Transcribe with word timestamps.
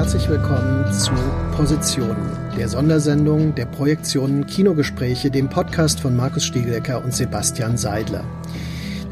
Herzlich 0.00 0.30
willkommen 0.30 0.90
zu 0.94 1.12
Positionen, 1.54 2.32
der 2.56 2.70
Sondersendung 2.70 3.54
der 3.54 3.66
Projektionen 3.66 4.46
Kinogespräche, 4.46 5.30
dem 5.30 5.50
Podcast 5.50 6.00
von 6.00 6.16
Markus 6.16 6.46
Stiegecker 6.46 7.04
und 7.04 7.12
Sebastian 7.12 7.76
Seidler. 7.76 8.24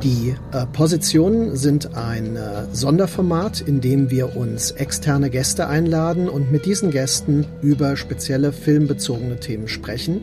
Die 0.03 0.35
äh, 0.53 0.65
Positionen 0.73 1.57
sind 1.57 1.95
ein 1.95 2.37
äh, 2.37 2.65
Sonderformat, 2.73 3.61
in 3.61 3.83
dem 3.83 4.11
wir 4.11 4.35
uns 4.35 4.71
externe 4.71 5.29
Gäste 5.29 5.69
einladen 5.69 6.27
und 6.27 6.51
mit 6.51 6.65
diesen 6.65 6.91
Gästen 6.91 7.45
über 7.61 7.99
spezielle 7.99 8.55
filmbezogene 8.55 9.39
Themen 9.41 9.69
sprechen. 9.69 10.23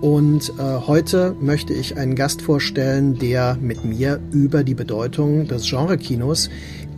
Und 0.00 0.52
äh, 0.58 0.62
heute 0.86 1.34
möchte 1.40 1.74
ich 1.74 1.98
einen 1.98 2.14
Gast 2.14 2.40
vorstellen, 2.40 3.18
der 3.18 3.58
mit 3.60 3.84
mir 3.84 4.20
über 4.30 4.64
die 4.64 4.74
Bedeutung 4.74 5.48
des 5.48 5.68
Genrekinos 5.68 6.48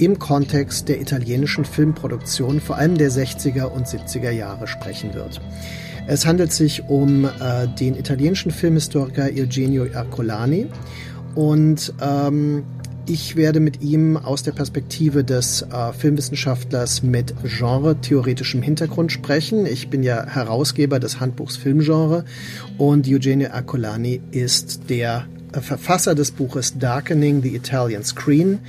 im 0.01 0.19
Kontext 0.19 0.89
der 0.89 1.01
italienischen 1.01 1.65
Filmproduktion, 1.65 2.61
vor 2.61 2.77
allem 2.77 2.97
der 2.97 3.11
60er 3.11 3.65
und 3.65 3.87
70er 3.87 4.31
Jahre, 4.31 4.67
sprechen 4.67 5.13
wird. 5.15 5.41
Es 6.07 6.27
handelt 6.27 6.53
sich 6.53 6.89
um 6.89 7.27
äh, 7.27 7.69
den 7.79 7.95
italienischen 7.95 8.51
Filmhistoriker 8.51 9.27
Eugenio 9.27 9.85
Ercolani 9.85 10.69
und 11.35 11.93
ähm, 12.01 12.65
ich 13.07 13.37
werde 13.37 13.61
mit 13.61 13.83
ihm 13.83 14.17
aus 14.17 14.43
der 14.43 14.53
Perspektive 14.53 15.23
des 15.23 15.63
äh, 15.63 15.93
Filmwissenschaftlers 15.93 17.03
mit 17.03 17.35
genre-theoretischem 17.45 18.63
Hintergrund 18.63 19.13
sprechen. 19.13 19.67
Ich 19.67 19.91
bin 19.91 20.03
ja 20.03 20.27
Herausgeber 20.27 20.99
des 20.99 21.21
Handbuchs 21.21 21.57
Filmgenre 21.57 22.25
und 22.79 23.07
Eugenio 23.07 23.49
Ercolani 23.49 24.21
ist 24.31 24.89
der 24.89 25.27
äh, 25.53 25.61
Verfasser 25.61 26.15
des 26.15 26.31
Buches 26.31 26.79
Darkening 26.79 27.43
the 27.43 27.55
Italian 27.55 28.05
Screen, 28.05 28.61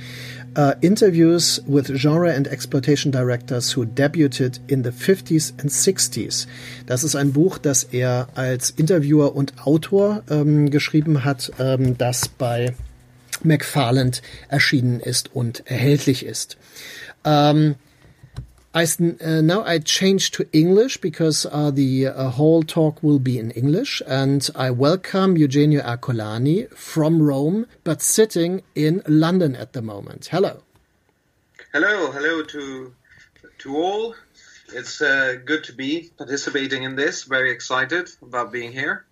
uh, 0.56 0.74
interviews 0.80 1.60
with 1.66 1.86
genre 1.96 2.32
and 2.32 2.46
exploitation 2.48 3.10
directors 3.10 3.72
who 3.72 3.84
debuted 3.84 4.58
in 4.68 4.82
the 4.82 4.90
50s 4.90 5.52
and 5.60 5.70
60s. 5.70 6.46
Das 6.86 7.04
ist 7.04 7.16
ein 7.16 7.32
Buch, 7.32 7.58
das 7.58 7.84
er 7.84 8.28
als 8.34 8.70
Interviewer 8.70 9.34
und 9.34 9.66
Autor 9.66 10.22
ähm, 10.30 10.70
geschrieben 10.70 11.24
hat, 11.24 11.52
ähm, 11.58 11.96
das 11.98 12.28
bei 12.28 12.74
McFarland 13.42 14.22
erschienen 14.48 15.00
ist 15.00 15.34
und 15.34 15.66
erhältlich 15.66 16.24
ist. 16.24 16.56
Um, 17.24 17.76
I 18.74 18.84
uh, 18.84 19.42
now 19.42 19.62
I 19.64 19.80
change 19.80 20.30
to 20.30 20.48
English 20.50 20.96
because 20.96 21.44
uh, 21.52 21.70
the 21.70 22.06
uh, 22.06 22.30
whole 22.30 22.62
talk 22.62 23.02
will 23.02 23.18
be 23.18 23.38
in 23.38 23.50
English, 23.50 24.00
and 24.06 24.48
I 24.54 24.70
welcome 24.70 25.36
Eugenio 25.36 25.82
Ercolani 25.82 26.74
from 26.74 27.20
Rome, 27.20 27.66
but 27.84 28.00
sitting 28.00 28.62
in 28.74 29.02
London 29.06 29.54
at 29.54 29.74
the 29.74 29.82
moment. 29.82 30.28
Hello. 30.30 30.62
Hello, 31.74 32.12
hello 32.12 32.42
to 32.44 32.94
to 33.58 33.76
all. 33.76 34.14
It's 34.72 35.02
uh, 35.02 35.36
good 35.44 35.64
to 35.64 35.74
be 35.74 36.10
participating 36.16 36.84
in 36.84 36.96
this. 36.96 37.24
Very 37.24 37.50
excited 37.50 38.08
about 38.22 38.52
being 38.52 38.72
here, 38.72 39.04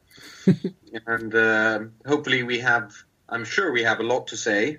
and 1.06 1.34
uh, 1.34 1.80
hopefully 2.06 2.44
we 2.44 2.60
have. 2.60 2.94
I'm 3.28 3.44
sure 3.44 3.72
we 3.72 3.82
have 3.82 4.00
a 4.00 4.04
lot 4.04 4.28
to 4.28 4.38
say. 4.38 4.78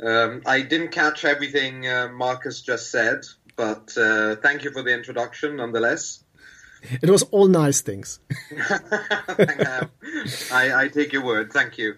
Um, 0.00 0.42
I 0.46 0.62
didn't 0.62 0.88
catch 0.88 1.24
everything 1.24 1.86
uh, 1.86 2.08
Marcus 2.12 2.60
just 2.60 2.90
said, 2.90 3.24
but 3.56 3.96
uh, 3.96 4.36
thank 4.36 4.64
you 4.64 4.70
for 4.70 4.82
the 4.82 4.92
introduction 4.92 5.56
nonetheless. 5.56 6.24
It 7.00 7.10
was 7.10 7.22
all 7.24 7.46
nice 7.46 7.80
things. 7.80 8.18
I, 8.58 9.88
I, 10.50 10.88
take 10.92 11.12
your 11.12 11.24
word. 11.24 11.52
Thank 11.52 11.78
you. 11.78 11.94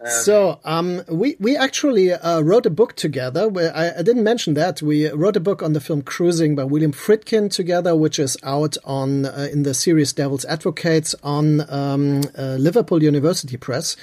Um, 0.00 0.10
so 0.10 0.60
um, 0.64 1.02
we 1.08 1.34
we 1.40 1.56
actually 1.56 2.12
uh, 2.12 2.40
wrote 2.40 2.66
a 2.66 2.70
book 2.70 2.94
together. 2.94 3.48
Where 3.48 3.76
I, 3.76 3.98
I, 3.98 4.02
didn't 4.02 4.22
mention 4.22 4.54
that 4.54 4.80
we 4.80 5.10
wrote 5.10 5.36
a 5.36 5.40
book 5.40 5.60
on 5.60 5.72
the 5.72 5.80
film 5.80 6.02
Cruising 6.02 6.54
by 6.54 6.62
William 6.62 6.92
Friedkin 6.92 7.50
together, 7.50 7.96
which 7.96 8.20
is 8.20 8.36
out 8.44 8.76
on 8.84 9.26
uh, 9.26 9.48
in 9.50 9.64
the 9.64 9.74
series 9.74 10.12
Devil's 10.12 10.44
Advocates 10.44 11.16
on 11.24 11.68
um, 11.68 12.22
uh, 12.38 12.54
Liverpool 12.60 13.02
University 13.02 13.56
Press, 13.56 13.96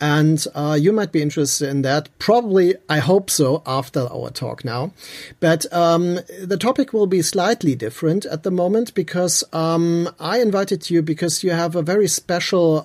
and 0.00 0.46
uh, 0.54 0.78
you 0.80 0.92
might 0.92 1.10
be 1.10 1.20
interested 1.20 1.68
in 1.68 1.82
that. 1.82 2.08
Probably, 2.20 2.76
I 2.88 2.98
hope 2.98 3.28
so 3.28 3.64
after 3.66 4.06
our 4.08 4.30
talk 4.30 4.64
now. 4.64 4.92
But 5.40 5.66
um, 5.72 6.20
the 6.40 6.58
topic 6.60 6.92
will 6.92 7.08
be 7.08 7.22
slightly 7.22 7.74
different 7.74 8.24
at 8.24 8.44
the 8.44 8.52
moment 8.52 8.94
because 8.94 9.42
um, 9.52 10.08
I 10.20 10.40
invited 10.40 10.90
you 10.90 11.02
because 11.02 11.42
you 11.42 11.50
have 11.50 11.74
a 11.74 11.82
very 11.82 12.06
special, 12.06 12.84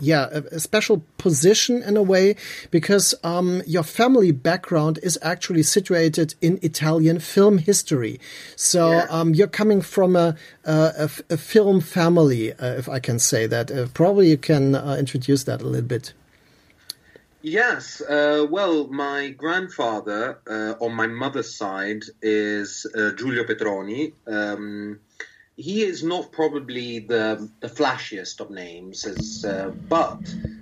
yeah, 0.00 0.28
a, 0.32 0.56
a 0.56 0.60
special 0.60 1.02
position 1.18 1.82
in 1.90 1.96
a 1.96 2.02
way 2.02 2.36
because 2.70 3.14
um, 3.22 3.62
your 3.66 3.82
family 3.82 4.32
background 4.32 4.98
is 5.02 5.18
actually 5.20 5.62
situated 5.62 6.34
in 6.40 6.58
Italian 6.62 7.18
film 7.18 7.58
history. 7.58 8.18
So 8.56 8.92
yeah. 8.92 9.06
um, 9.10 9.34
you're 9.34 9.54
coming 9.60 9.82
from 9.82 10.16
a, 10.16 10.36
a, 10.64 11.10
a 11.28 11.36
film 11.36 11.80
family, 11.80 12.52
uh, 12.54 12.74
if 12.74 12.88
I 12.88 13.00
can 13.00 13.18
say 13.18 13.46
that. 13.46 13.70
Uh, 13.70 13.86
probably 13.92 14.30
you 14.30 14.38
can 14.38 14.74
uh, 14.74 14.96
introduce 14.98 15.44
that 15.44 15.60
a 15.60 15.66
little 15.66 15.86
bit. 15.86 16.14
Yes, 17.42 18.02
uh, 18.02 18.46
well, 18.50 18.86
my 18.88 19.30
grandfather 19.30 20.38
uh, 20.46 20.74
on 20.84 20.92
my 20.94 21.06
mother's 21.06 21.54
side 21.54 22.02
is 22.20 22.86
uh, 22.94 23.12
Giulio 23.12 23.44
Petroni. 23.44 24.12
Um, 24.26 25.00
he 25.60 25.82
is 25.82 26.02
not 26.02 26.32
probably 26.32 27.00
the 27.00 27.48
the 27.60 27.68
flashiest 27.68 28.40
of 28.40 28.50
names, 28.50 29.04
as, 29.04 29.44
uh, 29.44 29.70
but 29.88 30.18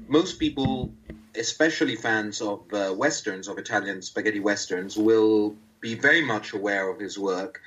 most 0.09 0.38
people 0.38 0.92
especially 1.36 1.94
fans 1.94 2.41
of 2.41 2.60
uh, 2.72 2.92
westerns, 2.97 3.47
of 3.47 3.58
Italian 3.58 4.03
spaghetti 4.03 4.41
westerns, 4.41 4.97
will 4.97 5.54
be 5.81 5.94
very 5.94 6.20
much 6.22 6.53
aware 6.53 6.88
of 6.91 6.98
his 6.98 7.16
work. 7.16 7.60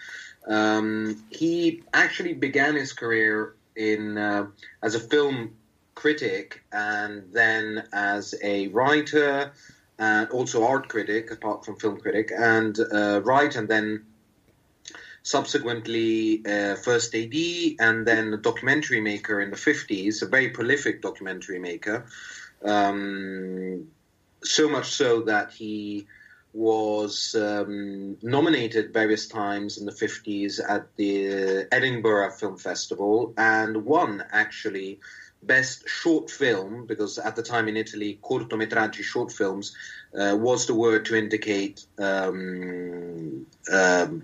Um, 0.46 1.24
he 1.30 1.84
actually 1.94 2.34
began 2.34 2.76
his 2.76 2.92
career 2.92 3.56
in 3.76 4.18
uh, 4.18 4.48
as 4.84 4.96
a 4.96 5.00
film 5.00 5.56
critic 5.96 6.64
and 6.74 7.24
then 7.32 7.88
as 7.94 8.36
a 8.44 8.68
writer 8.70 9.54
and 10.00 10.30
also 10.32 10.66
art 10.66 10.90
critic, 10.90 11.32
apart 11.32 11.64
from 11.64 11.78
film 11.78 11.98
critic, 11.98 12.32
and 12.36 12.78
uh, 12.92 13.22
write 13.24 13.56
and 13.56 13.70
then 13.70 14.04
subsequently 15.24 16.42
uh, 16.46 16.76
first 16.76 17.14
AD 17.14 17.34
and 17.80 18.06
then 18.08 18.34
a 18.34 18.38
documentary 18.38 19.02
maker 19.02 19.42
in 19.42 19.52
the 19.52 19.58
50s, 19.58 20.22
a 20.22 20.26
very 20.26 20.50
prolific 20.50 21.02
documentary 21.02 21.60
maker. 21.60 22.06
Um, 22.64 23.88
so 24.44 24.68
much 24.68 24.92
so 24.92 25.22
that 25.22 25.52
he 25.52 26.08
was 26.54 27.36
um, 27.36 28.18
nominated 28.22 28.92
various 28.92 29.28
times 29.28 29.78
in 29.78 29.86
the 29.86 29.92
50s 29.92 30.60
at 30.68 30.88
the 30.98 31.68
Edinburgh 31.72 32.32
Film 32.32 32.58
Festival 32.58 33.34
and 33.38 33.86
won 33.86 34.24
actually 34.32 35.00
best 35.44 35.88
short 35.88 36.30
film 36.30 36.86
because 36.86 37.18
at 37.18 37.36
the 37.36 37.42
time 37.42 37.68
in 37.68 37.78
Italy 37.78 38.20
cortometraggi 38.22 39.02
short 39.02 39.32
films 39.32 39.76
uh, 40.20 40.36
was 40.38 40.68
the 40.68 40.76
word 40.76 41.06
to 41.06 41.16
indicate 41.16 41.86
um, 41.98 43.46
um, 43.72 44.24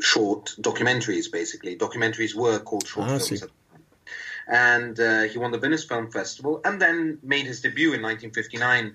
short 0.00 0.54
documentaries 0.60 1.30
basically. 1.30 1.76
Documentaries 1.76 2.34
were 2.34 2.58
called 2.58 2.86
short 2.86 3.08
ah, 3.08 3.18
films 3.18 3.44
and 4.48 4.98
uh, 5.00 5.22
he 5.22 5.38
won 5.38 5.50
the 5.50 5.58
Venice 5.58 5.84
Film 5.84 6.10
Festival, 6.10 6.60
and 6.64 6.80
then 6.80 7.18
made 7.22 7.46
his 7.46 7.60
debut 7.60 7.94
in 7.94 8.02
1959 8.02 8.94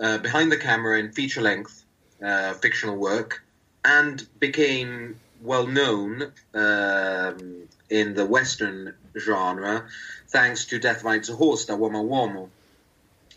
uh, 0.00 0.18
behind 0.18 0.50
the 0.50 0.56
camera 0.56 0.98
in 0.98 1.12
feature 1.12 1.40
length 1.40 1.84
uh, 2.22 2.54
fictional 2.54 2.96
work, 2.96 3.42
and 3.84 4.26
became 4.40 5.20
well 5.40 5.66
known 5.66 6.32
um, 6.54 7.68
in 7.90 8.14
the 8.14 8.26
Western 8.26 8.94
genre 9.18 9.86
thanks 10.28 10.66
to 10.66 10.78
Death 10.78 11.04
Rides 11.04 11.28
a 11.28 11.36
Horse, 11.36 11.66
da 11.66 11.76
Uomo 11.76 12.08
Uomo. 12.08 12.48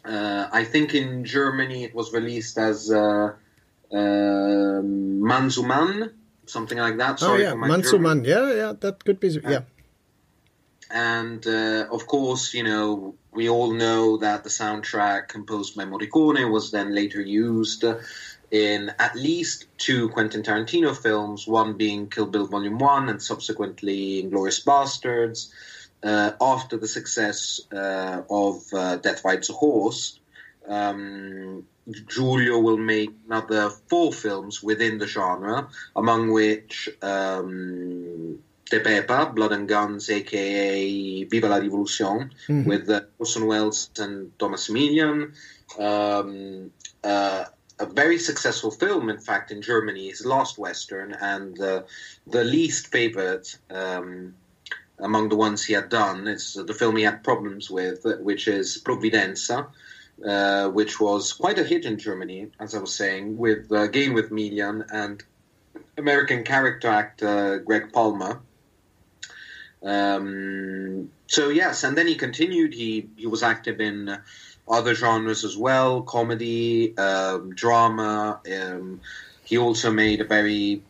Uh, 0.06 0.48
I 0.52 0.64
think 0.64 0.94
in 0.94 1.26
Germany 1.26 1.84
it 1.84 1.94
was 1.94 2.14
released 2.14 2.58
as 2.58 2.92
uh, 2.92 3.34
uh, 3.92 3.92
Manzuman, 3.92 6.12
something 6.46 6.78
like 6.78 6.98
that. 6.98 7.14
Oh, 7.14 7.28
Sorry 7.28 7.46
oh 7.46 7.50
yeah, 7.50 7.54
Manzuman. 7.56 8.26
Yeah, 8.26 8.54
yeah, 8.54 8.74
that 8.80 9.04
could 9.04 9.20
be. 9.20 9.30
Yeah. 9.30 9.62
and 10.92 11.46
uh, 11.46 11.88
of 11.92 12.08
course, 12.08 12.54
you 12.54 12.64
know, 12.64 13.16
we 13.32 13.50
all 13.50 13.74
know 13.74 14.18
that 14.18 14.44
the 14.44 14.50
soundtrack 14.50 15.28
composed 15.28 15.76
by 15.76 15.86
Morricone 15.86 16.52
was 16.52 16.72
then 16.72 16.94
later 16.94 17.22
used 17.22 17.84
in 18.52 18.92
at 19.00 19.16
least 19.16 19.66
two 19.78 20.10
Quentin 20.10 20.44
Tarantino 20.44 20.96
films, 20.96 21.48
one 21.48 21.74
being 21.74 22.08
Kill 22.10 22.26
Bill 22.26 22.48
Volume 22.48 22.78
1 22.78 23.10
and 23.10 23.22
subsequently 23.22 24.24
Inglourious 24.24 24.64
Basterds. 24.64 25.52
Uh, 26.04 26.34
after 26.40 26.78
the 26.78 26.88
success 26.88 27.62
uh, 27.74 28.22
of 28.30 28.62
uh, 28.74 28.98
Death 28.98 29.26
Rides 29.26 29.50
a 29.50 29.54
Horse, 29.54 30.20
um, 30.68 31.66
Giulio 32.08 32.60
will 32.60 32.78
make 32.78 33.12
another 33.28 33.70
four 33.70 34.12
films 34.12 34.64
within 34.64 34.98
the 34.98 35.08
genre, 35.08 35.68
among 35.96 36.32
which 36.32 36.90
um, 37.02 38.40
Tepepa, 38.70 39.36
Blood 39.36 39.52
and 39.52 39.68
Guns, 39.68 40.10
aka 40.10 41.24
Viva 41.26 41.48
la 41.48 41.58
Revolution, 41.58 42.32
mm-hmm. 42.48 42.68
with 42.68 42.90
uh, 42.90 43.02
Orson 43.20 43.46
Welles 43.46 43.90
and 44.00 44.38
Tomas 44.40 44.70
Milian. 44.70 45.34
Um, 45.80 46.72
uh, 47.04 47.46
a 47.78 47.86
very 47.86 48.18
successful 48.18 48.72
film, 48.72 49.10
in 49.10 49.20
fact, 49.20 49.52
in 49.52 49.62
Germany, 49.62 50.08
his 50.08 50.26
last 50.26 50.58
Western, 50.58 51.14
and 51.14 51.60
uh, 51.60 51.84
the 52.26 52.44
least 52.44 52.88
favorite 52.88 53.58
um, 53.70 54.34
among 55.00 55.30
the 55.30 55.36
ones 55.36 55.64
he 55.64 55.74
had 55.74 55.90
done 55.90 56.28
is 56.28 56.54
the 56.54 56.74
film 56.74 56.96
he 56.96 57.04
had 57.04 57.24
problems 57.24 57.70
with, 57.70 58.06
which 58.22 58.48
is 58.48 58.82
Provvidenza, 58.84 59.68
uh, 60.24 60.70
which 60.70 61.00
was 61.00 61.34
quite 61.34 61.60
a 61.60 61.64
hit 61.64 61.86
in 61.86 61.98
Germany, 61.98 62.48
as 62.60 62.76
I 62.76 62.80
was 62.80 62.94
saying, 62.94 63.38
with 63.38 63.72
uh, 63.72 63.82
again 63.82 64.14
with 64.14 64.30
Milian 64.30 64.86
and 64.92 65.24
American 65.98 66.44
character 66.44 66.88
actor 66.88 67.60
Gregg 67.60 67.92
Palmer. 67.92 68.42
Um, 69.84 71.12
so 71.28 71.50
yes, 71.50 71.84
and 71.84 71.98
then 71.98 72.08
he 72.08 72.16
continued. 72.16 72.74
He 72.74 73.10
he 73.16 73.28
was 73.28 73.44
active 73.44 73.82
in 73.82 74.18
other 74.68 74.96
genres 74.96 75.44
as 75.44 75.58
well, 75.58 76.02
comedy, 76.02 76.98
um, 76.98 77.54
drama. 77.54 78.40
Um, 78.52 79.02
he 79.44 79.58
also 79.58 79.92
made 79.92 80.22
a 80.22 80.26
very 80.26 80.82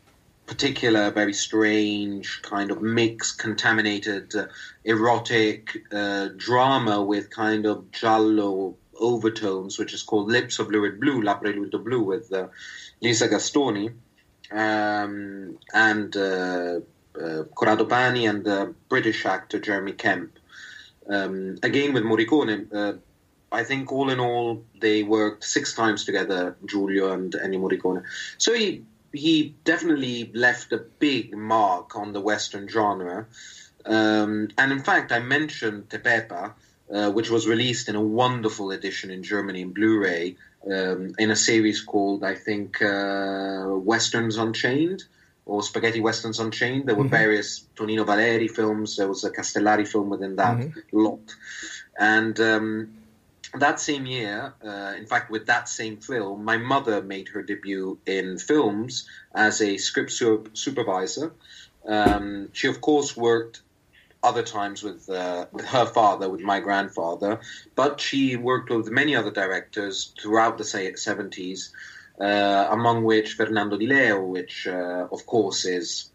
particular, 0.46 1.12
very 1.12 1.34
strange 1.34 2.42
kind 2.42 2.72
of 2.72 2.82
mix, 2.82 3.32
contaminated, 3.32 4.34
uh, 4.36 4.46
erotic 4.84 5.84
uh, 5.92 6.30
drama 6.38 7.04
with 7.04 7.30
kind 7.30 7.66
of 7.66 7.92
giallo 7.92 8.76
overtones, 9.00 9.78
which 9.78 9.94
is 9.94 10.04
called 10.04 10.28
Lips 10.28 10.60
of 10.60 10.70
Lurid 10.70 11.00
Blue, 11.00 11.22
La 11.22 11.36
Prelude 11.36 11.84
Blue, 11.84 12.04
with 12.04 12.32
uh, 12.34 12.48
Lisa 13.02 13.28
Gastoni 13.28 13.94
um, 14.52 15.58
and 15.74 16.16
uh, 16.16 16.80
uh, 17.20 17.44
Corrado 17.56 17.86
Pani 17.86 18.26
and 18.26 18.44
the 18.44 18.74
British 18.90 19.26
actor 19.26 19.60
Jeremy 19.60 19.94
Kemp. 19.94 20.38
Um, 21.08 21.58
again 21.62 21.94
with 21.94 22.04
Morricone, 22.04 22.74
uh, 22.74 22.98
I 23.52 23.64
think 23.64 23.92
all 23.92 24.10
in 24.10 24.20
all 24.20 24.66
they 24.80 25.04
worked 25.04 25.44
six 25.44 25.74
times 25.74 26.04
together, 26.04 26.58
Giulio 26.66 27.12
and 27.12 27.32
Ennio 27.34 27.60
Morricone. 27.60 28.04
So 28.38 28.54
he 28.54 28.84
he 29.14 29.56
definitely 29.64 30.32
left 30.34 30.74
a 30.74 30.78
big 30.78 31.38
mark 31.38 31.96
on 31.96 32.12
the 32.12 32.20
Western 32.20 32.68
genre. 32.68 33.28
Um, 33.86 34.50
and 34.58 34.72
in 34.72 34.80
fact, 34.80 35.12
I 35.12 35.20
mentioned 35.20 35.90
Tepepa, 35.90 36.54
uh, 36.94 37.12
which 37.12 37.30
was 37.30 37.48
released 37.48 37.90
in 37.90 37.96
a 37.96 38.02
wonderful 38.02 38.72
edition 38.72 39.12
in 39.12 39.24
Germany 39.24 39.62
in 39.62 39.72
Blu-ray 39.72 40.36
um, 40.72 41.16
in 41.18 41.32
a 41.32 41.36
series 41.36 41.82
called, 41.82 42.24
I 42.24 42.36
think, 42.36 42.82
uh, 42.82 43.66
Westerns 43.68 44.38
Unchained 44.38 45.04
or 45.46 45.62
Spaghetti 45.62 46.02
Westerns 46.02 46.40
Unchained. 46.40 46.88
There 46.88 46.96
were 46.96 47.04
mm-hmm. 47.04 47.12
various 47.12 47.66
Tonino 47.76 48.06
Valerii 48.06 48.50
films. 48.50 48.98
There 48.98 49.08
was 49.08 49.24
a 49.24 49.32
Castellari 49.32 49.88
film 49.88 50.10
within 50.10 50.36
that 50.38 50.58
mm-hmm. 50.58 50.80
lot, 50.98 51.36
and 52.00 52.40
um, 52.40 52.94
that 53.60 53.80
same 53.80 54.06
year, 54.06 54.54
uh, 54.64 54.94
in 54.98 55.06
fact, 55.06 55.30
with 55.30 55.48
that 55.48 55.70
same 55.70 55.98
film, 55.98 56.44
my 56.44 56.58
mother 56.58 57.02
made 57.02 57.30
her 57.30 57.42
debut 57.42 57.98
in 58.06 58.38
films 58.38 59.08
as 59.34 59.62
a 59.62 59.78
script 59.78 60.12
supervisor. 60.12 61.32
Um, 61.88 62.50
she, 62.54 62.68
of 62.68 62.82
course, 62.82 63.16
worked 63.16 63.62
other 64.26 64.44
times 64.44 64.84
with, 64.84 65.10
uh, 65.10 65.46
with 65.52 65.66
her 65.66 65.86
father, 65.86 66.30
with 66.30 66.42
my 66.42 66.60
grandfather, 66.60 67.40
but 67.76 68.02
she 68.02 68.36
worked 68.36 68.70
with 68.70 68.90
many 68.90 69.16
other 69.16 69.32
directors 69.32 70.14
throughout 70.20 70.58
the 70.58 70.64
70s, 70.64 71.70
uh, 72.20 72.68
among 72.72 73.04
which 73.04 73.34
Fernando 73.34 73.78
Di 73.78 73.88
Leo, 73.88 74.22
which, 74.24 74.68
uh, 74.68 75.08
of 75.12 75.26
course, 75.26 75.66
is 75.66 76.10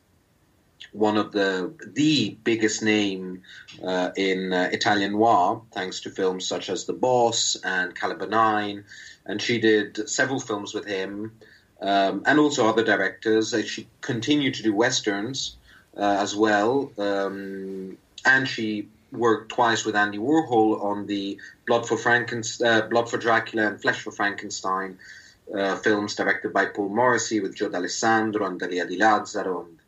one 0.93 1.17
of 1.17 1.31
the 1.31 1.73
the 1.95 2.37
biggest 2.43 2.83
name 2.83 3.43
uh, 3.85 4.11
in 4.17 4.53
uh, 4.53 4.71
Italian 4.73 5.13
noir, 5.13 5.63
thanks 5.73 6.01
to 6.01 6.11
films 6.11 6.49
such 6.49 6.69
as 6.69 6.85
The 6.85 6.93
Boss 6.93 7.57
and 7.63 7.95
Caliber 7.95 8.27
Nine, 8.27 8.85
and 9.27 9.41
she 9.41 9.61
did 9.61 10.09
several 10.09 10.41
films 10.41 10.75
with 10.75 10.87
him, 10.87 11.33
um, 11.81 12.23
and 12.27 12.41
also 12.41 12.67
other 12.67 12.83
directors. 12.83 13.55
She 13.67 13.87
continued 14.01 14.55
to 14.55 14.63
do 14.63 14.75
westerns 14.75 15.57
as 15.97 16.35
well, 16.35 16.93
um, 16.99 17.97
and 18.25 18.49
she 18.49 18.89
worked 19.13 19.53
twice 19.53 19.85
with 19.85 19.97
Andy 19.97 20.19
Warhol 20.19 20.83
on 20.83 21.07
the 21.07 21.39
Blood 21.67 21.87
for 21.87 21.97
Frankenstein, 21.97 22.69
uh, 22.69 22.87
Blood 22.87 23.11
for 23.11 23.19
Dracula, 23.19 23.67
and 23.67 23.81
Flesh 23.81 24.01
for 24.01 24.13
Frankenstein. 24.13 24.99
Uh, 25.53 25.75
films 25.75 26.15
directed 26.15 26.53
by 26.53 26.65
Paul 26.65 26.91
Morrissey 26.91 27.41
with 27.41 27.57
Joe 27.57 27.69
Dallesandro 27.69 28.47
and 28.47 28.61
Dalia 28.61 28.89
Di 28.89 28.97
Lazzaro 28.97 29.67
and 29.67 29.81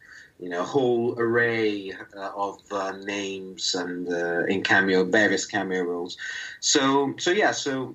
you 0.43 0.49
know, 0.49 0.63
a 0.63 0.65
whole 0.65 1.15
array 1.21 1.93
uh, 1.93 2.31
of 2.35 2.61
uh, 2.73 2.91
names 3.05 3.77
and 3.77 4.09
uh, 4.13 4.45
in 4.47 4.65
cameo, 4.65 5.05
various 5.05 5.47
cameo 5.47 5.85
roles. 5.85 6.17
So, 6.59 7.15
so 7.19 7.31
yeah, 7.31 7.53
so 7.53 7.95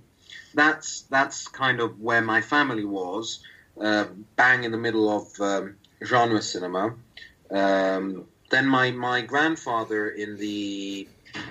that's 0.53 1.01
that's 1.09 1.49
kind 1.49 1.81
of 1.81 1.99
where 1.99 2.21
my 2.21 2.39
family 2.39 2.85
was, 2.85 3.43
uh, 3.81 4.05
bang 4.37 4.63
in 4.63 4.71
the 4.71 4.77
middle 4.77 5.09
of 5.09 5.41
um, 5.41 5.75
genre 6.01 6.41
cinema. 6.41 6.95
Um, 7.51 8.25
then 8.49 8.67
my 8.67 8.91
my 8.91 9.21
grandfather 9.21 10.09
in 10.09 10.37
the 10.37 11.07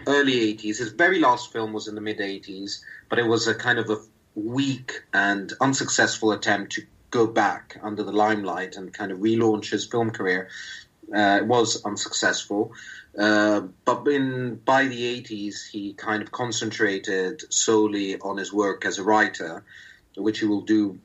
early 0.06 0.54
80s, 0.54 0.78
his 0.78 0.92
very 0.92 1.18
last 1.20 1.52
film 1.52 1.72
was 1.72 1.88
in 1.88 1.94
the 1.94 2.00
mid 2.00 2.18
80s, 2.18 2.80
but 3.08 3.18
it 3.18 3.26
was 3.26 3.46
a 3.46 3.54
kind 3.54 3.78
of 3.78 3.90
a 3.90 3.98
weak 4.34 5.02
and 5.12 5.52
unsuccessful 5.60 6.32
attempt 6.32 6.72
to 6.72 6.82
go 7.10 7.26
back 7.26 7.78
under 7.82 8.02
the 8.02 8.12
limelight 8.12 8.76
and 8.76 8.92
kind 8.92 9.10
of 9.10 9.18
relaunch 9.18 9.70
his 9.70 9.86
film 9.86 10.10
career. 10.10 10.48
Uh, 11.14 11.38
it 11.40 11.46
was 11.46 11.84
unsuccessful. 11.84 12.72
Uh, 13.18 13.62
but 13.84 14.06
in 14.08 14.56
by 14.56 14.86
the 14.86 15.22
80s, 15.22 15.66
he 15.70 15.94
kind 15.94 16.22
of 16.22 16.30
concentrated 16.32 17.42
solely 17.52 18.18
on 18.20 18.36
his 18.36 18.52
work 18.52 18.84
as 18.84 18.98
a 18.98 19.04
writer, 19.04 19.64
which 20.16 20.40
he 20.40 20.46
will 20.46 20.62
do 20.62 20.98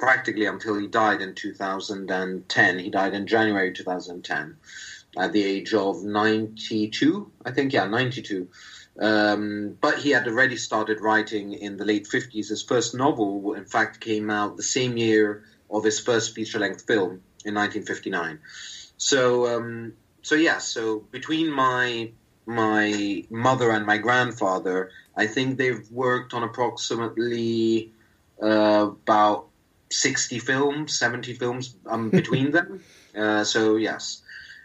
practically 0.00 0.46
until 0.46 0.76
he 0.78 0.88
died 0.88 1.20
in 1.20 1.34
2010. 1.34 2.78
He 2.78 2.90
died 2.90 3.14
in 3.14 3.26
January 3.26 3.72
2010 3.72 4.56
at 5.16 5.32
the 5.32 5.44
age 5.44 5.74
of 5.74 6.02
92, 6.02 7.30
I 7.44 7.50
think, 7.52 7.72
yeah, 7.72 7.86
92. 7.86 8.48
Um, 8.98 9.76
but 9.80 9.98
he 9.98 10.10
had 10.10 10.26
already 10.26 10.56
started 10.56 11.00
writing 11.00 11.52
in 11.52 11.76
the 11.76 11.84
late 11.84 12.08
50s. 12.08 12.48
His 12.48 12.62
first 12.62 12.94
novel, 12.94 13.54
in 13.54 13.66
fact, 13.66 14.00
came 14.00 14.30
out 14.30 14.56
the 14.56 14.62
same 14.62 14.96
year 14.96 15.44
of 15.70 15.84
his 15.84 16.00
first 16.00 16.34
feature 16.34 16.58
length 16.58 16.86
film 16.86 17.22
in 17.44 17.54
1959. 17.54 18.40
So 18.96 19.46
um, 19.46 19.94
so 20.22 20.34
yeah, 20.34 20.58
so 20.58 21.00
between 21.10 21.50
my 21.50 22.10
my 22.46 23.24
mother 23.30 23.70
and 23.70 23.86
my 23.86 23.98
grandfather, 23.98 24.90
I 25.16 25.26
think 25.26 25.56
they've 25.56 25.90
worked 25.90 26.34
on 26.34 26.42
approximately 26.42 27.92
uh, 28.42 28.90
about 28.90 29.49
sixty 29.90 30.38
films, 30.38 30.98
seventy 30.98 31.34
films 31.34 31.76
um, 31.86 32.10
between 32.20 32.50
them. 32.52 32.82
Uh, 33.16 33.44
so 33.44 33.76
yes, 33.76 34.22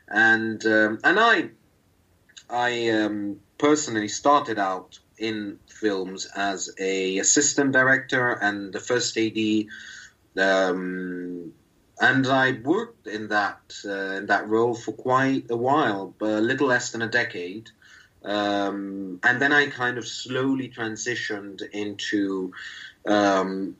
and 0.07 0.65
um, 0.65 0.99
and 1.03 1.19
I 1.19 1.49
I 2.49 2.89
um, 2.89 3.39
personally 3.57 4.07
started 4.07 4.59
out 4.59 4.99
in 5.17 5.59
films 5.67 6.27
as 6.35 6.69
a 6.79 7.17
assistant 7.19 7.71
director 7.71 8.31
and 8.31 8.73
the 8.73 8.79
first 8.79 9.17
AD. 9.17 9.65
Um, 10.37 11.53
and 11.99 12.27
I 12.27 12.51
worked 12.63 13.07
in 13.07 13.29
that 13.29 13.61
uh, 13.85 14.17
in 14.19 14.25
that 14.25 14.49
role 14.49 14.75
for 14.75 14.91
quite 14.91 15.45
a 15.49 15.55
while, 15.55 16.13
but 16.19 16.29
a 16.29 16.41
little 16.41 16.67
less 16.67 16.91
than 16.91 17.01
a 17.01 17.07
decade. 17.07 17.69
Um, 18.23 19.19
and 19.23 19.41
then 19.41 19.53
I 19.53 19.67
kind 19.67 19.97
of 19.97 20.07
slowly 20.07 20.69
transitioned 20.69 21.61
into. 21.71 22.51
Um, 23.07 23.77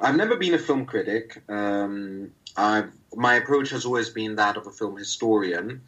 I've 0.00 0.16
never 0.16 0.36
been 0.36 0.54
a 0.54 0.58
film 0.58 0.86
critic. 0.86 1.42
Um, 1.48 2.32
I've, 2.56 2.90
my 3.14 3.34
approach 3.34 3.70
has 3.70 3.84
always 3.84 4.10
been 4.10 4.36
that 4.36 4.56
of 4.56 4.66
a 4.66 4.70
film 4.70 4.96
historian. 4.96 5.82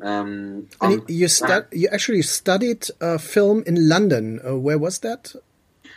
Um, 0.00 0.68
and 0.80 1.02
you, 1.08 1.28
stu- 1.28 1.66
you 1.72 1.88
actually 1.92 2.22
studied 2.22 2.86
uh, 3.00 3.18
film 3.18 3.62
in 3.66 3.88
London. 3.88 4.40
Uh, 4.46 4.56
where 4.56 4.78
was 4.78 5.00
that? 5.00 5.34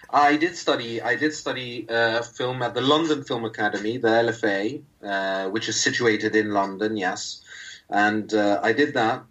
I 0.10 0.38
did 0.38 0.56
study. 0.56 1.02
I 1.02 1.16
did 1.16 1.34
study 1.34 1.88
uh, 1.90 2.22
film 2.22 2.62
at 2.62 2.76
the 2.76 2.82
London 2.82 3.24
Film 3.24 3.46
Academy, 3.46 3.98
the 3.98 4.10
LFA, 4.10 4.82
uh, 5.04 5.50
which 5.50 5.68
is 5.70 5.82
situated 5.82 6.36
in 6.36 6.52
London. 6.52 6.98
Yes, 6.98 7.42
and 7.90 8.32
uh, 8.34 8.60
I 8.62 8.74
did 8.74 8.94
that. 8.94 9.24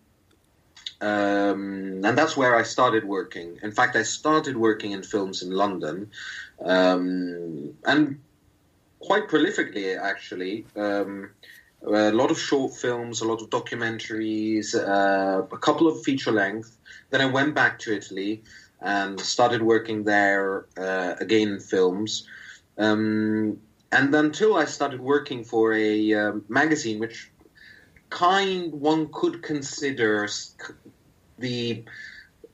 Um, 1.02 2.04
and 2.04 2.16
that's 2.16 2.36
where 2.36 2.56
I 2.56 2.62
started 2.62 3.04
working. 3.04 3.58
In 3.62 3.72
fact, 3.72 3.96
I 3.96 4.04
started 4.04 4.56
working 4.56 4.92
in 4.92 5.02
films 5.02 5.42
in 5.42 5.50
London, 5.50 6.10
um, 6.64 7.74
and 7.84 8.20
quite 9.00 9.28
prolifically, 9.28 9.98
actually. 10.00 10.64
Um, 10.76 11.30
a 11.84 12.12
lot 12.12 12.30
of 12.30 12.38
short 12.38 12.76
films, 12.76 13.20
a 13.20 13.26
lot 13.26 13.42
of 13.42 13.50
documentaries, 13.50 14.76
uh, 14.76 15.42
a 15.42 15.58
couple 15.58 15.88
of 15.88 16.04
feature 16.04 16.30
length. 16.30 16.78
Then 17.10 17.20
I 17.20 17.26
went 17.26 17.56
back 17.56 17.80
to 17.80 17.92
Italy 17.92 18.44
and 18.80 19.18
started 19.20 19.62
working 19.62 20.04
there 20.04 20.66
uh, 20.78 21.16
again 21.18 21.48
in 21.48 21.60
films. 21.60 22.28
Um, 22.78 23.58
and 23.90 24.14
until 24.14 24.54
I 24.56 24.66
started 24.66 25.00
working 25.00 25.42
for 25.42 25.74
a 25.74 26.14
uh, 26.14 26.32
magazine, 26.48 27.00
which 27.00 27.32
kind 28.10 28.72
one 28.72 29.08
could 29.12 29.42
consider 29.42 30.28
the 31.42 31.84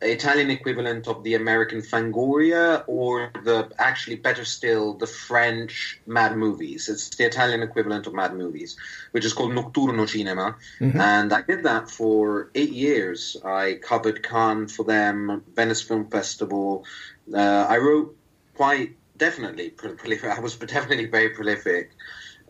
Italian 0.01 0.51
equivalent 0.51 1.09
of 1.09 1.25
the 1.25 1.35
American 1.35 1.81
Fangoria, 1.81 2.85
or 2.87 3.31
the 3.45 3.71
actually 3.79 4.17
better 4.17 4.45
still, 4.45 4.95
the 4.95 5.07
French 5.07 6.01
Mad 6.07 6.37
Movies. 6.37 6.89
It's 6.89 7.09
the 7.17 7.25
Italian 7.25 7.63
equivalent 7.63 8.07
of 8.07 8.15
Mad 8.15 8.35
Movies, 8.35 8.77
which 9.11 9.25
is 9.25 9.33
called 9.33 9.53
Nocturno 9.53 10.07
Cinema. 10.07 10.57
Mm-hmm. 10.81 11.01
And 11.01 11.33
I 11.33 11.43
did 11.43 11.65
that 11.65 11.91
for 11.91 12.51
eight 12.55 12.73
years. 12.73 13.37
I 13.45 13.75
covered 13.83 14.23
Cannes 14.23 14.69
for 14.69 14.85
them, 14.85 15.43
Venice 15.55 15.83
Film 15.83 16.09
Festival. 16.09 16.85
Uh, 17.33 17.67
I 17.69 17.79
wrote 17.79 18.17
quite 18.55 18.97
definitely 19.17 19.71
prolific. 19.71 20.31
I 20.37 20.41
was 20.41 20.55
definitely 20.57 21.07
very 21.07 21.31
prolific. 21.31 21.91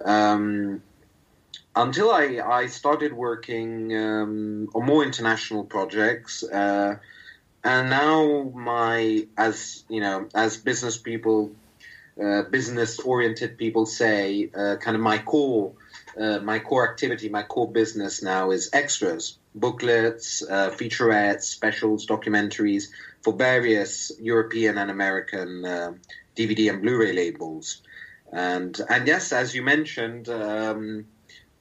Um, 0.04 0.82
until 1.78 2.10
I, 2.10 2.40
I 2.44 2.66
started 2.66 3.12
working 3.12 3.96
um, 3.96 4.68
on 4.74 4.84
more 4.84 5.04
international 5.04 5.64
projects. 5.64 6.42
Uh, 6.42 6.96
and 7.64 7.90
now 7.90 8.50
my 8.54 9.26
as 9.36 9.84
you 9.88 10.00
know 10.00 10.28
as 10.34 10.56
business 10.56 10.96
people 10.96 11.52
uh, 12.22 12.42
business 12.42 12.98
oriented 12.98 13.58
people 13.58 13.86
say 13.86 14.50
uh, 14.56 14.76
kind 14.76 14.96
of 14.96 15.02
my 15.02 15.18
core 15.18 15.72
uh, 16.18 16.38
my 16.38 16.58
core 16.58 16.88
activity 16.88 17.28
my 17.28 17.42
core 17.42 17.70
business 17.70 18.22
now 18.22 18.50
is 18.50 18.70
extras 18.72 19.38
booklets 19.54 20.42
uh, 20.42 20.70
featurettes 20.70 21.42
specials 21.42 22.06
documentaries 22.06 22.84
for 23.22 23.32
various 23.32 24.12
european 24.20 24.78
and 24.78 24.90
american 24.90 25.62
dvd 26.36 26.68
uh, 26.68 26.72
and 26.72 26.82
blu-ray 26.82 27.12
labels 27.12 27.82
and 28.32 28.80
and 28.88 29.08
yes 29.08 29.32
as 29.32 29.54
you 29.54 29.62
mentioned 29.62 30.28
um, 30.28 31.04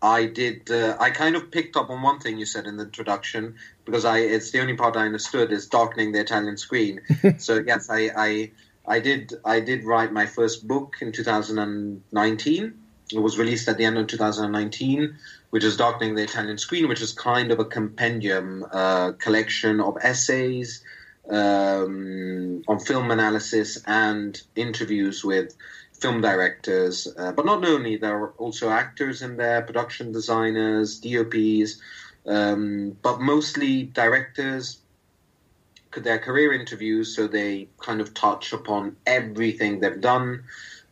I 0.01 0.25
did. 0.25 0.69
Uh, 0.69 0.95
I 0.99 1.09
kind 1.09 1.35
of 1.35 1.51
picked 1.51 1.75
up 1.75 1.89
on 1.89 2.01
one 2.01 2.19
thing 2.19 2.37
you 2.37 2.45
said 2.45 2.67
in 2.67 2.77
the 2.77 2.83
introduction 2.83 3.55
because 3.85 4.05
I. 4.05 4.19
It's 4.19 4.51
the 4.51 4.61
only 4.61 4.75
part 4.75 4.95
I 4.95 5.05
understood 5.05 5.51
is 5.51 5.67
darkening 5.67 6.11
the 6.11 6.19
Italian 6.19 6.57
screen. 6.57 7.01
so 7.37 7.63
yes, 7.65 7.89
I, 7.89 8.11
I. 8.15 8.51
I 8.87 8.99
did. 8.99 9.33
I 9.43 9.59
did 9.59 9.83
write 9.83 10.13
my 10.13 10.25
first 10.25 10.67
book 10.67 10.97
in 11.01 11.11
2019. 11.11 12.73
It 13.13 13.19
was 13.19 13.37
released 13.37 13.67
at 13.69 13.77
the 13.77 13.85
end 13.85 13.97
of 13.97 14.07
2019, 14.07 15.17
which 15.49 15.63
is 15.63 15.77
Darkening 15.77 16.15
the 16.15 16.23
Italian 16.23 16.57
Screen, 16.57 16.89
which 16.89 17.01
is 17.01 17.13
kind 17.13 17.51
of 17.51 17.59
a 17.59 17.65
compendium 17.65 18.65
uh, 18.69 19.13
collection 19.13 19.79
of 19.79 19.97
essays 20.01 20.83
um, 21.29 22.63
on 22.67 22.79
film 22.79 23.11
analysis 23.11 23.81
and 23.85 24.41
interviews 24.55 25.23
with 25.23 25.55
film 25.99 26.21
directors, 26.21 27.07
uh, 27.17 27.31
but 27.31 27.45
not 27.45 27.65
only, 27.65 27.97
there 27.97 28.17
are 28.17 28.29
also 28.37 28.69
actors 28.69 29.21
in 29.21 29.37
there, 29.37 29.61
production 29.61 30.11
designers, 30.11 30.99
DOPs, 30.99 31.81
um, 32.25 32.95
but 33.01 33.19
mostly 33.19 33.83
directors. 33.83 34.79
Could 35.89 36.03
their 36.03 36.19
career 36.19 36.53
interviews, 36.53 37.15
so 37.15 37.27
they 37.27 37.69
kind 37.79 38.01
of 38.01 38.13
touch 38.13 38.53
upon 38.53 38.97
everything 39.05 39.79
they've 39.79 39.99
done, 39.99 40.43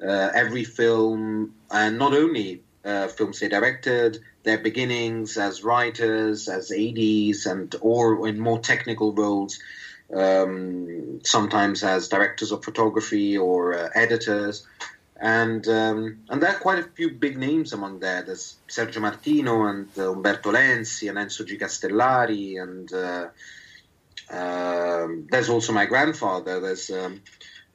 uh, 0.01 0.29
every 0.33 0.63
film, 0.63 1.53
and 1.69 2.00
not 2.00 2.13
only 2.13 2.63
uh, 2.83 3.07
films 3.07 3.39
they 3.39 3.50
directed, 3.50 4.19
their 4.43 4.57
beginnings 4.57 5.38
as 5.38 5.63
writers, 5.63 6.47
as 6.47 6.71
ADs, 6.71 7.45
and 7.45 7.75
or 7.81 8.27
in 8.27 8.39
more 8.39 8.59
technical 8.59 9.13
roles, 9.13 9.59
um, 10.13 11.19
sometimes 11.24 11.83
as 11.83 12.07
directors 12.07 12.51
of 12.51 12.63
photography 12.63 13.38
or 13.38 13.74
uh, 13.74 13.89
editors 13.93 14.65
and 15.25 15.67
um, 15.67 16.20
and 16.29 16.39
there 16.39 16.51
are 16.51 16.60
quite 16.60 16.77
a 16.77 16.84
few 16.84 17.10
big 17.10 17.36
names 17.36 17.74
among 17.74 18.00
there. 18.00 18.22
There's 18.22 18.58
Sergio 18.67 19.01
Martino 19.01 19.65
and 19.65 19.89
uh, 19.98 20.12
Umberto 20.12 20.51
Lenzi 20.51 21.10
and 21.10 21.17
Enzo 21.17 21.44
G. 21.48 21.58
Castellari, 21.58 22.62
and 22.62 22.94
uh, 22.94 23.29
uh, 24.32 25.08
there's 25.32 25.50
also 25.50 25.74
my 25.74 25.88
grandfather. 25.88 26.60
There's 26.60 26.91
um, 26.91 27.24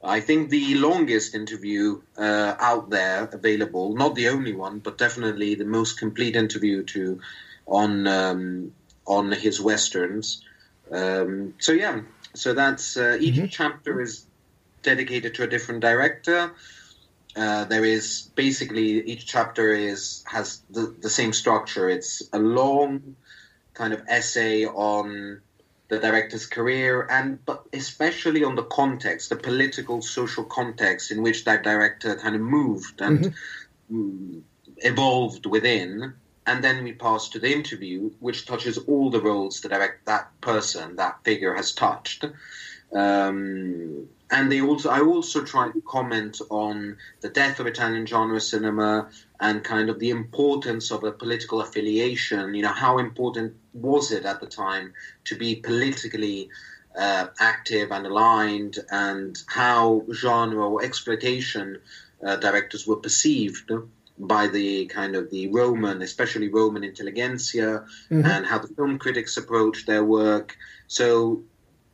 I 0.01 0.21
think 0.21 0.49
the 0.49 0.75
longest 0.75 1.35
interview 1.35 2.01
uh, 2.17 2.55
out 2.57 2.89
there 2.89 3.25
available, 3.25 3.95
not 3.95 4.15
the 4.15 4.29
only 4.29 4.53
one, 4.53 4.79
but 4.79 4.97
definitely 4.97 5.55
the 5.55 5.65
most 5.65 5.99
complete 5.99 6.37
interview 6.37 6.83
to 6.83 7.19
on 7.65 8.07
um, 8.07 8.71
on 9.05 9.29
his 9.33 9.59
westerns. 9.59 10.41
Um, 10.89 11.55
so 11.59 11.73
yeah, 11.73 11.99
so 12.33 12.53
that's 12.53 12.95
uh, 12.95 13.17
each 13.19 13.35
mm-hmm. 13.35 13.47
chapter 13.47 13.99
is 13.99 14.25
dedicated 14.83 15.35
to 15.35 15.43
a 15.43 15.47
different 15.47 15.81
director. 15.81 16.53
Uh, 17.35 17.65
there 17.65 17.85
is 17.85 18.29
basically 18.35 19.05
each 19.05 19.25
chapter 19.25 19.71
is 19.71 20.23
has 20.27 20.61
the, 20.69 20.93
the 21.01 21.09
same 21.09 21.31
structure. 21.31 21.89
It's 21.89 22.21
a 22.33 22.39
long 22.39 23.15
kind 23.73 23.93
of 23.93 24.03
essay 24.07 24.65
on 24.65 25.41
the 25.87 25.99
director's 25.99 26.45
career 26.45 27.05
and 27.09 27.45
but 27.45 27.65
especially 27.73 28.43
on 28.43 28.55
the 28.55 28.63
context, 28.63 29.29
the 29.29 29.35
political 29.35 30.01
social 30.01 30.43
context 30.43 31.11
in 31.11 31.21
which 31.21 31.43
that 31.45 31.63
director 31.63 32.15
kind 32.15 32.35
of 32.35 32.41
moved 32.41 33.01
and 33.01 33.33
mm-hmm. 33.91 34.39
evolved 34.77 35.45
within. 35.45 36.13
And 36.47 36.63
then 36.63 36.83
we 36.83 36.93
pass 36.93 37.29
to 37.29 37.39
the 37.39 37.51
interview, 37.53 38.11
which 38.19 38.45
touches 38.45 38.77
all 38.77 39.09
the 39.09 39.21
roles 39.21 39.61
that 39.61 39.69
direct 39.69 40.05
that 40.07 40.31
person, 40.41 40.95
that 40.95 41.23
figure 41.23 41.53
has 41.53 41.71
touched. 41.71 42.25
Um, 42.93 44.07
and 44.31 44.51
they 44.51 44.61
also 44.61 44.89
I 44.89 45.01
also 45.01 45.43
try 45.43 45.69
to 45.69 45.81
comment 45.81 46.41
on 46.49 46.97
the 47.19 47.29
death 47.29 47.59
of 47.59 47.67
Italian 47.67 48.05
genre 48.05 48.39
cinema 48.39 49.09
and 49.39 49.63
kind 49.63 49.89
of 49.89 49.99
the 49.99 50.09
importance 50.09 50.89
of 50.91 51.03
a 51.03 51.11
political 51.11 51.61
affiliation. 51.61 52.55
You 52.55 52.63
know, 52.63 52.71
how 52.71 52.97
important 52.97 53.55
was 53.73 54.11
it 54.11 54.25
at 54.25 54.39
the 54.39 54.47
time 54.47 54.93
to 55.25 55.35
be 55.35 55.55
politically 55.55 56.49
uh, 56.97 57.27
active 57.39 57.91
and 57.91 58.07
aligned, 58.07 58.79
and 58.89 59.37
how 59.47 60.05
genre 60.11 60.67
or 60.69 60.83
exploitation 60.83 61.79
uh, 62.25 62.37
directors 62.37 62.87
were 62.87 62.97
perceived 62.97 63.71
by 64.17 64.47
the 64.47 64.85
kind 64.85 65.15
of 65.15 65.29
the 65.29 65.47
Roman, 65.49 66.01
especially 66.01 66.47
Roman 66.47 66.83
intelligentsia, 66.83 67.85
mm-hmm. 68.09 68.25
and 68.25 68.45
how 68.45 68.59
the 68.59 68.67
film 68.67 68.97
critics 68.97 69.35
approached 69.35 69.87
their 69.87 70.03
work. 70.03 70.57
So, 70.87 71.43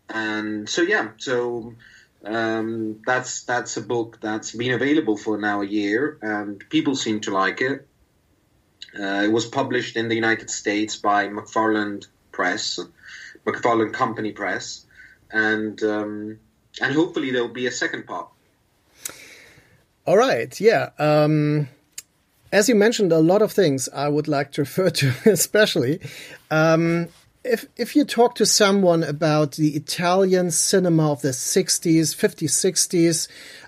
and 0.10 0.68
so 0.68 0.82
yeah, 0.82 1.10
so 1.18 1.74
um, 2.24 3.02
that's 3.06 3.44
that's 3.44 3.78
a 3.78 3.82
book 3.82 4.20
that's 4.22 4.52
been 4.52 4.74
available 4.74 5.18
for 5.18 5.38
now 5.38 5.62
a 5.62 5.66
year, 5.66 6.18
and 6.22 6.64
people 6.70 6.96
seem 6.96 7.22
to 7.22 7.32
like 7.32 7.62
it. 7.62 7.88
Uh, 8.98 9.24
it 9.24 9.32
was 9.32 9.46
published 9.46 9.96
in 9.96 10.08
the 10.08 10.16
United 10.16 10.50
States 10.50 10.96
by 10.96 11.28
McFarland 11.28 12.08
Press, 12.32 12.80
McFarland 13.46 13.94
Company 13.94 14.32
Press, 14.32 14.86
and 15.32 15.82
um, 15.84 16.40
and 16.82 16.96
hopefully 16.96 17.32
there'll 17.32 17.48
be 17.48 17.68
a 17.68 17.72
second 17.72 18.08
part. 18.08 18.30
All 20.06 20.18
right, 20.18 20.60
yeah. 20.60 20.92
Um, 20.98 21.68
as 22.52 22.70
you 22.70 22.76
mentioned, 22.76 23.12
a 23.12 23.20
lot 23.20 23.42
of 23.42 23.52
things 23.52 23.90
I 23.94 24.08
would 24.08 24.28
like 24.28 24.54
to 24.54 24.62
refer 24.62 24.90
to, 24.90 25.14
especially. 25.26 26.00
Um, 26.50 27.10
if 27.48 27.66
if 27.76 27.96
you 27.96 28.06
talk 28.06 28.36
to 28.36 28.46
someone 28.46 29.04
about 29.04 29.54
the 29.54 29.76
Italian 29.76 30.52
cinema 30.52 31.12
of 31.12 31.22
the 31.22 31.30
60s, 31.30 32.16
50s, 32.16 32.50
60s, 32.50 33.28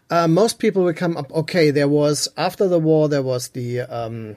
uh, 0.10 0.28
most 0.28 0.60
people 0.60 0.84
will 0.84 0.94
come 0.94 1.18
up. 1.18 1.32
Okay, 1.32 1.72
there 1.72 1.88
was 1.88 2.28
after 2.38 2.68
the 2.68 2.80
war, 2.80 3.10
there 3.10 3.24
was 3.24 3.50
the 3.50 3.82
um, 3.82 4.36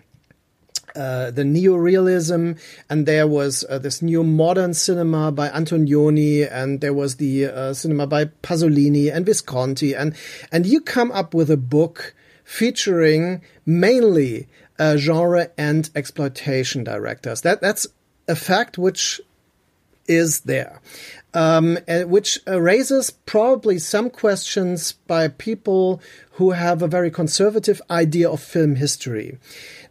uh, 0.94 1.30
the 1.30 1.42
neorealism, 1.42 2.58
and 2.90 3.06
there 3.06 3.26
was 3.26 3.64
uh, 3.68 3.78
this 3.78 4.02
new 4.02 4.22
modern 4.22 4.74
cinema 4.74 5.32
by 5.32 5.48
Antonioni, 5.48 6.46
and 6.50 6.80
there 6.80 6.92
was 6.92 7.16
the 7.16 7.46
uh, 7.46 7.72
cinema 7.72 8.06
by 8.06 8.26
Pasolini 8.26 9.10
and 9.10 9.24
Visconti, 9.24 9.94
and 9.94 10.14
and 10.50 10.66
you 10.66 10.80
come 10.80 11.10
up 11.12 11.34
with 11.34 11.50
a 11.50 11.56
book 11.56 12.14
featuring 12.44 13.40
mainly 13.64 14.48
uh, 14.78 14.96
genre 14.96 15.50
and 15.56 15.88
exploitation 15.94 16.84
directors. 16.84 17.40
That 17.40 17.60
that's 17.60 17.86
a 18.28 18.36
fact 18.36 18.78
which 18.78 19.20
is 20.06 20.40
there. 20.40 20.80
um, 21.34 21.78
uh, 21.88 22.00
which 22.02 22.38
raises 22.46 23.10
probably 23.10 23.78
some 23.78 24.10
questions 24.10 24.92
by 24.92 25.28
people 25.28 26.00
who 26.36 26.52
have 26.52 26.82
a 26.82 26.88
very 26.88 27.10
conservative 27.10 27.80
idea 27.90 28.28
of 28.28 28.40
film 28.40 28.76
history. 28.76 29.38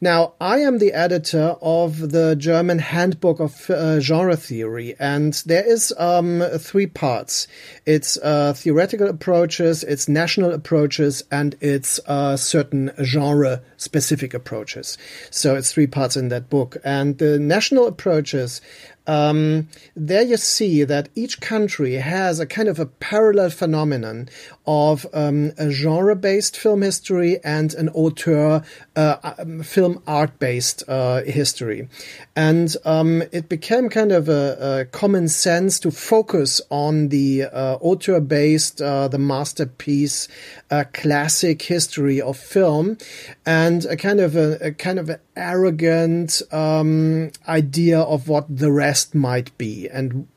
Now, 0.04 0.34
I 0.42 0.58
am 0.60 0.80
the 0.80 0.94
editor 0.94 1.56
of 1.62 2.12
the 2.12 2.36
German 2.36 2.80
Handbook 2.80 3.40
of 3.40 3.70
uh, 3.70 4.00
Genre 4.00 4.36
Theory, 4.36 4.96
and 5.00 5.34
there 5.46 5.64
is 5.64 5.94
um, 6.00 6.42
three 6.58 6.88
parts. 6.88 7.48
It's 7.86 8.18
uh, 8.18 8.54
theoretical 8.54 9.08
approaches, 9.08 9.84
it's 9.84 10.10
national 10.10 10.52
approaches, 10.54 11.24
and 11.32 11.56
it's 11.62 12.00
uh, 12.08 12.36
certain 12.36 12.92
genre 13.04 13.62
specific 13.78 14.34
approaches. 14.34 14.98
So 15.30 15.56
it's 15.56 15.72
three 15.72 15.88
parts 15.88 16.18
in 16.18 16.30
that 16.30 16.50
book. 16.50 16.78
And 16.84 17.20
the 17.20 17.38
national 17.38 17.86
approaches 17.86 18.62
um, 19.08 19.68
there 19.96 20.22
you 20.22 20.38
see 20.38 20.84
that 20.84 21.10
each 21.16 21.42
country 21.42 21.96
has 21.96 22.40
a 22.40 22.46
kind 22.46 22.70
of 22.70 22.80
a 22.80 22.86
parallel 22.86 23.50
phenomenon 23.50 24.30
of 24.68 25.08
um, 25.14 25.52
a 25.58 25.72
genre-based 25.72 26.56
film 26.56 26.84
history 26.84 27.40
and 27.44 27.74
an 27.74 27.90
auteur 27.90 28.64
uh, 28.96 29.34
um, 29.40 29.64
film 29.64 30.02
art-based 30.06 30.84
uh, 30.88 31.24
history, 31.24 31.90
and 32.36 32.76
um, 32.86 33.24
it 33.32 33.50
became 33.50 33.90
kind 33.90 34.12
of 34.12 34.30
a, 34.30 34.82
a, 34.82 34.86
common 34.86 35.28
sense 35.28 35.80
to 35.80 35.90
focus 35.90 36.62
on 36.70 37.10
the 37.10 37.44
uh, 37.44 37.78
auteur-based, 37.82 38.82
uh, 38.82 39.08
the 39.08 39.18
masterpiece, 39.18 40.28
uh, 40.70 40.84
classic 40.94 41.62
history 41.64 42.22
of 42.22 42.38
film, 42.38 42.98
and 43.46 43.86
a 43.86 43.98
kind 43.98 44.20
of 44.20 44.36
a, 44.36 44.68
a 44.68 44.72
kind 44.72 45.00
of 45.00 45.10
arrogant 45.36 46.42
um, 46.52 47.32
idea 47.48 48.00
of 48.00 48.28
what 48.28 48.46
the 48.50 48.72
rest 48.72 49.16
might 49.16 49.58
be 49.58 49.88
and 49.90 50.28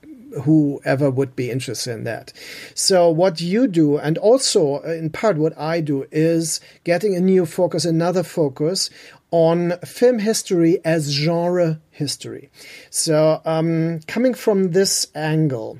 whoever 0.42 1.10
would 1.10 1.36
be 1.36 1.50
interested 1.50 1.92
in 1.92 2.04
that. 2.04 2.32
So 2.74 3.08
what 3.08 3.40
you 3.40 3.66
do, 3.66 3.98
and 3.98 4.18
also 4.18 4.82
uh, 4.84 4.88
in 4.88 5.10
part 5.10 5.36
what 5.36 5.56
I 5.58 5.80
do, 5.80 6.06
is 6.10 6.60
getting 6.84 7.14
a 7.14 7.20
new 7.20 7.46
focus, 7.46 7.84
another 7.84 8.22
focus 8.22 8.90
on 9.30 9.78
film 9.84 10.18
history 10.20 10.80
as 10.84 11.10
genre 11.10 11.80
history. 11.90 12.50
So 12.90 13.40
um, 13.44 14.00
coming 14.06 14.34
from 14.34 14.72
this 14.72 15.06
angle, 15.14 15.78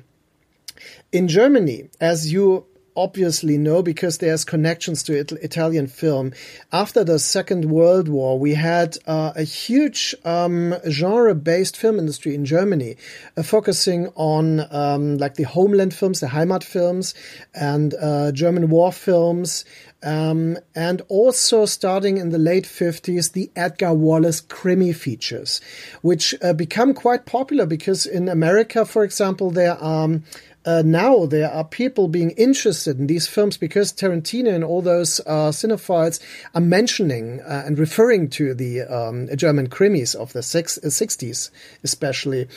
in 1.11 1.27
Germany, 1.27 1.89
as 2.01 2.31
you 2.31 2.65
obviously 2.95 3.57
know 3.57 3.81
because 3.81 4.17
there's 4.17 4.45
connections 4.45 5.03
to 5.03 5.17
it, 5.17 5.31
Italian 5.31 5.87
film. 5.87 6.33
After 6.71 7.03
the 7.03 7.19
Second 7.19 7.65
World 7.65 8.07
War, 8.07 8.39
we 8.39 8.53
had 8.53 8.97
uh, 9.05 9.33
a 9.35 9.43
huge 9.43 10.15
um, 10.23 10.75
genre-based 10.89 11.77
film 11.77 11.99
industry 11.99 12.35
in 12.35 12.45
Germany, 12.45 12.97
uh, 13.37 13.43
focusing 13.43 14.07
on 14.15 14.65
um, 14.71 15.17
like 15.17 15.35
the 15.35 15.43
homeland 15.43 15.93
films, 15.93 16.19
the 16.19 16.27
Heimat 16.27 16.63
films, 16.63 17.13
and 17.53 17.93
uh, 17.95 18.31
German 18.31 18.69
war 18.69 18.91
films. 18.91 19.65
Um, 20.03 20.59
and 20.75 21.01
also 21.07 21.65
starting 21.65 22.17
in 22.17 22.29
the 22.29 22.37
late 22.37 22.65
50s, 22.65 23.31
the 23.31 23.49
Edgar 23.55 23.91
Wallace 23.91 24.39
krimi 24.39 24.93
features, 24.93 25.61
which 26.03 26.35
uh, 26.43 26.53
become 26.53 26.93
quite 26.93 27.25
popular 27.25 27.65
because 27.65 28.05
in 28.05 28.29
America, 28.29 28.85
for 28.85 29.03
example, 29.03 29.49
there 29.49 29.73
are 29.73 30.21
uh, 30.65 30.81
now 30.85 31.25
there 31.25 31.51
are 31.51 31.63
people 31.63 32.07
being 32.07 32.31
interested 32.31 32.99
in 32.99 33.07
these 33.07 33.27
films 33.27 33.57
because 33.57 33.93
Tarantino 33.93 34.53
and 34.53 34.63
all 34.63 34.81
those 34.81 35.19
uh, 35.21 35.51
cinephiles 35.51 36.19
are 36.53 36.61
mentioning 36.61 37.41
uh, 37.41 37.63
and 37.65 37.77
referring 37.77 38.29
to 38.31 38.53
the 38.53 38.81
um, 38.81 39.29
German 39.35 39.69
krimis 39.69 40.15
of 40.15 40.33
the 40.33 40.41
six, 40.41 40.79
60s, 40.83 41.49
uh, 41.49 41.53
especially. 41.83 42.47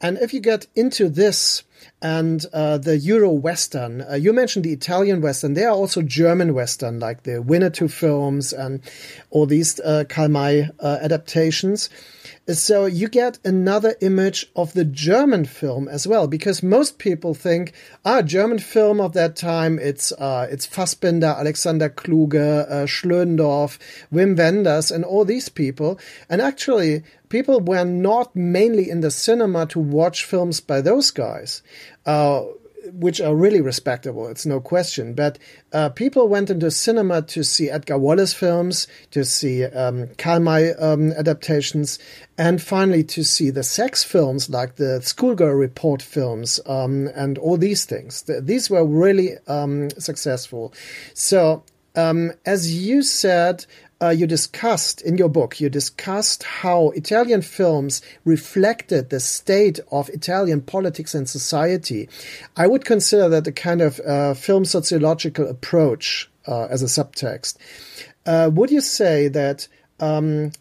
And 0.00 0.18
if 0.18 0.32
you 0.32 0.40
get 0.40 0.66
into 0.74 1.08
this, 1.08 1.64
and 2.02 2.44
uh, 2.52 2.78
the 2.78 2.96
Euro 2.98 3.30
Western. 3.30 4.02
Uh, 4.02 4.14
you 4.14 4.32
mentioned 4.32 4.64
the 4.64 4.72
Italian 4.72 5.20
Western. 5.20 5.54
There 5.54 5.68
are 5.68 5.74
also 5.74 6.02
German 6.02 6.54
Western, 6.54 7.00
like 7.00 7.22
the 7.22 7.42
Winnetou 7.42 7.90
films 7.90 8.52
and 8.52 8.80
all 9.30 9.46
these 9.46 9.80
uh, 9.80 10.04
Karl 10.08 10.28
May 10.28 10.68
uh, 10.80 10.98
adaptations. 11.00 11.88
So 12.48 12.86
you 12.86 13.08
get 13.08 13.40
another 13.44 13.96
image 14.00 14.46
of 14.54 14.72
the 14.72 14.84
German 14.84 15.46
film 15.46 15.88
as 15.88 16.06
well, 16.06 16.28
because 16.28 16.62
most 16.62 16.98
people 16.98 17.34
think, 17.34 17.72
ah, 18.04 18.22
German 18.22 18.60
film 18.60 19.00
of 19.00 19.14
that 19.14 19.34
time, 19.34 19.80
it's 19.80 20.12
uh, 20.12 20.46
it's 20.48 20.64
Fassbinder, 20.66 21.36
Alexander 21.36 21.88
Kluge, 21.88 22.36
uh, 22.36 22.86
Schlöndorff, 22.86 23.78
Wim 24.12 24.36
Wenders, 24.38 24.92
and 24.92 25.04
all 25.04 25.24
these 25.24 25.48
people. 25.48 25.98
And 26.28 26.40
actually, 26.40 27.02
people 27.28 27.60
were 27.60 27.84
not 27.84 28.34
mainly 28.34 28.88
in 28.90 29.00
the 29.00 29.10
cinema 29.10 29.66
to 29.66 29.78
watch 29.78 30.24
films 30.24 30.60
by 30.60 30.80
those 30.80 31.10
guys. 31.10 31.62
Uh, 32.04 32.44
which 32.92 33.20
are 33.20 33.34
really 33.34 33.60
respectable, 33.60 34.28
it's 34.28 34.46
no 34.46 34.60
question. 34.60 35.14
But 35.14 35.38
uh, 35.72 35.90
people 35.90 36.28
went 36.28 36.50
into 36.50 36.70
cinema 36.70 37.22
to 37.22 37.42
see 37.42 37.70
Edgar 37.70 37.98
Wallace 37.98 38.32
films, 38.32 38.86
to 39.10 39.24
see 39.24 39.64
um, 39.64 40.08
Karl 40.18 40.40
May 40.40 40.72
um, 40.74 41.12
adaptations, 41.12 41.98
and 42.38 42.62
finally 42.62 43.02
to 43.04 43.24
see 43.24 43.50
the 43.50 43.62
sex 43.62 44.04
films 44.04 44.48
like 44.50 44.76
the 44.76 45.00
Schoolgirl 45.02 45.54
Report 45.54 46.02
films 46.02 46.60
um, 46.66 47.08
and 47.14 47.38
all 47.38 47.56
these 47.56 47.84
things. 47.84 48.22
The, 48.22 48.40
these 48.40 48.70
were 48.70 48.84
really 48.84 49.32
um, 49.46 49.90
successful. 49.90 50.72
So, 51.14 51.64
um, 51.94 52.32
as 52.44 52.74
you 52.86 53.02
said, 53.02 53.64
uh, 54.02 54.10
you 54.10 54.26
discussed 54.26 55.00
in 55.00 55.16
your 55.16 55.28
book, 55.28 55.60
you 55.60 55.70
discussed 55.70 56.42
how 56.42 56.90
Italian 56.90 57.42
films 57.42 58.02
reflected 58.24 59.08
the 59.08 59.20
state 59.20 59.80
of 59.90 60.08
Italian 60.10 60.60
politics 60.60 61.14
and 61.14 61.28
society. 61.28 62.08
I 62.56 62.66
would 62.66 62.84
consider 62.84 63.28
that 63.30 63.46
a 63.46 63.52
kind 63.52 63.80
of 63.80 64.00
uh, 64.00 64.34
film 64.34 64.64
sociological 64.64 65.48
approach 65.48 66.30
uh, 66.46 66.66
as 66.66 66.82
a 66.82 66.86
subtext. 66.86 67.56
Uh, 68.26 68.50
would 68.52 68.70
you 68.70 68.80
say 68.80 69.28
that 69.28 69.68
um, 69.98 70.52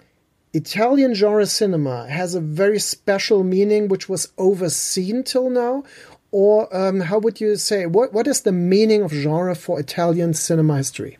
Italian 0.53 1.13
genre 1.13 1.45
cinema 1.45 2.07
has 2.07 2.35
a 2.35 2.39
very 2.39 2.79
special 2.79 3.43
meaning 3.43 3.89
which 3.89 4.07
was 4.07 4.31
overseen 4.37 5.23
till 5.23 5.49
now? 5.49 5.83
Or 6.31 6.73
um, 6.75 7.01
how 7.01 7.19
would 7.19 7.39
you 7.41 7.55
say, 7.55 7.85
what, 7.85 8.13
what 8.13 8.27
is 8.27 8.41
the 8.41 8.51
meaning 8.51 9.01
of 9.03 9.11
genre 9.11 9.55
for 9.55 9.79
Italian 9.79 10.33
cinema 10.33 10.77
history? 10.77 11.17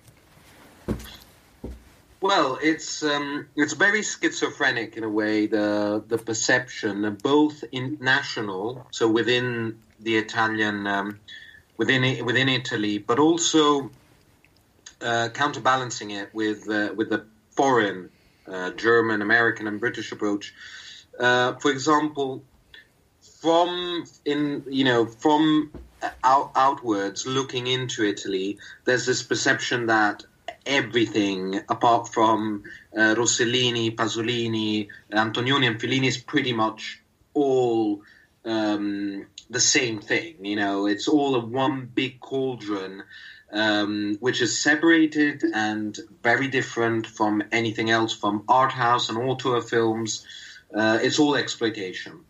Well, 2.25 2.57
it's 2.59 3.03
um, 3.03 3.49
it's 3.55 3.73
very 3.73 4.01
schizophrenic 4.01 4.97
in 4.97 5.03
a 5.03 5.09
way. 5.09 5.45
The 5.45 6.03
the 6.07 6.17
perception, 6.17 7.19
both 7.21 7.63
in 7.71 7.99
national, 8.01 8.87
so 8.89 9.07
within 9.07 9.77
the 9.99 10.17
Italian, 10.17 10.87
um, 10.87 11.19
within 11.77 12.25
within 12.25 12.49
Italy, 12.49 12.97
but 12.97 13.19
also 13.19 13.91
uh, 15.01 15.29
counterbalancing 15.35 16.09
it 16.09 16.33
with 16.33 16.67
uh, 16.67 16.95
with 16.95 17.11
the 17.11 17.27
foreign, 17.51 18.09
uh, 18.51 18.71
German, 18.71 19.21
American, 19.21 19.67
and 19.67 19.79
British 19.79 20.11
approach. 20.11 20.51
Uh, 21.19 21.53
for 21.61 21.69
example, 21.69 22.43
from 23.39 24.03
in 24.25 24.63
you 24.67 24.83
know 24.83 25.05
from 25.05 25.71
out, 26.23 26.53
outwards 26.55 27.27
looking 27.27 27.67
into 27.67 28.03
Italy, 28.03 28.57
there's 28.85 29.05
this 29.05 29.21
perception 29.21 29.85
that 29.85 30.23
everything 30.65 31.61
apart 31.69 32.13
from 32.13 32.63
uh, 32.95 33.15
Rossellini, 33.15 33.95
Pasolini, 33.95 34.87
Antonioni, 35.11 35.67
and 35.67 35.79
Fellini 35.79 36.07
is 36.07 36.17
pretty 36.17 36.53
much 36.53 37.01
all 37.33 38.01
um, 38.45 39.27
the 39.49 39.59
same 39.59 39.99
thing. 39.99 40.45
You 40.45 40.55
know, 40.55 40.87
it's 40.87 41.07
all 41.07 41.35
a 41.35 41.39
one 41.39 41.89
big 41.93 42.19
cauldron, 42.19 43.03
um, 43.51 44.17
which 44.19 44.41
is 44.41 44.61
separated 44.61 45.43
and 45.53 45.97
very 46.23 46.47
different 46.47 47.07
from 47.07 47.43
anything 47.51 47.89
else 47.89 48.13
from 48.13 48.43
art 48.47 48.71
house 48.71 49.09
and 49.09 49.17
auteur 49.17 49.61
films. 49.61 50.25
Uh, 50.73 50.99
it's 51.01 51.19
all 51.19 51.35
exploitation. 51.35 52.21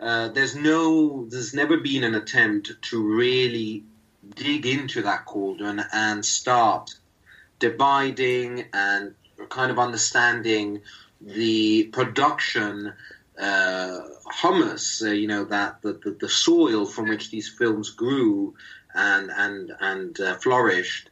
Uh, 0.00 0.28
there's 0.28 0.56
no, 0.56 1.26
there's 1.28 1.54
never 1.54 1.76
been 1.76 2.02
an 2.02 2.14
attempt 2.14 2.72
to 2.82 3.00
really 3.00 3.84
dig 4.34 4.66
into 4.66 5.02
that 5.02 5.24
cauldron 5.26 5.82
and 5.92 6.24
start 6.24 6.94
dividing 7.62 8.64
and 8.72 9.14
kind 9.48 9.70
of 9.70 9.78
understanding 9.78 10.82
the 11.20 11.84
production 11.84 12.92
uh, 13.38 14.00
humus, 14.40 15.00
uh, 15.02 15.10
you 15.10 15.28
know, 15.28 15.44
that 15.44 15.80
the, 15.82 15.92
the, 16.04 16.16
the, 16.20 16.28
soil 16.28 16.84
from 16.84 17.08
which 17.08 17.30
these 17.30 17.48
films 17.48 17.90
grew 17.90 18.54
and 18.94 19.30
and 19.30 19.72
and 19.80 20.20
uh, 20.20 20.34
flourished, 20.38 21.08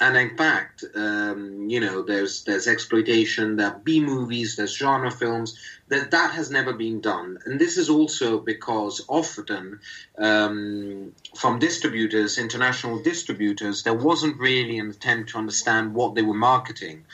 and 0.00 0.16
in 0.16 0.36
fact, 0.36 0.84
um, 0.94 1.70
you 1.70 1.80
know, 1.80 2.02
there's 2.02 2.42
there's 2.44 2.66
exploitation, 2.66 3.56
there 3.56 3.68
are 3.68 3.78
B 3.78 4.00
movies, 4.00 4.56
there's 4.56 4.76
genre 4.76 5.10
films. 5.10 5.56
That 5.92 6.10
that 6.12 6.30
has 6.32 6.50
never 6.50 6.72
been 6.72 7.02
done, 7.02 7.38
and 7.44 7.60
this 7.60 7.76
is 7.76 7.90
also 7.90 8.38
because 8.38 9.04
often 9.08 9.80
um, 10.16 11.12
from 11.36 11.58
distributors, 11.58 12.38
international 12.38 13.02
distributors, 13.02 13.82
there 13.82 13.92
wasn't 13.92 14.38
really 14.38 14.78
an 14.78 14.88
attempt 14.88 15.30
to 15.30 15.38
understand 15.38 15.92
what 15.92 16.14
they 16.14 16.22
were 16.22 16.32
marketing. 16.52 17.04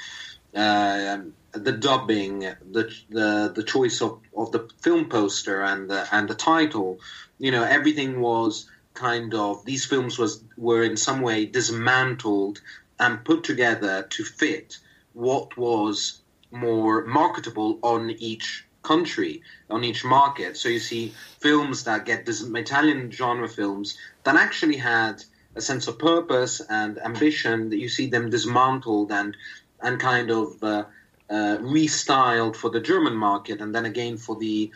Uh, 0.54 1.18
the 1.50 1.72
dubbing, 1.72 2.38
the 2.70 2.84
the 3.10 3.52
the 3.52 3.64
choice 3.64 4.00
of, 4.00 4.20
of 4.36 4.52
the 4.52 4.68
film 4.80 5.08
poster 5.08 5.60
and 5.60 5.90
the 5.90 6.06
and 6.12 6.28
the 6.28 6.36
title, 6.36 7.00
you 7.40 7.50
know, 7.50 7.64
everything 7.64 8.20
was 8.20 8.70
kind 8.94 9.34
of 9.34 9.64
these 9.64 9.86
films 9.86 10.20
was 10.20 10.40
were 10.56 10.84
in 10.84 10.96
some 10.96 11.20
way 11.20 11.46
dismantled 11.46 12.60
and 13.00 13.24
put 13.24 13.42
together 13.42 14.04
to 14.04 14.22
fit 14.22 14.78
what 15.14 15.56
was 15.56 16.20
more 16.52 17.04
marketable 17.04 17.80
on 17.82 18.10
each 18.10 18.64
country, 18.82 19.42
on 19.70 19.84
each 19.84 20.04
market. 20.04 20.56
So 20.56 20.68
you 20.68 20.78
see 20.78 21.12
films 21.40 21.84
that 21.84 22.04
get 22.04 22.24
this 22.24 22.42
Italian 22.42 23.10
genre 23.10 23.48
films 23.48 23.98
that 24.24 24.36
actually 24.36 24.76
had 24.76 25.22
a 25.54 25.60
sense 25.60 25.88
of 25.88 25.98
purpose 25.98 26.60
and 26.68 26.98
ambition. 26.98 27.70
That 27.70 27.78
you 27.78 27.88
see 27.88 28.08
them 28.08 28.30
dismantled 28.30 29.12
and 29.12 29.36
and 29.80 30.00
kind 30.00 30.30
of 30.30 30.62
uh, 30.62 30.84
uh, 31.30 31.58
restyled 31.60 32.56
for 32.56 32.70
the 32.70 32.80
German 32.80 33.16
market, 33.16 33.60
and 33.60 33.74
then 33.74 33.84
again 33.84 34.16
for 34.16 34.36
the 34.36 34.70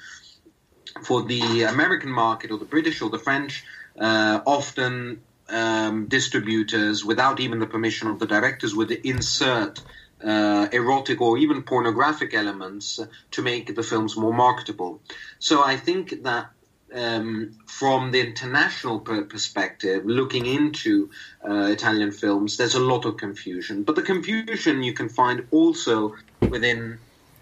for 1.02 1.22
the 1.22 1.62
American 1.62 2.10
market 2.10 2.50
or 2.50 2.58
the 2.58 2.64
British 2.64 3.00
or 3.02 3.10
the 3.10 3.18
French. 3.18 3.64
Uh, 3.98 4.40
often 4.46 5.20
um, 5.48 6.06
distributors, 6.06 7.04
without 7.04 7.40
even 7.40 7.58
the 7.58 7.66
permission 7.66 8.08
of 8.08 8.18
the 8.18 8.26
directors, 8.26 8.74
would 8.74 8.90
insert 8.90 9.80
uh, 10.24 10.68
erotic 10.72 11.20
or 11.20 11.38
even 11.38 11.62
pornographic 11.62 12.34
elements 12.34 13.00
to 13.32 13.42
make 13.42 13.74
the 13.74 13.82
films 13.82 14.16
more 14.16 14.32
marketable. 14.34 15.02
So 15.38 15.62
I 15.64 15.76
think 15.76 16.22
that 16.24 16.50
um, 16.94 17.58
from 17.66 18.12
the 18.12 18.20
international 18.20 19.00
per- 19.00 19.24
perspective, 19.24 20.04
looking 20.04 20.46
into 20.46 21.10
uh, 21.48 21.68
Italian 21.72 22.12
films, 22.12 22.56
there's 22.56 22.74
a 22.74 22.80
lot 22.80 23.04
of 23.04 23.16
confusion. 23.16 23.84
But 23.84 23.96
the 23.96 24.02
confusion 24.02 24.82
you 24.82 24.94
can 24.94 25.08
find 25.08 25.46
also 25.50 26.14
within 26.48 27.00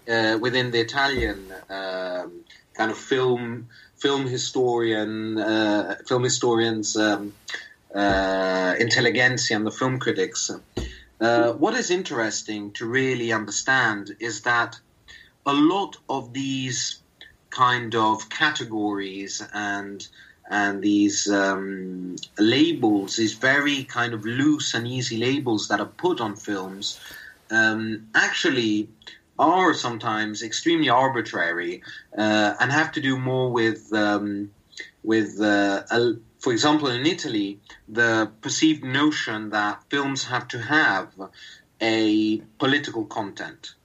uh, 0.09 0.37
within 0.41 0.71
the 0.71 0.79
Italian 0.79 1.51
um, 1.69 2.43
kind 2.75 2.91
of 2.91 2.97
film 2.97 3.69
film 3.97 4.25
historian 4.27 5.37
uh, 5.37 5.95
film 6.07 6.23
historians 6.23 6.95
um, 6.95 7.35
uh, 7.95 8.75
intelligentsia 8.79 9.55
and 9.55 9.65
the 9.67 9.71
film 9.71 9.99
critics. 9.99 10.49
Uh, 11.21 11.53
what 11.53 11.75
is 11.75 11.91
interesting 11.91 12.71
to 12.71 12.87
really 12.87 13.31
understand 13.31 14.15
is 14.19 14.41
that 14.41 14.79
a 15.45 15.53
lot 15.53 15.95
of 16.09 16.33
these 16.33 16.99
kind 17.51 17.93
of 17.95 18.27
categories 18.29 19.43
and 19.53 20.07
and 20.49 20.81
these 20.81 21.31
um, 21.31 22.17
labels, 22.37 23.15
these 23.15 23.33
very 23.33 23.83
kind 23.85 24.13
of 24.13 24.25
loose 24.25 24.73
and 24.73 24.85
easy 24.85 25.15
labels 25.15 25.69
that 25.69 25.79
are 25.79 25.85
put 25.85 26.19
on 26.19 26.35
films, 26.35 26.99
um, 27.51 28.07
actually 28.13 28.89
are 29.39 29.73
sometimes 29.73 30.43
extremely 30.43 30.89
arbitrary 30.89 31.81
uh, 32.17 32.55
and 32.59 32.71
have 32.71 32.91
to 32.91 32.99
do 32.99 33.17
more 33.17 33.49
with 33.49 33.93
um, 33.93 34.51
with 35.03 35.39
uh, 35.39 35.83
a, 35.89 36.13
for 36.41 36.51
example, 36.51 36.89
in 36.89 37.05
Italy, 37.05 37.59
the 37.87 38.31
perceived 38.41 38.83
notion 38.83 39.51
that 39.51 39.83
films 39.89 40.25
have 40.25 40.47
to 40.49 40.59
have 40.59 41.09
a 41.79 42.39
political 42.57 43.05
content. 43.05 43.75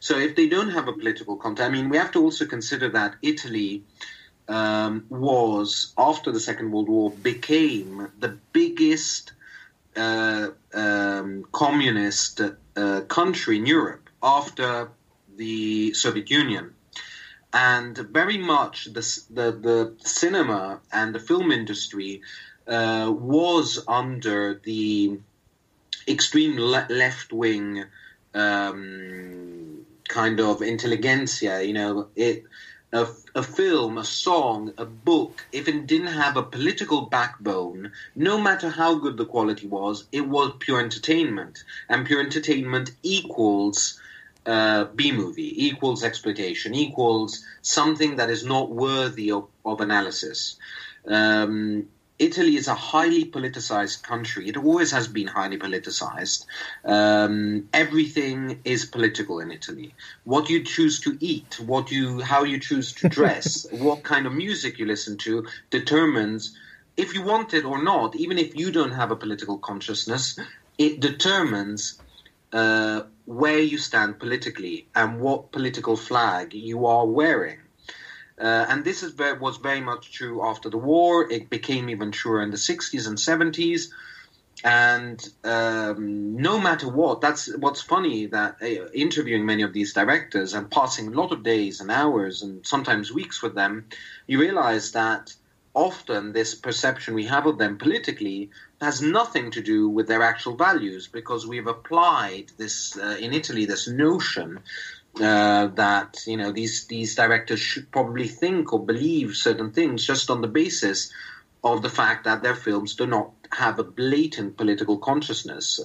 So 0.00 0.18
if 0.18 0.34
they 0.34 0.48
don't 0.48 0.70
have 0.70 0.88
a 0.88 0.94
political 0.94 1.36
content, 1.36 1.68
I 1.68 1.70
mean, 1.70 1.90
we 1.90 1.98
have 1.98 2.12
to 2.12 2.22
also 2.22 2.46
consider 2.46 2.88
that 2.90 3.16
Italy 3.20 3.82
um, 4.48 5.04
was, 5.10 5.92
after 5.98 6.32
the 6.32 6.40
Second 6.40 6.72
World 6.72 6.88
War, 6.88 7.10
became 7.10 8.08
the 8.18 8.38
biggest 8.52 9.32
uh, 9.94 10.48
um, 10.72 11.44
communist 11.52 12.40
uh, 12.40 13.00
country 13.02 13.58
in 13.58 13.66
Europe 13.66 14.08
after 14.22 14.88
the 15.36 15.92
Soviet 15.92 16.30
Union 16.30 16.75
and 17.56 17.96
very 17.96 18.36
much 18.36 18.84
the, 18.84 19.00
the, 19.30 19.50
the 19.50 19.94
cinema 20.00 20.78
and 20.92 21.14
the 21.14 21.18
film 21.18 21.50
industry 21.50 22.20
uh, 22.68 23.10
was 23.10 23.82
under 23.88 24.60
the 24.62 25.18
extreme 26.06 26.58
le- 26.58 26.86
left 26.90 27.32
wing 27.32 27.82
um, 28.34 29.86
kind 30.06 30.38
of 30.38 30.60
intelligentsia. 30.60 31.62
You 31.62 31.72
know, 31.72 32.08
it 32.14 32.44
a, 32.92 33.06
a, 33.34 33.42
film, 33.42 33.96
a 33.96 34.04
song, 34.04 34.74
a 34.76 34.84
book, 34.84 35.46
if 35.50 35.66
it 35.66 35.86
didn't 35.86 36.08
have 36.08 36.36
a 36.36 36.42
political 36.42 37.06
backbone, 37.06 37.92
no 38.14 38.38
matter 38.38 38.68
how 38.68 38.96
good 38.96 39.16
the 39.16 39.24
quality 39.24 39.66
was, 39.66 40.04
it 40.12 40.28
was 40.28 40.52
pure 40.58 40.80
entertainment. 40.80 41.64
And 41.88 42.06
pure 42.06 42.20
entertainment 42.20 42.90
equals 43.02 43.98
uh, 44.46 44.84
B 44.84 45.12
movie 45.12 45.66
equals 45.66 46.04
exploitation 46.04 46.74
equals 46.74 47.44
something 47.62 48.16
that 48.16 48.30
is 48.30 48.44
not 48.44 48.70
worthy 48.70 49.32
of, 49.32 49.48
of 49.64 49.80
analysis. 49.80 50.56
Um, 51.06 51.88
Italy 52.18 52.56
is 52.56 52.66
a 52.66 52.74
highly 52.74 53.26
politicized 53.26 54.02
country. 54.02 54.48
It 54.48 54.56
always 54.56 54.90
has 54.92 55.06
been 55.06 55.26
highly 55.26 55.58
politicized. 55.58 56.46
Um, 56.84 57.68
everything 57.74 58.60
is 58.64 58.86
political 58.86 59.40
in 59.40 59.50
Italy. 59.50 59.94
What 60.24 60.48
you 60.48 60.64
choose 60.64 61.00
to 61.00 61.18
eat, 61.20 61.60
what 61.60 61.90
you, 61.90 62.20
how 62.20 62.44
you 62.44 62.58
choose 62.58 62.94
to 62.94 63.08
dress, 63.08 63.66
what 63.70 64.02
kind 64.02 64.26
of 64.26 64.32
music 64.32 64.78
you 64.78 64.86
listen 64.86 65.18
to, 65.18 65.46
determines 65.70 66.56
if 66.96 67.14
you 67.14 67.22
want 67.22 67.52
it 67.52 67.66
or 67.66 67.82
not. 67.82 68.16
Even 68.16 68.38
if 68.38 68.56
you 68.56 68.72
don't 68.72 68.92
have 68.92 69.10
a 69.10 69.16
political 69.16 69.58
consciousness, 69.58 70.38
it 70.78 71.00
determines 71.00 72.00
uh, 72.52 73.02
where 73.26 73.58
you 73.58 73.76
stand 73.76 74.18
politically 74.18 74.88
and 74.94 75.20
what 75.20 75.52
political 75.52 75.96
flag 75.96 76.54
you 76.54 76.86
are 76.86 77.06
wearing. 77.06 77.58
Uh, 78.38 78.66
and 78.68 78.84
this 78.84 79.02
is 79.02 79.12
very, 79.12 79.38
was 79.38 79.56
very 79.56 79.80
much 79.80 80.12
true 80.12 80.46
after 80.46 80.70
the 80.70 80.78
war. 80.78 81.30
It 81.30 81.50
became 81.50 81.88
even 81.88 82.12
truer 82.12 82.42
in 82.42 82.50
the 82.50 82.56
60s 82.56 83.06
and 83.06 83.18
70s. 83.18 83.88
And 84.64 85.26
um, 85.44 86.36
no 86.36 86.58
matter 86.58 86.88
what, 86.88 87.20
that's 87.20 87.54
what's 87.56 87.82
funny 87.82 88.26
that 88.26 88.56
uh, 88.62 88.88
interviewing 88.92 89.44
many 89.44 89.62
of 89.62 89.72
these 89.72 89.92
directors 89.92 90.54
and 90.54 90.70
passing 90.70 91.08
a 91.08 91.10
lot 91.10 91.32
of 91.32 91.42
days 91.42 91.80
and 91.80 91.90
hours 91.90 92.42
and 92.42 92.66
sometimes 92.66 93.12
weeks 93.12 93.42
with 93.42 93.54
them, 93.54 93.86
you 94.26 94.40
realize 94.40 94.92
that 94.92 95.34
often 95.74 96.32
this 96.32 96.54
perception 96.54 97.14
we 97.14 97.26
have 97.26 97.46
of 97.46 97.58
them 97.58 97.76
politically 97.76 98.50
has 98.80 99.00
nothing 99.00 99.50
to 99.52 99.62
do 99.62 99.88
with 99.88 100.06
their 100.06 100.22
actual 100.22 100.54
values 100.54 101.08
because 101.08 101.46
we've 101.46 101.66
applied 101.66 102.46
this 102.58 102.96
uh, 102.98 103.16
in 103.18 103.32
Italy 103.32 103.64
this 103.64 103.88
notion 103.88 104.60
uh, 105.20 105.68
that 105.68 106.22
you 106.26 106.36
know 106.36 106.52
these 106.52 106.86
these 106.86 107.14
directors 107.14 107.60
should 107.60 107.90
probably 107.90 108.28
think 108.28 108.72
or 108.72 108.84
believe 108.84 109.34
certain 109.34 109.72
things 109.72 110.06
just 110.06 110.30
on 110.30 110.42
the 110.42 110.48
basis 110.48 111.10
of 111.64 111.82
the 111.82 111.88
fact 111.88 112.24
that 112.24 112.42
their 112.42 112.54
films 112.54 112.94
do 112.94 113.06
not 113.06 113.30
have 113.50 113.78
a 113.78 113.84
blatant 113.84 114.56
political 114.56 114.98
consciousness. 114.98 115.80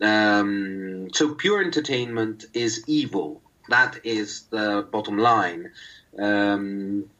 Um, 0.00 1.08
so 1.12 1.34
pure 1.34 1.62
entertainment 1.62 2.46
is 2.54 2.84
evil. 2.86 3.42
That 3.68 4.00
is 4.04 4.42
the 4.50 4.86
bottom 4.90 5.18
line. 5.18 5.72
Um, 6.18 7.10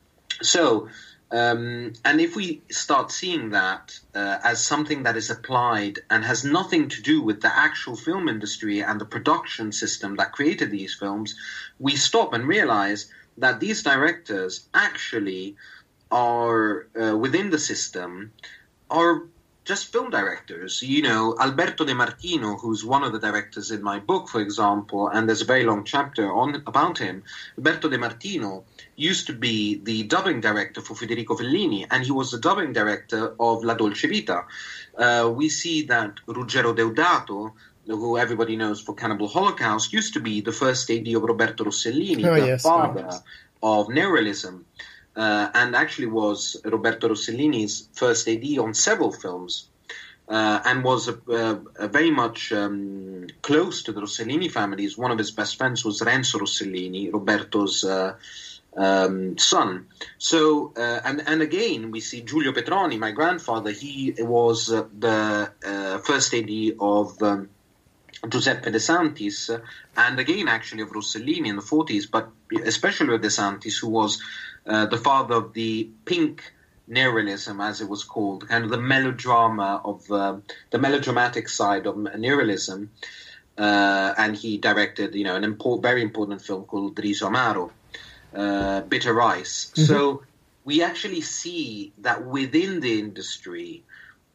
so 0.40 0.88
um, 1.32 1.92
and 2.04 2.20
if 2.20 2.34
we 2.34 2.60
start 2.70 3.12
seeing 3.12 3.50
that 3.50 3.98
uh, 4.14 4.38
as 4.42 4.64
something 4.64 5.04
that 5.04 5.16
is 5.16 5.30
applied 5.30 6.00
and 6.10 6.24
has 6.24 6.44
nothing 6.44 6.88
to 6.88 7.02
do 7.02 7.22
with 7.22 7.40
the 7.40 7.56
actual 7.56 7.94
film 7.94 8.28
industry 8.28 8.82
and 8.82 9.00
the 9.00 9.04
production 9.04 9.70
system 9.70 10.16
that 10.16 10.32
created 10.32 10.70
these 10.70 10.94
films, 10.94 11.36
we 11.78 11.94
stop 11.94 12.32
and 12.32 12.48
realize 12.48 13.12
that 13.38 13.60
these 13.60 13.82
directors 13.82 14.68
actually 14.74 15.56
are 16.10 16.88
uh, 17.00 17.16
within 17.16 17.50
the 17.50 17.58
system 17.58 18.32
are 18.90 19.22
just 19.64 19.92
film 19.92 20.10
directors. 20.10 20.82
You 20.82 21.02
know, 21.02 21.36
Alberto 21.38 21.84
De 21.84 21.94
Martino, 21.94 22.56
who's 22.56 22.84
one 22.84 23.04
of 23.04 23.12
the 23.12 23.20
directors 23.20 23.70
in 23.70 23.82
my 23.82 24.00
book, 24.00 24.28
for 24.28 24.40
example, 24.40 25.06
and 25.08 25.28
there's 25.28 25.42
a 25.42 25.44
very 25.44 25.64
long 25.64 25.84
chapter 25.84 26.32
on 26.32 26.62
about 26.66 26.98
him. 26.98 27.22
Alberto 27.56 27.88
De 27.88 27.98
Martino 27.98 28.64
used 29.00 29.26
to 29.28 29.32
be 29.32 29.80
the 29.82 30.02
dubbing 30.04 30.40
director 30.40 30.80
for 30.80 30.94
Federico 30.94 31.36
Fellini, 31.36 31.86
and 31.90 32.04
he 32.04 32.12
was 32.12 32.30
the 32.30 32.38
dubbing 32.38 32.72
director 32.72 33.34
of 33.38 33.64
La 33.64 33.74
Dolce 33.74 34.08
Vita. 34.08 34.44
Uh, 34.96 35.32
we 35.34 35.48
see 35.48 35.82
that 35.82 36.16
Ruggero 36.26 36.74
Deodato, 36.76 37.52
who 37.86 38.18
everybody 38.18 38.56
knows 38.56 38.80
for 38.80 38.94
Cannibal 38.94 39.28
Holocaust, 39.28 39.92
used 39.92 40.14
to 40.14 40.20
be 40.20 40.40
the 40.40 40.52
first 40.52 40.90
AD 40.90 41.08
of 41.08 41.22
Roberto 41.22 41.64
Rossellini, 41.64 42.24
oh, 42.26 42.40
the 42.40 42.46
yes, 42.46 42.62
father 42.62 43.00
yes. 43.00 43.22
of 43.62 43.88
neorealism 43.88 44.64
uh, 45.16 45.50
and 45.54 45.74
actually 45.74 46.06
was 46.06 46.56
Roberto 46.64 47.08
Rossellini's 47.08 47.88
first 47.92 48.28
AD 48.28 48.58
on 48.58 48.74
several 48.74 49.12
films. 49.12 49.68
Uh, 50.28 50.60
and 50.64 50.84
was 50.84 51.10
very 51.80 52.12
much 52.12 52.52
um, 52.52 53.26
close 53.42 53.82
to 53.82 53.90
the 53.90 54.00
Rossellini 54.00 54.48
families. 54.48 54.96
One 54.96 55.10
of 55.10 55.18
his 55.18 55.32
best 55.32 55.56
friends 55.56 55.84
was 55.84 56.00
Renzo 56.02 56.38
Rossellini, 56.38 57.12
Roberto's 57.12 57.82
uh, 57.82 58.14
um, 58.76 59.38
son. 59.38 59.86
So, 60.18 60.72
uh, 60.76 61.00
and 61.04 61.22
and 61.26 61.42
again, 61.42 61.90
we 61.90 62.00
see 62.00 62.22
Giulio 62.22 62.52
Petroni, 62.52 62.98
my 62.98 63.12
grandfather. 63.12 63.70
He 63.70 64.14
was 64.18 64.70
uh, 64.70 64.86
the 64.98 65.50
uh, 65.64 65.98
first 65.98 66.34
AD 66.34 66.50
of. 66.80 67.22
Um, 67.22 67.50
Giuseppe 68.28 68.70
De 68.70 68.78
Santis, 68.78 69.48
and 69.96 70.20
again, 70.20 70.46
actually, 70.46 70.82
of 70.82 70.90
Rossellini 70.90 71.46
in 71.46 71.56
the 71.56 71.62
40s, 71.62 72.10
but 72.10 72.28
especially 72.66 73.14
of 73.14 73.22
De 73.22 73.28
Santis, 73.28 73.80
who 73.80 73.88
was 73.88 74.22
uh, 74.66 74.84
the 74.84 74.98
father 74.98 75.36
of 75.36 75.54
the 75.54 75.88
pink 76.04 76.52
neorealism, 76.90 77.66
as 77.66 77.80
it 77.80 77.88
was 77.88 78.04
called, 78.04 78.46
kind 78.46 78.64
of 78.64 78.70
the 78.70 78.78
melodrama 78.78 79.80
of 79.84 80.10
uh, 80.10 80.36
the 80.70 80.78
melodramatic 80.78 81.48
side 81.48 81.86
of 81.86 81.94
neorealism. 81.96 82.88
Uh, 83.56 84.14
and 84.16 84.36
he 84.36 84.58
directed, 84.58 85.14
you 85.14 85.24
know, 85.24 85.36
an 85.36 85.44
import, 85.44 85.82
very 85.82 86.02
important 86.02 86.40
film 86.42 86.64
called 86.64 86.98
Riso 86.98 87.28
Amaro, 87.28 87.70
uh, 88.34 88.82
Bitter 88.82 89.12
Rice. 89.12 89.72
Mm-hmm. 89.72 89.84
So 89.84 90.22
we 90.64 90.82
actually 90.82 91.20
see 91.20 91.92
that 91.98 92.24
within 92.24 92.80
the 92.80 92.98
industry, 92.98 93.84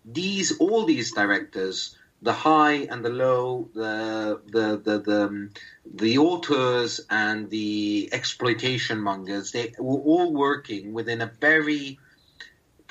these 0.06 0.58
all 0.60 0.86
these 0.86 1.14
directors 1.14 1.96
the 2.26 2.34
high 2.34 2.88
and 2.92 3.06
the 3.06 3.10
low, 3.10 3.70
the 3.74 4.42
the 4.48 4.78
the 4.78 5.00
the, 5.00 5.50
the 5.94 6.18
authors 6.18 7.02
and 7.10 7.50
the 7.50 8.10
exploitation 8.12 9.00
mongers, 9.00 9.52
they 9.52 9.74
were 9.78 10.00
all 10.00 10.34
working 10.34 10.94
within 10.94 11.22
a 11.22 11.32
very 11.40 12.00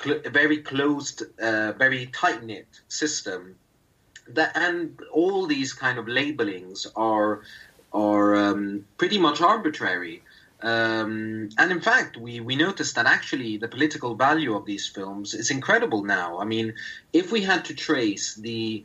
a 0.05 0.29
very 0.29 0.57
closed, 0.57 1.23
uh, 1.39 1.73
very 1.73 2.07
tight 2.07 2.43
knit 2.43 2.67
system. 2.87 3.55
That 4.29 4.55
and 4.55 4.99
all 5.11 5.45
these 5.45 5.73
kind 5.73 5.99
of 5.99 6.07
labelings 6.07 6.87
are 6.95 7.41
are 7.93 8.35
um, 8.35 8.85
pretty 8.97 9.19
much 9.19 9.41
arbitrary. 9.41 10.23
Um, 10.65 11.49
and 11.59 11.71
in 11.71 11.79
fact, 11.79 12.17
we, 12.17 12.39
we 12.39 12.55
noticed 12.55 12.95
that 12.95 13.05
actually 13.05 13.57
the 13.57 13.67
political 13.67 14.15
value 14.15 14.55
of 14.55 14.65
these 14.65 14.87
films 14.87 15.35
is 15.35 15.51
incredible 15.51 16.03
now. 16.03 16.39
I 16.39 16.45
mean, 16.45 16.73
if 17.13 17.31
we 17.31 17.41
had 17.43 17.65
to 17.65 17.75
trace 17.75 18.33
the 18.33 18.83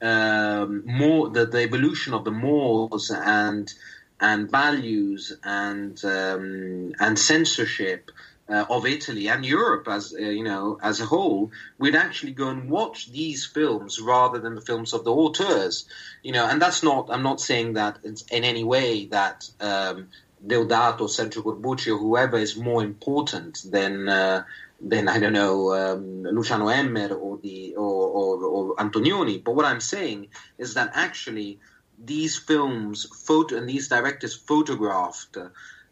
um, 0.00 0.84
more 0.86 1.28
the, 1.30 1.46
the 1.46 1.62
evolution 1.62 2.14
of 2.14 2.24
the 2.24 2.30
mores 2.30 3.10
and 3.10 3.72
and 4.20 4.48
values 4.48 5.36
and 5.42 6.02
um, 6.04 6.92
and 7.00 7.18
censorship 7.18 8.12
uh, 8.48 8.64
of 8.70 8.86
Italy 8.86 9.28
and 9.28 9.44
Europe 9.44 9.88
as 9.88 10.14
uh, 10.14 10.20
you 10.22 10.44
know 10.44 10.78
as 10.80 11.00
a 11.00 11.06
whole, 11.06 11.50
we'd 11.78 11.96
actually 11.96 12.32
go 12.32 12.50
and 12.50 12.70
watch 12.70 13.10
these 13.10 13.44
films 13.44 14.00
rather 14.00 14.38
than 14.38 14.54
the 14.54 14.60
films 14.60 14.92
of 14.92 15.02
the 15.02 15.12
auteurs. 15.12 15.86
You 16.22 16.30
know, 16.30 16.46
and 16.46 16.62
that's 16.62 16.84
not. 16.84 17.08
I'm 17.10 17.24
not 17.24 17.40
saying 17.40 17.72
that 17.72 17.98
in 18.04 18.44
any 18.44 18.62
way 18.62 19.06
that 19.06 19.50
um, 19.60 20.08
Deodato, 20.46 21.08
Sergio 21.08 21.42
Corbucci, 21.42 21.92
or 21.92 21.98
whoever 21.98 22.38
is 22.38 22.56
more 22.56 22.82
important 22.82 23.64
than. 23.70 24.08
Uh, 24.08 24.44
than 24.78 25.08
I 25.08 25.18
don't 25.18 25.32
know 25.32 25.72
um, 25.72 26.22
Luciano 26.24 26.68
Emmer 26.68 27.14
or 27.14 27.38
the 27.38 27.74
or, 27.76 27.82
or, 27.82 28.44
or, 28.44 28.76
Antonioni. 28.76 29.42
But 29.42 29.54
what 29.54 29.64
I'm 29.64 29.80
saying 29.80 30.28
is 30.58 30.74
that 30.74 30.90
actually 30.92 31.60
these 31.98 32.36
films 32.36 33.06
photo 33.06 33.56
and 33.56 33.66
these 33.66 33.88
directors 33.88 34.34
photographed 34.34 35.38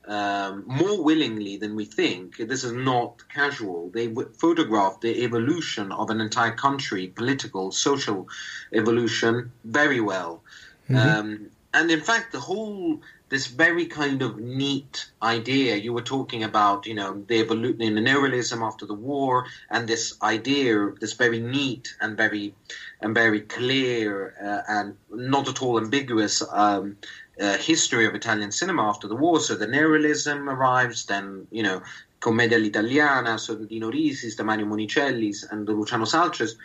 um, 0.07 0.65
more 0.67 1.03
willingly 1.03 1.57
than 1.57 1.75
we 1.75 1.87
think. 1.87 2.37
This 2.37 2.65
is 2.65 2.73
not 2.73 3.23
casual. 3.29 3.91
They 3.91 4.13
photographed 4.39 5.01
the 5.01 5.25
evolution 5.25 5.93
of 5.93 6.11
an 6.11 6.21
entire 6.21 6.53
country, 6.53 7.07
political, 7.09 7.73
social 7.73 8.29
evolution, 8.73 9.53
very 9.65 10.01
well. 10.01 10.43
Mm-hmm. 10.89 10.97
Um, 10.97 11.51
and 11.73 11.91
in 11.91 12.01
fact, 12.01 12.33
the 12.33 12.41
whole 12.41 13.01
this 13.29 13.47
very 13.47 13.87
kind 13.87 14.23
of 14.23 14.39
neat 14.39 15.11
idea 15.23 15.77
you 15.77 15.93
were 15.93 16.03
talking 16.03 16.45
about, 16.45 16.87
you 16.87 16.95
know, 16.95 17.25
the 17.27 17.41
evolution 17.41 17.81
in 17.83 17.95
neorealism 17.95 18.61
after 18.67 18.87
the 18.87 18.95
war, 18.95 19.47
and 19.71 19.89
this 19.89 20.17
idea, 20.23 20.93
this 21.01 21.15
very 21.15 21.41
neat 21.41 21.95
and 22.01 22.17
very 22.17 22.55
and 23.01 23.15
very 23.15 23.41
clear 23.41 24.35
uh, 24.43 24.63
and 24.69 24.97
not 25.11 25.49
at 25.49 25.63
all 25.63 25.79
ambiguous 25.79 26.43
um, 26.53 26.97
uh, 27.41 27.57
history 27.57 28.07
of 28.07 28.15
Italian 28.15 28.53
cinema 28.53 28.83
after 28.89 29.09
the 29.09 29.17
war. 29.17 29.41
So 29.41 29.55
the 29.55 29.67
neorealism 29.67 30.47
arrives, 30.47 31.07
then 31.07 31.47
you 31.51 31.63
know, 31.63 31.83
Commedia 32.21 32.59
l'italiana, 32.59 33.39
so 33.39 33.55
the 33.55 33.67
Dino 33.67 33.91
Risis, 33.91 34.37
the 34.37 34.45
Mario 34.45 34.67
Monicelli's, 34.67 35.45
and 35.51 35.67
the 35.67 35.73
Luciano 35.73 36.05
Saltres 36.05 36.57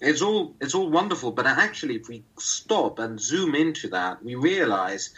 it's 0.00 0.22
all 0.22 0.54
it's 0.60 0.74
all 0.74 0.88
wonderful, 0.90 1.32
but 1.32 1.46
actually, 1.46 1.96
if 1.96 2.08
we 2.08 2.22
stop 2.38 2.98
and 2.98 3.20
zoom 3.20 3.54
into 3.54 3.88
that, 3.88 4.24
we 4.24 4.34
realize 4.36 5.10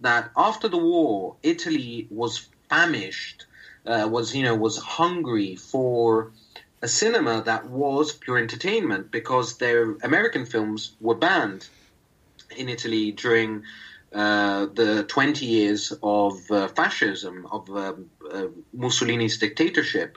that 0.00 0.30
after 0.36 0.68
the 0.68 0.78
war, 0.78 1.36
Italy 1.42 2.06
was 2.10 2.48
famished, 2.68 3.46
uh, 3.86 4.08
was 4.10 4.34
you 4.34 4.42
know 4.42 4.54
was 4.54 4.78
hungry 4.78 5.56
for 5.56 6.32
a 6.82 6.88
cinema 6.88 7.42
that 7.42 7.68
was 7.68 8.12
pure 8.12 8.38
entertainment 8.38 9.10
because 9.10 9.58
their 9.58 9.92
American 10.02 10.44
films 10.44 10.94
were 11.00 11.14
banned 11.14 11.66
in 12.56 12.68
Italy 12.68 13.12
during 13.12 13.64
uh, 14.12 14.66
the 14.66 15.04
20 15.04 15.44
years 15.46 15.92
of 16.02 16.50
uh, 16.50 16.68
fascism, 16.68 17.46
of 17.50 17.68
um, 17.70 18.10
uh, 18.32 18.46
Mussolini's 18.72 19.38
dictatorship. 19.38 20.16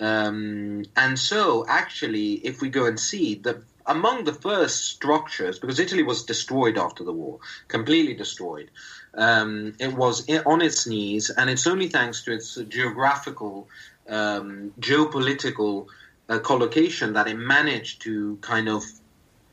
Um, 0.00 0.84
and 0.96 1.18
so, 1.18 1.64
actually, 1.68 2.34
if 2.34 2.60
we 2.60 2.68
go 2.68 2.86
and 2.86 2.98
see 2.98 3.36
the 3.36 3.62
among 3.86 4.24
the 4.24 4.32
first 4.32 4.84
structures, 4.84 5.58
because 5.58 5.78
Italy 5.78 6.02
was 6.02 6.24
destroyed 6.24 6.78
after 6.78 7.04
the 7.04 7.12
war, 7.12 7.38
completely 7.68 8.14
destroyed, 8.14 8.70
um, 9.16 9.74
it 9.78 9.92
was 9.94 10.28
on 10.44 10.62
its 10.62 10.86
knees, 10.86 11.30
and 11.30 11.48
it's 11.48 11.66
only 11.66 11.88
thanks 11.88 12.24
to 12.24 12.32
its 12.32 12.56
geographical, 12.56 13.68
um, 14.08 14.72
geopolitical 14.80 15.86
uh, 16.28 16.38
collocation 16.38 17.12
that 17.14 17.28
it 17.28 17.36
managed 17.36 18.02
to 18.02 18.38
kind 18.40 18.68
of 18.68 18.82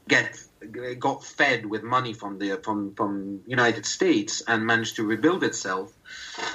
get 0.07 0.37
got 0.99 1.23
fed 1.23 1.65
with 1.65 1.83
money 1.83 2.13
from 2.13 2.37
the 2.37 2.57
from 2.63 2.93
from 2.95 3.41
United 3.47 3.85
States 3.85 4.41
and 4.47 4.65
managed 4.65 4.95
to 4.97 5.03
rebuild 5.03 5.43
itself. 5.43 5.91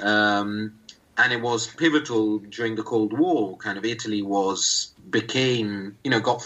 Um, 0.01 0.79
and 1.17 1.33
it 1.33 1.41
was 1.41 1.65
pivotal 1.65 2.37
during 2.39 2.75
the 2.75 2.83
Cold 2.83 3.17
War. 3.17 3.57
Kind 3.57 3.77
of 3.77 3.85
Italy 3.85 4.21
was 4.21 4.93
became 5.09 5.97
you 6.03 6.11
know 6.11 6.19
got 6.19 6.45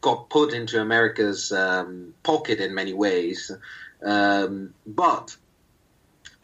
got 0.00 0.28
put 0.28 0.52
into 0.52 0.80
America's 0.80 1.52
um, 1.52 2.14
pocket 2.22 2.60
in 2.60 2.74
many 2.74 2.92
ways, 2.92 3.50
um, 4.04 4.74
but 4.86 5.36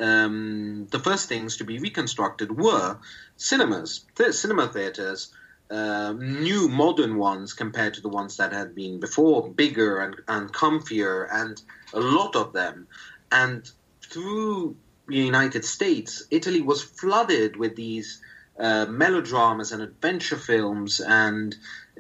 um, 0.03 0.89
the 0.91 0.99
first 0.99 1.29
things 1.29 1.59
to 1.59 1.65
be 1.65 1.79
reconstructed 1.79 2.51
were 2.51 2.99
cinemas, 3.37 4.05
cinema 4.33 4.67
theaters, 4.67 5.33
uh, 5.71 6.13
new 6.13 6.69
modern 6.69 7.17
ones 7.17 7.53
compared 7.53 7.95
to 7.95 8.01
the 8.01 8.09
ones 8.09 8.37
that 8.37 8.53
had 8.53 8.75
been 8.75 8.99
before, 8.99 9.49
bigger 9.49 10.01
and, 10.01 10.17
and 10.27 10.53
comfier, 10.53 11.29
and 11.33 11.63
a 11.95 12.01
lot 12.01 12.35
of 12.35 12.53
them. 12.53 12.89
And 13.31 13.71
through 14.11 14.77
the 15.07 15.17
United 15.17 15.65
States, 15.65 16.25
Italy 16.31 16.61
was 16.61 16.83
flooded 16.83 17.57
with 17.57 17.77
these 17.77 18.21
uh, 18.59 18.87
melodramas 18.87 19.73
and 19.73 19.83
adventure 19.83 20.37
films. 20.37 21.01
And 21.01 21.57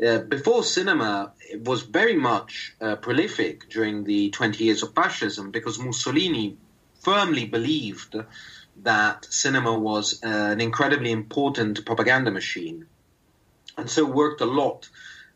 uh, 0.06 0.18
before 0.18 0.64
cinema, 0.64 1.32
it 1.40 1.62
was 1.62 1.82
very 1.82 2.16
much 2.16 2.74
uh, 2.80 2.96
prolific 2.96 3.70
during 3.70 4.04
the 4.04 4.30
20 4.30 4.64
years 4.64 4.82
of 4.82 4.92
fascism 4.94 5.50
because 5.52 5.78
Mussolini 5.78 6.58
firmly 7.02 7.44
believed 7.44 8.16
that 8.82 9.26
cinema 9.30 9.78
was 9.78 10.22
uh, 10.24 10.28
an 10.28 10.60
incredibly 10.60 11.10
important 11.10 11.84
propaganda 11.84 12.30
machine, 12.30 12.86
and 13.76 13.90
so 13.90 14.04
worked 14.04 14.40
a 14.40 14.46
lot, 14.46 14.88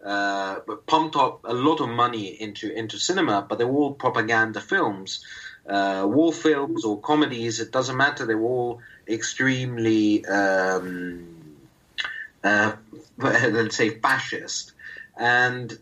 uh, 0.05 0.61
pumped 0.87 1.16
up 1.16 1.40
a 1.44 1.55
lot 1.55 1.81
of 1.81 1.88
money 1.88 2.40
into 2.40 2.72
into 2.72 2.98
cinema. 2.98 3.44
But 3.48 3.59
they 3.59 3.64
were 3.64 3.79
all 3.79 3.94
propaganda 3.94 4.61
films, 4.61 5.24
uh, 5.68 6.07
war 6.09 6.33
films 6.33 6.85
or 6.85 7.00
comedies. 7.00 7.61
It 7.61 7.72
doesn't 7.72 7.96
matter. 7.96 8.26
They 8.26 8.35
were 8.35 8.48
all 8.48 8.81
extremely, 9.09 10.24
um, 10.26 11.26
uh, 12.42 12.72
let's 13.18 13.76
say, 13.76 13.90
fascist, 13.90 14.72
and 15.16 15.79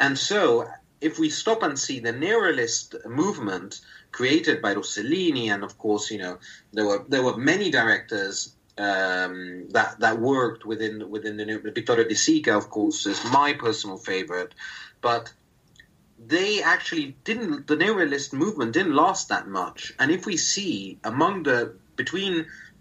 and 0.00 0.18
so 0.18 0.68
if 1.00 1.18
we 1.18 1.28
stop 1.28 1.62
and 1.62 1.78
see 1.78 2.00
the 2.00 2.12
neorealist 2.12 3.06
movement 3.06 3.80
created 4.16 4.62
by 4.62 4.74
Rossellini, 4.74 5.46
and 5.52 5.62
of 5.62 5.76
course, 5.76 6.10
you 6.10 6.18
know, 6.18 6.38
there 6.72 6.86
were 6.86 7.04
there 7.06 7.22
were 7.22 7.36
many 7.36 7.70
directors 7.70 8.56
um, 8.78 9.68
that 9.76 10.00
that 10.00 10.18
worked 10.18 10.64
within 10.64 11.10
within 11.10 11.36
the 11.36 11.44
new 11.44 11.60
Vittorio 11.60 12.08
De 12.08 12.14
Sica, 12.14 12.56
of 12.56 12.70
course, 12.70 13.04
is 13.04 13.20
my 13.30 13.52
personal 13.52 13.98
favorite, 13.98 14.54
but 15.02 15.32
they 16.34 16.62
actually 16.62 17.14
didn't. 17.24 17.66
The 17.66 17.76
neorealist 17.76 18.32
movement 18.32 18.72
didn't 18.72 18.94
last 18.94 19.28
that 19.28 19.48
much, 19.48 19.92
and 19.98 20.10
if 20.10 20.24
we 20.24 20.38
see 20.38 20.98
among 21.04 21.42
the 21.42 21.74
between 21.96 22.34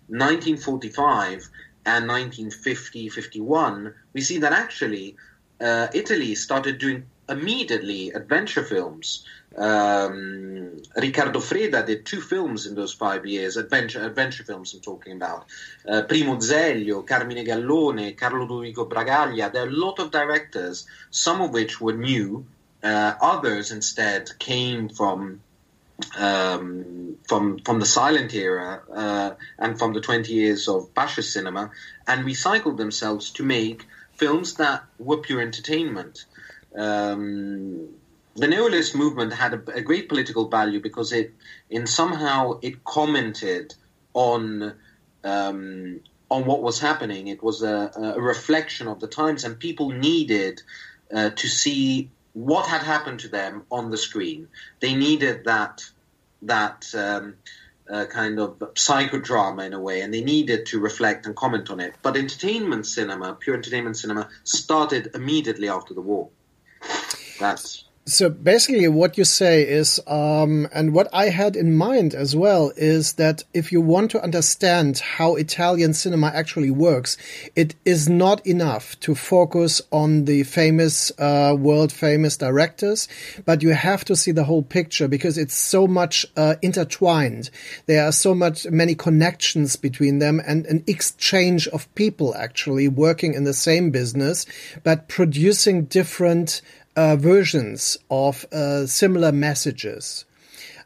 1945 0.07 1.49
and 1.85 2.07
1950 2.07 3.09
51, 3.09 3.93
we 4.13 4.21
see 4.21 4.37
that 4.37 4.53
actually 4.53 5.17
uh, 5.59 5.87
Italy 5.93 6.33
started 6.35 6.77
doing 6.77 7.03
immediately 7.27 8.11
adventure 8.11 8.63
films. 8.63 9.25
Um, 9.57 10.81
Riccardo 10.95 11.39
Freda 11.39 11.85
did 11.85 12.05
two 12.05 12.19
films 12.19 12.65
in 12.65 12.75
those 12.75 12.93
five 12.93 13.25
years, 13.25 13.55
adventure 13.55 14.05
adventure 14.05 14.43
films. 14.43 14.73
I'm 14.73 14.81
talking 14.81 15.13
about 15.13 15.45
uh, 15.87 16.01
Primo 16.03 16.35
Zeglio, 16.37 17.07
Carmine 17.07 17.45
Gallone, 17.45 18.17
Carlo 18.17 18.45
Ludovico 18.45 18.87
Bragaglia. 18.89 19.51
There 19.51 19.63
are 19.63 19.67
a 19.67 19.71
lot 19.71 19.99
of 19.99 20.11
directors, 20.11 20.85
some 21.09 21.41
of 21.41 21.51
which 21.51 21.79
were 21.79 21.93
new. 21.93 22.45
Uh, 22.83 23.15
others 23.21 23.71
instead 23.71 24.37
came 24.37 24.89
from 24.89 25.41
um, 26.17 27.17
from 27.27 27.59
from 27.59 27.79
the 27.79 27.85
silent 27.85 28.33
era 28.33 28.81
uh, 28.91 29.31
and 29.57 29.79
from 29.79 29.93
the 29.93 30.01
20 30.01 30.33
years 30.33 30.67
of 30.67 30.89
fascist 30.93 31.31
cinema, 31.31 31.71
and 32.05 32.25
recycled 32.25 32.77
themselves 32.77 33.31
to 33.31 33.43
make 33.43 33.85
films 34.15 34.55
that 34.55 34.83
were 34.99 35.17
pure 35.17 35.41
entertainment. 35.41 36.25
Um, 36.77 37.89
the 38.35 38.47
neorealist 38.47 38.95
movement 38.95 39.33
had 39.33 39.53
a, 39.53 39.61
a, 39.75 39.81
great 39.81 40.09
political 40.09 40.49
value 40.49 40.81
because 40.81 41.13
it, 41.13 41.33
in 41.69 41.87
somehow, 41.87 42.59
it 42.61 42.83
commented 42.83 43.73
on 44.13 44.73
um, 45.23 46.01
on 46.29 46.45
what 46.45 46.61
was 46.61 46.79
happening. 46.79 47.27
It 47.27 47.41
was 47.41 47.63
a, 47.63 47.91
a, 48.17 48.21
reflection 48.21 48.87
of 48.87 48.99
the 48.99 49.07
times, 49.07 49.43
and 49.43 49.57
people 49.57 49.89
needed 49.91 50.61
uh, 51.13 51.29
to 51.29 51.47
see 51.47 52.09
what 52.33 52.67
had 52.67 52.81
happened 52.81 53.21
to 53.21 53.29
them 53.29 53.63
on 53.71 53.89
the 53.89 53.97
screen. 53.97 54.49
They 54.81 54.95
needed 54.95 55.45
that 55.45 55.83
that 56.41 56.93
um, 56.93 57.35
uh, 57.89 58.05
kind 58.05 58.39
of 58.39 58.59
psychodrama 58.59 59.65
in 59.65 59.73
a 59.73 59.79
way, 59.79 60.01
and 60.01 60.13
they 60.13 60.23
needed 60.23 60.65
to 60.67 60.79
reflect 60.79 61.25
and 61.25 61.35
comment 61.35 61.69
on 61.69 61.79
it. 61.79 61.95
But 62.01 62.17
entertainment 62.17 62.85
cinema, 62.85 63.35
pure 63.35 63.55
entertainment 63.55 63.97
cinema, 63.97 64.29
started 64.43 65.11
immediately 65.13 65.69
after 65.69 65.93
the 65.93 66.01
war. 66.01 66.29
That's 67.39 67.85
so 68.07 68.29
basically, 68.29 68.87
what 68.87 69.17
you 69.17 69.25
say 69.25 69.67
is, 69.67 69.99
um, 70.05 70.67
and 70.71 70.93
what 70.93 71.07
I 71.11 71.29
had 71.29 71.55
in 71.55 71.75
mind 71.75 72.13
as 72.13 72.35
well, 72.35 72.71
is 72.77 73.13
that 73.13 73.43
if 73.51 73.71
you 73.71 73.81
want 73.81 74.11
to 74.11 74.21
understand 74.21 74.99
how 74.99 75.33
Italian 75.33 75.95
cinema 75.95 76.27
actually 76.27 76.69
works, 76.69 77.17
it 77.55 77.73
is 77.83 78.07
not 78.07 78.45
enough 78.45 78.99
to 78.99 79.15
focus 79.15 79.81
on 79.91 80.25
the 80.25 80.43
famous, 80.43 81.11
uh, 81.17 81.55
world 81.57 81.91
famous 81.91 82.37
directors, 82.37 83.07
but 83.43 83.63
you 83.63 83.69
have 83.69 84.05
to 84.05 84.15
see 84.15 84.31
the 84.31 84.43
whole 84.43 84.61
picture 84.61 85.07
because 85.07 85.39
it's 85.39 85.55
so 85.55 85.87
much 85.87 86.27
uh, 86.37 86.57
intertwined. 86.61 87.49
There 87.87 88.05
are 88.05 88.11
so 88.11 88.35
much 88.35 88.67
many 88.67 88.93
connections 88.93 89.77
between 89.77 90.19
them 90.19 90.39
and 90.45 90.67
an 90.67 90.83
exchange 90.85 91.67
of 91.69 91.93
people 91.95 92.35
actually 92.35 92.87
working 92.87 93.33
in 93.33 93.45
the 93.45 93.53
same 93.53 93.89
business, 93.89 94.45
but 94.83 95.07
producing 95.07 95.85
different 95.85 96.61
uh, 96.95 97.15
versions 97.15 97.97
of 98.09 98.45
uh, 98.51 98.85
similar 98.85 99.31
messages. 99.31 100.25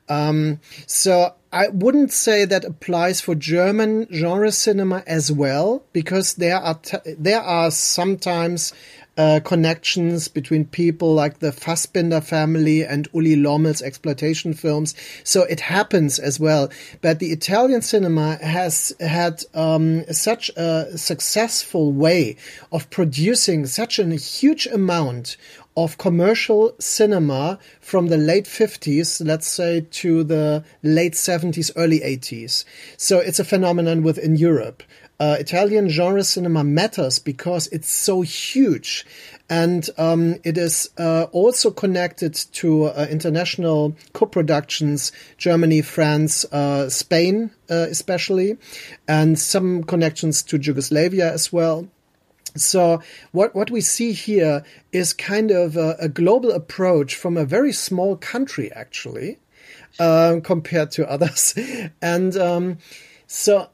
Um, 0.08 0.60
so 0.88 1.36
I 1.54 1.67
wouldn't 1.69 2.12
say 2.12 2.45
that 2.45 2.65
applies 2.65 3.22
for 3.22 3.36
German 3.36 4.08
genre 4.12 4.52
cinema 4.52 5.04
as 5.06 5.32
well, 5.32 5.84
because 5.93 6.36
there 6.36 6.58
are 6.58 6.80
there 7.17 7.41
are 7.41 7.69
sometimes 7.69 8.74
uh, 9.17 9.39
connections 9.43 10.30
between 10.30 10.63
people 10.65 11.13
like 11.13 11.39
the 11.39 11.52
Fassbinder 11.52 12.24
family 12.24 12.86
and 12.86 13.08
Uli 13.13 13.36
Lommel's 13.36 13.82
exploitation 13.82 14.54
films. 14.54 14.95
So 15.24 15.43
it 15.43 15.60
happens 15.60 16.19
as 16.19 16.39
well. 16.39 16.69
But 17.02 17.19
the 17.19 17.32
Italian 17.32 17.82
cinema 17.82 18.38
has 18.41 18.95
had 19.00 19.43
um, 19.54 20.06
such 20.12 20.50
a 20.56 20.98
successful 20.98 21.91
way 21.91 22.38
of 22.72 22.89
producing 22.89 23.65
such 23.65 24.00
a 24.00 24.15
huge 24.15 24.67
amount 24.67 25.36
of 25.84 25.98
commercial 25.98 26.76
cinema 26.80 27.58
from 27.80 28.08
the 28.08 28.18
late 28.18 28.46
50s, 28.46 29.26
let's 29.26 29.48
say, 29.48 29.82
to 29.92 30.24
the 30.24 30.63
late 30.84 31.13
70s, 31.13 31.72
early 31.76 32.00
80s. 32.00 32.65
So 32.98 33.20
it's 33.20 33.39
a 33.39 33.46
phenomenon 33.46 34.04
within 34.04 34.36
Europe. 34.36 34.84
Uh, 35.22 35.36
Italian 35.39 35.89
genre 35.89 36.24
cinema 36.24 36.63
matters 36.63 37.20
because 37.20 37.68
it's 37.68 37.92
so 37.92 38.22
huge. 38.22 39.06
And 39.50 39.89
um, 39.98 40.36
it 40.44 40.58
is 40.58 40.89
uh, 40.98 41.28
also 41.32 41.72
connected 41.72 42.36
to 42.54 42.86
uh, 42.86 43.08
international 43.10 43.96
co-productions, 44.13 45.12
Germany, 45.38 45.82
France, 45.82 46.46
uh, 46.52 46.89
Spain, 46.89 47.52
uh, 47.70 47.88
especially, 47.89 48.58
and 49.08 49.39
some 49.39 49.84
connections 49.84 50.44
to 50.44 50.58
Yugoslavia 50.58 51.34
as 51.34 51.52
well. 51.52 51.88
So 52.62 53.02
what 53.32 53.56
what 53.56 53.72
we 53.72 53.82
see 53.82 54.12
here 54.12 54.63
is 54.91 55.13
kind 55.13 55.52
of 55.52 55.78
a, 55.78 55.95
a 56.00 56.10
global 56.10 56.52
approach 56.52 57.15
from 57.15 57.38
a 57.38 57.45
very 57.45 57.72
small 57.72 58.15
country, 58.15 58.72
actually, 58.74 59.39
uh, 60.00 60.39
compared 60.43 60.91
to 60.91 61.10
others, 61.10 61.56
and 62.02 62.36
um, 62.38 62.78
so. 63.28 63.69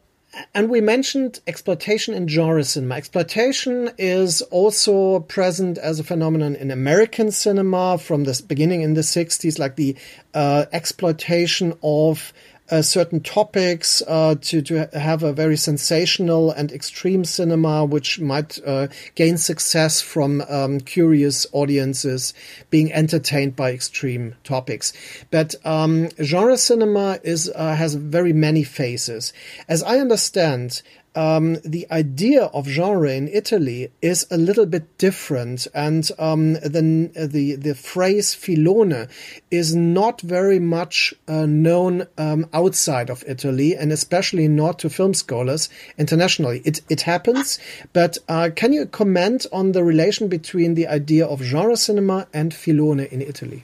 And 0.54 0.70
we 0.70 0.82
mentioned 0.82 1.40
exploitation 1.48 2.14
in 2.14 2.28
genre 2.28 2.62
cinema. 2.66 2.96
Exploitation 2.96 3.92
is 3.98 4.42
also 4.42 5.22
present 5.22 5.78
as 5.78 5.98
a 6.02 6.04
phenomenon 6.04 6.56
in 6.56 6.72
American 6.72 7.32
cinema 7.32 7.98
from 7.98 8.26
the 8.26 8.44
beginning 8.46 8.82
in 8.82 8.96
the 8.96 9.02
60s, 9.02 9.58
like 9.58 9.78
the 9.78 9.96
uh, 10.34 10.66
exploitation 10.74 11.74
of 11.82 12.34
uh, 12.70 12.82
certain 12.82 13.20
topics 13.20 14.02
uh, 14.08 14.36
to 14.42 14.62
to 14.62 14.90
have 14.94 15.24
a 15.24 15.34
very 15.34 15.58
sensational 15.58 16.52
and 16.52 16.72
extreme 16.72 17.24
cinema, 17.24 17.86
which 17.86 18.20
might 18.20 18.60
uh, 18.66 18.88
gain 19.16 19.38
success 19.38 20.02
from 20.02 20.42
um, 20.50 20.80
curious 20.80 21.46
audiences 21.52 22.34
being 22.70 22.92
entertained 22.92 23.56
by 23.56 23.72
extreme 23.72 24.36
topics. 24.44 24.94
But 25.30 25.56
um, 25.64 26.10
genre 26.22 26.58
cinema 26.58 27.20
is 27.24 27.52
uh, 27.54 27.76
has 27.76 27.96
very 27.96 28.34
many 28.34 28.64
faces, 28.64 29.34
as 29.68 29.84
I 29.84 30.00
understand 30.00 30.82
um, 31.16 31.56
the 31.64 31.88
idea 31.90 32.44
of 32.46 32.68
genre 32.68 33.12
in 33.12 33.28
Italy 33.28 33.92
is 34.02 34.28
a 34.30 34.38
little 34.38 34.66
bit 34.66 34.98
different, 34.98 35.68
and 35.74 36.10
um, 36.20 36.54
the 36.54 37.12
the 37.16 37.56
the 37.56 37.76
phrase 37.76 38.34
filone 38.36 39.08
is 39.50 39.76
not 39.76 40.22
very 40.22 40.60
much 40.60 41.14
uh, 41.28 41.46
known 41.46 42.08
um, 42.18 42.48
outside 42.54 43.10
of 43.10 43.24
Italy, 43.28 43.76
and 43.76 43.92
especially 43.92 44.48
not 44.48 44.80
to 44.80 44.90
film 44.90 45.14
scholars 45.14 45.70
internationally. 45.98 46.62
It 46.66 46.82
it 46.90 47.02
happens, 47.02 47.60
but 47.94 48.18
uh, 48.28 48.50
can 48.56 48.74
you 48.74 48.86
comment 48.86 49.46
on 49.52 49.72
the 49.72 49.84
relation 49.84 50.28
between 50.28 50.76
the 50.76 50.88
idea 50.88 51.26
of 51.26 51.42
genre 51.42 51.78
cinema 51.78 52.28
and 52.34 52.54
filone 52.54 53.00
in 53.00 53.22
Italy? 53.22 53.64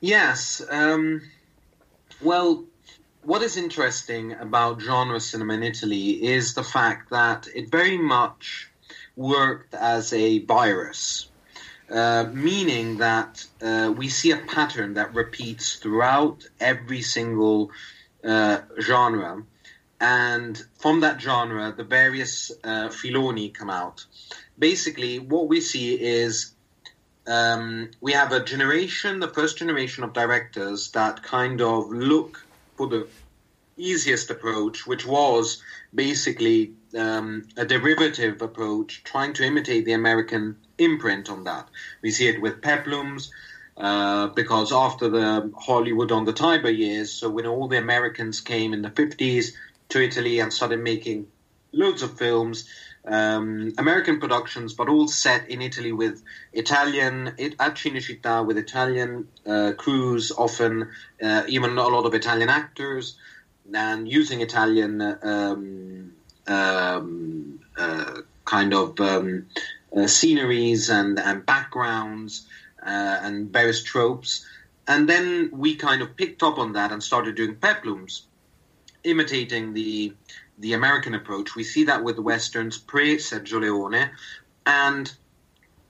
Yes. 0.00 0.62
Um, 0.70 1.22
well, 2.22 2.64
what 3.28 3.42
is 3.42 3.58
interesting 3.58 4.32
about 4.32 4.80
genre 4.80 5.20
cinema 5.20 5.52
in 5.52 5.62
Italy 5.62 6.24
is 6.34 6.54
the 6.54 6.62
fact 6.62 7.10
that 7.10 7.46
it 7.54 7.70
very 7.70 7.98
much 7.98 8.70
worked 9.16 9.74
as 9.74 10.14
a 10.14 10.38
virus, 10.46 11.28
uh, 11.90 12.24
meaning 12.32 12.96
that 12.96 13.44
uh, 13.60 13.92
we 13.94 14.08
see 14.08 14.30
a 14.30 14.38
pattern 14.38 14.94
that 14.94 15.14
repeats 15.14 15.76
throughout 15.76 16.48
every 16.58 17.02
single 17.02 17.70
uh, 18.24 18.60
genre. 18.80 19.42
And 20.00 20.56
from 20.78 21.00
that 21.00 21.20
genre, 21.20 21.74
the 21.76 21.84
various 21.84 22.50
uh, 22.64 22.88
filoni 22.88 23.52
come 23.52 23.68
out. 23.68 24.06
Basically, 24.58 25.18
what 25.18 25.48
we 25.48 25.60
see 25.60 26.00
is 26.00 26.54
um, 27.26 27.90
we 28.00 28.12
have 28.12 28.32
a 28.32 28.42
generation, 28.42 29.20
the 29.20 29.28
first 29.28 29.58
generation 29.58 30.02
of 30.02 30.14
directors 30.14 30.92
that 30.92 31.22
kind 31.22 31.60
of 31.60 31.90
look 31.90 32.47
for 32.78 32.86
the 32.86 33.06
easiest 33.76 34.30
approach, 34.30 34.86
which 34.86 35.04
was 35.04 35.62
basically 35.94 36.72
um, 36.96 37.46
a 37.56 37.64
derivative 37.64 38.40
approach, 38.40 39.02
trying 39.04 39.34
to 39.34 39.44
imitate 39.44 39.84
the 39.84 39.92
American 39.92 40.56
imprint 40.78 41.28
on 41.28 41.44
that. 41.44 41.68
We 42.02 42.10
see 42.10 42.28
it 42.28 42.40
with 42.40 42.60
peplums, 42.60 43.30
uh, 43.76 44.28
because 44.28 44.72
after 44.72 45.08
the 45.08 45.52
Hollywood 45.56 46.10
on 46.12 46.24
the 46.24 46.32
Tiber 46.32 46.70
years, 46.70 47.12
so 47.12 47.28
when 47.28 47.46
all 47.46 47.68
the 47.68 47.78
Americans 47.78 48.40
came 48.40 48.72
in 48.72 48.82
the 48.82 48.90
50s 48.90 49.52
to 49.90 50.02
Italy 50.02 50.40
and 50.40 50.52
started 50.52 50.80
making 50.80 51.28
loads 51.72 52.02
of 52.02 52.18
films, 52.18 52.68
um, 53.08 53.72
American 53.78 54.20
productions, 54.20 54.74
but 54.74 54.88
all 54.88 55.08
set 55.08 55.48
in 55.48 55.62
Italy 55.62 55.92
with 55.92 56.22
Italian, 56.52 57.28
at 57.28 57.74
Cinecittà, 57.74 58.46
with 58.46 58.58
Italian 58.58 59.28
uh, 59.46 59.72
crews, 59.76 60.30
often 60.32 60.90
uh, 61.22 61.42
even 61.48 61.78
a 61.78 61.88
lot 61.88 62.04
of 62.04 62.14
Italian 62.14 62.48
actors, 62.48 63.16
and 63.72 64.08
using 64.08 64.40
Italian 64.40 65.00
um, 65.22 66.12
um, 66.46 67.60
uh, 67.76 68.20
kind 68.44 68.72
of 68.74 68.98
um, 69.00 69.46
uh, 69.96 70.06
sceneries 70.06 70.88
and, 70.90 71.18
and 71.18 71.44
backgrounds 71.44 72.46
uh, 72.82 73.18
and 73.22 73.52
various 73.52 73.82
tropes. 73.82 74.46
And 74.86 75.08
then 75.08 75.50
we 75.52 75.76
kind 75.76 76.00
of 76.00 76.16
picked 76.16 76.42
up 76.42 76.58
on 76.58 76.72
that 76.72 76.92
and 76.92 77.02
started 77.02 77.34
doing 77.34 77.56
peplums, 77.56 78.22
imitating 79.04 79.74
the 79.74 80.14
the 80.58 80.74
American 80.74 81.14
approach. 81.14 81.54
We 81.54 81.64
see 81.64 81.84
that 81.84 82.02
with 82.02 82.16
the 82.16 82.22
westerns 82.22 82.78
pre 82.78 83.16
Sergio 83.16 83.60
Leone, 83.60 84.10
and 84.66 85.12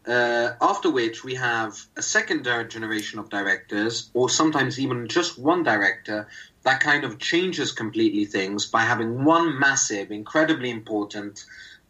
uh, 0.06 0.52
after 0.60 0.90
which 0.90 1.22
we 1.22 1.34
have 1.34 1.78
a 1.96 2.02
second 2.02 2.44
generation 2.44 3.18
of 3.18 3.28
directors, 3.28 4.10
or 4.14 4.30
sometimes 4.30 4.78
even 4.80 5.06
just 5.06 5.38
one 5.38 5.62
director, 5.62 6.28
that 6.62 6.80
kind 6.80 7.04
of 7.04 7.18
changes 7.18 7.72
completely 7.72 8.24
things 8.24 8.66
by 8.66 8.82
having 8.82 9.24
one 9.24 9.58
massive, 9.58 10.10
incredibly 10.10 10.70
important 10.70 11.44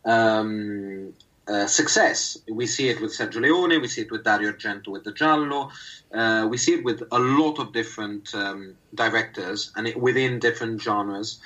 um, 0.05 1.13
uh, 1.47 1.67
success. 1.67 2.39
We 2.49 2.67
see 2.67 2.89
it 2.89 3.01
with 3.01 3.13
Sergio 3.17 3.41
Leone, 3.41 3.81
we 3.81 3.89
see 3.89 4.03
it 4.03 4.11
with 4.11 4.25
Dario 4.25 4.53
Argento 4.53 4.89
with 4.89 5.05
the 5.05 5.13
Giallo, 5.13 5.71
uh, 6.13 6.47
we 6.51 6.59
see 6.59 6.75
it 6.75 6.85
with 6.85 7.03
a 7.11 7.19
lot 7.19 7.59
of 7.59 7.73
different 7.73 8.35
um, 8.35 8.75
directors 8.95 9.73
and 9.77 9.89
it, 9.89 9.99
within 9.99 10.41
different 10.41 10.83
genres. 10.83 11.41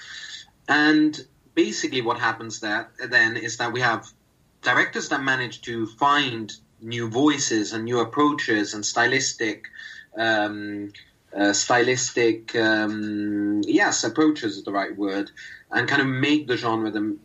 And 0.69 1.19
basically 1.55 2.01
what 2.01 2.19
happens 2.19 2.61
there 2.61 2.91
then 3.09 3.37
is 3.37 3.59
that 3.59 3.73
we 3.73 3.81
have 3.81 4.11
directors 4.63 5.09
that 5.11 5.23
manage 5.23 5.63
to 5.63 5.87
find 5.87 6.53
new 6.81 7.09
voices 7.09 7.73
and 7.73 7.85
new 7.85 8.01
approaches 8.01 8.75
and 8.75 8.85
stylistic 8.85 9.67
um, 10.17 10.93
uh, 11.37 11.53
stylistic 11.53 12.55
um, 12.57 13.63
yes 13.65 14.05
approaches 14.05 14.57
is 14.57 14.65
the 14.65 14.73
right 14.73 14.97
word 14.97 15.31
and 15.71 15.89
kind 15.89 16.03
of 16.03 16.09
make 16.09 16.47
the 16.47 16.57
genre 16.57 16.91
them 16.91 17.21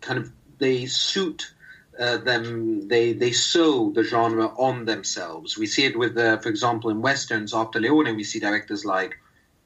kind 0.00 0.18
of 0.18 0.30
they 0.58 0.86
suit 0.86 1.52
uh, 1.98 2.16
them 2.18 2.88
they 2.88 3.12
they 3.12 3.32
sew 3.32 3.92
the 3.92 4.02
genre 4.02 4.46
on 4.58 4.84
themselves. 4.84 5.56
We 5.56 5.66
see 5.66 5.84
it 5.84 5.96
with 5.96 6.16
uh, 6.18 6.38
for 6.38 6.48
example 6.48 6.90
in 6.90 7.02
westerns 7.02 7.54
after 7.54 7.80
leone 7.80 8.16
we 8.16 8.24
see 8.24 8.40
directors 8.40 8.84
like 8.84 9.16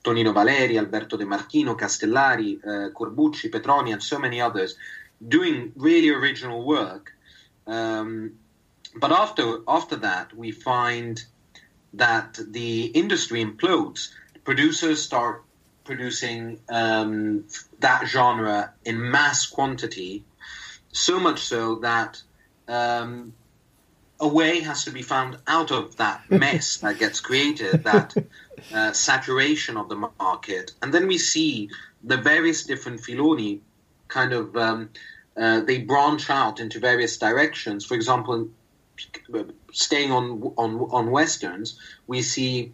tonino 0.09 0.33
Valerii 0.33 0.79
alberto 0.79 1.17
de 1.17 1.25
martino 1.25 1.75
castellari 1.75 2.59
uh, 2.65 2.91
corbucci 2.93 3.51
petroni 3.51 3.93
and 3.93 4.03
so 4.03 4.19
many 4.19 4.41
others 4.41 4.77
doing 5.37 5.73
really 5.77 6.11
original 6.11 6.65
work 6.65 7.15
um, 7.67 8.33
but 8.95 9.13
after 9.13 9.59
after 9.67 9.97
that 9.97 10.35
we 10.35 10.51
find 10.51 11.25
that 11.95 12.39
the 12.51 12.87
industry 12.87 13.45
implodes. 13.45 14.11
Producers 14.45 15.03
start 15.03 15.45
producing 15.85 16.61
um, 16.69 17.45
that 17.81 18.07
genre 18.07 18.73
in 18.85 19.11
mass 19.11 19.47
quantity, 19.47 20.25
so 20.93 21.19
much 21.19 21.41
so 21.41 21.77
that 21.77 22.23
um, 22.67 23.33
a 24.21 24.29
way 24.29 24.61
has 24.61 24.85
to 24.85 24.91
be 24.91 25.03
found 25.03 25.39
out 25.47 25.71
of 25.71 25.97
that 25.97 26.31
mess 26.31 26.79
that 26.79 26.99
gets 26.99 27.21
created, 27.21 27.85
that 27.85 28.15
uh, 28.73 28.93
saturation 28.93 29.77
of 29.77 29.89
the 29.89 29.97
market. 30.19 30.73
And 30.83 30.93
then 30.93 31.07
we 31.07 31.19
see 31.19 31.71
the 32.03 32.17
various 32.17 32.65
different 32.65 33.01
filoni 33.01 33.61
kind 34.09 34.33
of. 34.33 34.57
Um, 34.57 34.91
uh, 35.37 35.61
they 35.61 35.79
branch 35.79 36.31
out 36.31 36.59
into 36.59 36.81
various 36.81 37.17
directions. 37.17 37.85
For 37.85 37.95
example, 37.95 38.49
staying 39.73 40.11
on 40.11 40.53
on 40.57 40.81
on 40.91 41.11
westerns, 41.11 41.79
we 42.07 42.23
see 42.23 42.73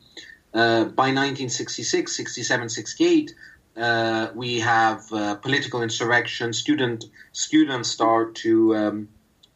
uh, 0.54 0.84
by 0.84 1.10
1966, 1.10 2.16
67, 2.16 2.68
68. 2.68 3.34
Uh, 3.76 4.28
we 4.34 4.60
have 4.60 5.12
uh, 5.12 5.34
political 5.34 5.82
insurrection. 5.82 6.52
Student 6.52 7.04
students 7.32 7.90
start 7.90 8.36
to 8.36 8.76
um, 8.76 9.08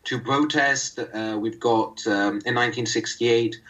to 0.05 0.19
protest. 0.19 0.99
Uh, 0.99 1.39
we've 1.41 1.61
got 1.61 2.07
um, 2.07 2.43
in 2.45 2.55
1968 2.55 3.61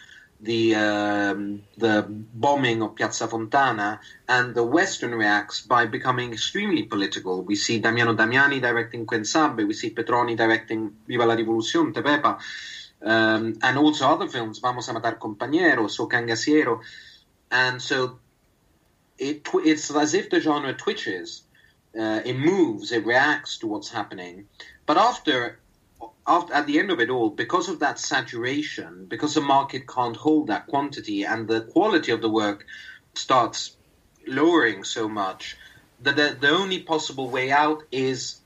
the 0.41 0.75
um, 0.75 1.63
the 1.77 2.05
bombing 2.07 2.81
of 2.81 2.95
Piazza 2.95 3.27
Fontana, 3.27 3.99
and 4.27 4.55
the 4.55 4.63
Western 4.63 5.13
reacts 5.13 5.61
by 5.61 5.85
becoming 5.85 6.31
extremely 6.33 6.83
political. 6.83 7.43
We 7.43 7.55
see 7.55 7.79
Damiano 7.79 8.15
Damiani 8.15 8.61
directing 8.61 9.05
Quien 9.05 9.25
Sabe, 9.25 9.67
we 9.67 9.73
see 9.73 9.89
Petroni 9.89 10.37
directing 10.37 10.95
Viva 11.07 11.25
la 11.25 11.35
Rivoluzione, 11.35 11.93
Tepepa 11.93 12.39
um, 13.01 13.57
and 13.61 13.77
also 13.77 14.07
other 14.07 14.27
films, 14.27 14.59
Vamos 14.59 14.87
a 14.89 14.93
Matar 14.93 15.17
Compañeros, 15.17 15.91
So 15.91 16.07
Cangaceiro. 16.07 16.81
And 17.51 17.81
so 17.81 18.19
it, 19.17 19.47
it's 19.53 19.91
as 19.91 20.13
if 20.13 20.29
the 20.29 20.39
genre 20.39 20.73
twitches, 20.73 21.43
uh, 21.97 22.21
it 22.25 22.37
moves, 22.37 22.91
it 22.91 23.05
reacts 23.05 23.57
to 23.59 23.67
what's 23.67 23.89
happening. 23.89 24.47
But 24.85 24.97
after, 24.97 25.59
after, 26.29 26.53
at 26.53 26.67
the 26.67 26.79
end 26.79 26.91
of 26.91 26.99
it 26.99 27.09
all, 27.09 27.31
because 27.31 27.67
of 27.69 27.79
that 27.79 27.99
saturation, 27.99 29.07
because 29.07 29.33
the 29.33 29.41
market 29.41 29.87
can't 29.87 30.15
hold 30.15 30.47
that 30.47 30.67
quantity 30.67 31.23
and 31.23 31.47
the 31.47 31.61
quality 31.61 32.11
of 32.11 32.21
the 32.21 32.29
work 32.29 32.65
starts 33.15 33.75
lowering 34.27 34.83
so 34.83 35.09
much, 35.09 35.57
that 36.01 36.15
the, 36.15 36.37
the 36.39 36.49
only 36.49 36.83
possible 36.83 37.29
way 37.29 37.51
out 37.51 37.81
is 37.91 38.39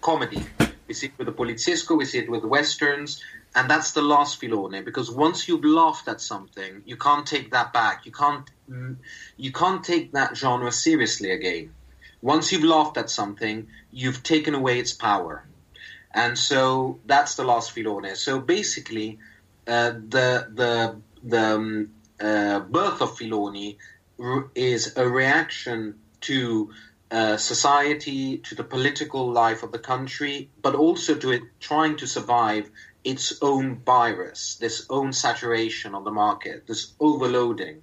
comedy. 0.00 0.44
We 0.88 0.94
see 0.94 1.06
it 1.06 1.12
with 1.16 1.28
the 1.28 1.32
poliziesco, 1.32 1.96
we 1.96 2.04
see 2.04 2.18
it 2.18 2.30
with 2.30 2.44
westerns, 2.44 3.22
and 3.54 3.70
that's 3.70 3.92
the 3.92 4.02
last 4.02 4.40
filone 4.40 4.84
because 4.84 5.10
once 5.10 5.48
you've 5.48 5.64
laughed 5.64 6.08
at 6.08 6.20
something 6.20 6.82
you 6.84 6.96
can't 6.96 7.26
take 7.26 7.52
that 7.52 7.72
back. 7.72 8.04
You 8.04 8.12
can't 8.12 8.48
mm, 8.70 8.96
you 9.36 9.50
can't 9.50 9.82
take 9.82 10.12
that 10.12 10.36
genre 10.36 10.70
seriously 10.70 11.30
again. 11.30 11.72
Once 12.20 12.52
you've 12.52 12.64
laughed 12.64 12.98
at 12.98 13.08
something 13.08 13.68
you've 13.90 14.22
taken 14.22 14.54
away 14.54 14.78
its 14.78 14.92
power 14.92 15.46
and 16.16 16.38
so 16.38 16.98
that's 17.06 17.36
the 17.36 17.44
last 17.44 17.70
filone 17.74 18.16
so 18.16 18.40
basically 18.40 19.18
uh, 19.68 19.90
the 19.90 20.48
the 20.60 20.96
the 21.22 21.46
um, 21.54 21.90
uh, 22.20 22.60
birth 22.60 23.00
of 23.02 23.10
filoni 23.18 23.76
is 24.54 24.96
a 24.96 25.06
reaction 25.06 25.94
to 26.20 26.70
uh, 27.10 27.36
society, 27.36 28.38
to 28.38 28.54
the 28.54 28.64
political 28.64 29.30
life 29.30 29.62
of 29.62 29.70
the 29.70 29.78
country, 29.78 30.50
but 30.60 30.74
also 30.74 31.14
to 31.14 31.30
it 31.30 31.42
trying 31.60 31.96
to 31.96 32.06
survive 32.06 32.68
its 33.04 33.40
own 33.42 33.76
virus, 33.76 34.56
this 34.56 34.86
own 34.90 35.12
saturation 35.12 35.94
on 35.94 36.02
the 36.02 36.10
market, 36.10 36.66
this 36.66 36.94
overloading. 36.98 37.82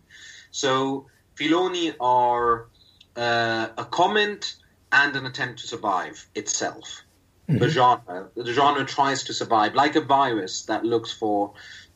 So 0.51 1.07
Filoni 1.38 1.95
are 2.01 2.67
uh, 3.15 3.69
a 3.77 3.86
comment 3.86 4.55
and 4.91 5.15
an 5.15 5.25
attempt 5.25 5.61
to 5.61 5.67
survive 5.67 6.27
itself. 6.36 7.03
Mm-hmm. 7.49 7.59
The 7.59 7.69
genre, 7.69 8.27
the 8.35 8.53
genre 8.53 8.85
tries 8.85 9.23
to 9.25 9.33
survive 9.33 9.75
like 9.75 9.95
a 9.95 10.01
virus 10.01 10.63
that 10.63 10.85
looks 10.85 11.11
for 11.11 11.53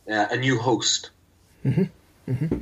uh, 0.10 0.28
a 0.30 0.38
new 0.38 0.58
host. 0.60 1.10
Mm-hmm. 1.66 2.32
Mm-hmm. 2.32 2.58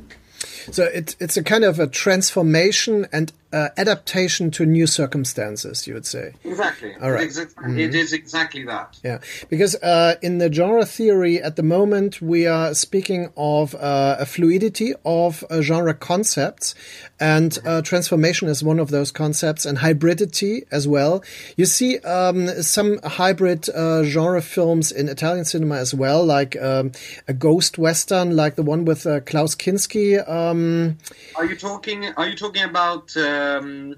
So 0.70 0.84
it's 0.84 1.16
it's 1.18 1.36
a 1.36 1.42
kind 1.42 1.64
of 1.64 1.80
a 1.80 1.86
transformation 1.86 3.06
and 3.12 3.32
uh, 3.52 3.68
adaptation 3.76 4.50
to 4.50 4.66
new 4.66 4.86
circumstances, 4.86 5.86
you 5.86 5.94
would 5.94 6.06
say. 6.06 6.34
Exactly. 6.44 6.94
All 7.00 7.12
right. 7.12 7.22
Exactly. 7.22 7.64
Mm-hmm. 7.64 7.78
It 7.78 7.94
is 7.94 8.12
exactly 8.12 8.64
that. 8.64 8.98
Yeah, 9.04 9.18
because 9.48 9.76
uh, 9.76 10.16
in 10.20 10.38
the 10.38 10.52
genre 10.52 10.84
theory 10.84 11.40
at 11.40 11.56
the 11.56 11.62
moment 11.62 12.20
we 12.20 12.46
are 12.46 12.74
speaking 12.74 13.32
of 13.36 13.74
uh, 13.76 14.16
a 14.18 14.26
fluidity 14.26 14.94
of 15.04 15.44
uh, 15.48 15.60
genre 15.60 15.94
concepts, 15.94 16.74
and 17.20 17.52
mm-hmm. 17.52 17.68
uh, 17.68 17.82
transformation 17.82 18.48
is 18.48 18.64
one 18.64 18.80
of 18.80 18.90
those 18.90 19.12
concepts, 19.12 19.64
and 19.64 19.78
hybridity 19.78 20.66
as 20.72 20.88
well. 20.88 21.22
You 21.56 21.66
see 21.66 21.98
um, 22.00 22.48
some 22.62 22.98
hybrid 23.04 23.68
uh, 23.68 24.02
genre 24.02 24.42
films 24.42 24.90
in 24.90 25.08
Italian 25.08 25.44
cinema 25.44 25.76
as 25.76 25.94
well, 25.94 26.24
like 26.24 26.56
um, 26.60 26.92
a 27.28 27.32
ghost 27.32 27.78
western, 27.78 28.34
like 28.34 28.56
the 28.56 28.62
one 28.62 28.84
with 28.84 29.06
Klaus 29.26 29.54
Kinski. 29.54 30.28
Um, 30.28 30.98
are 31.36 31.44
you 31.44 31.56
talking? 31.56 32.06
Are 32.16 32.26
you 32.26 32.34
talking 32.34 32.64
about? 32.64 33.14
Um, 33.36 33.96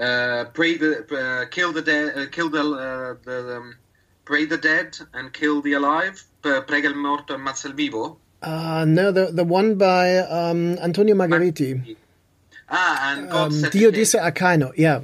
uh, 0.00 0.44
pray 0.52 0.76
the 0.76 1.04
uh, 1.10 1.48
kill 1.50 1.72
the 1.72 1.82
dead, 1.82 2.16
uh, 2.16 2.26
kill 2.30 2.48
the, 2.50 2.60
uh, 2.60 3.14
the 3.24 3.56
um, 3.56 3.76
pray 4.24 4.44
the 4.46 4.56
dead 4.56 4.96
and 5.12 5.32
kill 5.32 5.60
the 5.62 5.74
alive. 5.74 6.22
Prega 6.42 6.88
il 6.88 6.94
morto 6.94 7.34
ammazza 7.34 7.68
il 7.68 7.74
vivo. 7.74 8.18
Uh, 8.42 8.84
no, 8.86 9.12
the 9.12 9.30
the 9.32 9.44
one 9.44 9.74
by 9.74 10.16
um, 10.18 10.78
Antonio 10.78 11.14
Margheriti. 11.14 11.96
Ah, 12.70 13.12
and 13.12 13.28
God 13.28 13.52
um, 13.52 13.70
Dio 13.70 13.90
disse 13.90 14.14
a 14.14 14.30
Caino, 14.30 14.72
yeah. 14.76 15.00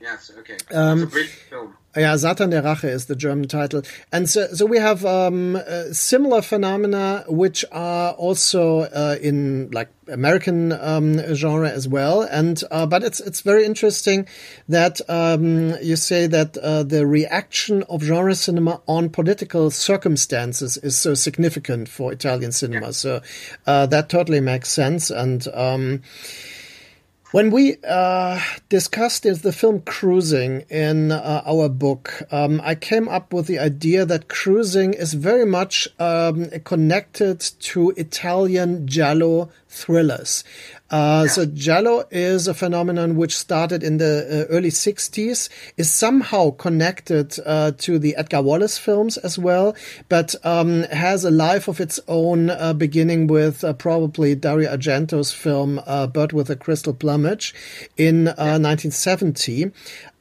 Yes, 0.00 0.30
okay. 0.38 0.58
Um, 0.70 1.00
That's 1.00 1.02
a 1.02 1.06
brilliant 1.06 1.38
film. 1.50 1.77
Yeah, 1.96 2.16
Satan 2.16 2.50
der 2.50 2.62
Rache 2.62 2.84
is 2.84 3.06
the 3.06 3.16
German 3.16 3.48
title. 3.48 3.82
And 4.12 4.28
so, 4.28 4.46
so 4.48 4.66
we 4.66 4.78
have 4.78 5.04
um, 5.06 5.56
uh, 5.56 5.92
similar 5.92 6.42
phenomena 6.42 7.24
which 7.28 7.64
are 7.72 8.12
also 8.12 8.80
uh, 8.80 9.16
in 9.20 9.70
like 9.70 9.88
American 10.06 10.72
um, 10.72 11.18
genre 11.34 11.70
as 11.70 11.88
well. 11.88 12.22
And 12.22 12.62
uh, 12.70 12.86
but 12.86 13.02
it's 13.02 13.20
it's 13.20 13.40
very 13.40 13.64
interesting 13.64 14.28
that 14.68 15.00
um, 15.08 15.76
you 15.82 15.96
say 15.96 16.26
that 16.26 16.58
uh, 16.58 16.82
the 16.82 17.06
reaction 17.06 17.82
of 17.84 18.02
genre 18.02 18.34
cinema 18.34 18.82
on 18.86 19.08
political 19.08 19.70
circumstances 19.70 20.76
is 20.76 20.96
so 20.96 21.14
significant 21.14 21.88
for 21.88 22.12
Italian 22.12 22.52
cinema. 22.52 22.86
Yeah. 22.86 22.92
So 22.92 23.22
uh, 23.66 23.86
that 23.86 24.10
totally 24.10 24.40
makes 24.40 24.68
sense. 24.70 25.10
And 25.10 25.48
um, 25.54 26.02
when 27.30 27.50
we 27.50 27.76
uh, 27.86 28.40
discussed 28.70 29.24
the 29.24 29.52
film 29.52 29.82
Cruising 29.82 30.62
in 30.70 31.12
uh, 31.12 31.42
our 31.44 31.68
book, 31.68 32.22
um, 32.30 32.60
I 32.64 32.74
came 32.74 33.06
up 33.06 33.34
with 33.34 33.46
the 33.46 33.58
idea 33.58 34.06
that 34.06 34.28
cruising 34.28 34.94
is 34.94 35.12
very 35.12 35.44
much 35.44 35.88
um, 35.98 36.48
connected 36.64 37.40
to 37.40 37.90
Italian 37.98 38.86
giallo 38.86 39.50
thrillers. 39.68 40.42
Uh. 40.90 41.26
So 41.26 41.44
Giallo 41.44 42.04
is 42.10 42.48
a 42.48 42.54
phenomenon 42.54 43.16
which 43.16 43.36
started 43.36 43.82
in 43.82 43.98
the 43.98 44.46
uh, 44.48 44.52
early 44.52 44.70
60s, 44.70 45.48
is 45.76 45.90
somehow 45.90 46.50
connected 46.50 47.36
uh, 47.44 47.72
to 47.78 47.98
the 47.98 48.16
Edgar 48.16 48.40
Wallace 48.40 48.78
films 48.78 49.18
as 49.18 49.38
well, 49.38 49.76
but 50.08 50.34
um, 50.44 50.84
has 50.84 51.24
a 51.24 51.30
life 51.30 51.68
of 51.68 51.80
its 51.80 52.00
own, 52.08 52.48
uh, 52.50 52.72
beginning 52.72 53.26
with 53.26 53.62
uh, 53.64 53.74
probably 53.74 54.34
Dario 54.34 54.74
Argento's 54.74 55.32
film 55.32 55.80
uh, 55.86 56.06
Bird 56.06 56.32
with 56.32 56.48
a 56.48 56.56
Crystal 56.56 56.94
Plumage 56.94 57.54
in 57.96 58.26
yeah. 58.26 58.56
1970 58.58 59.72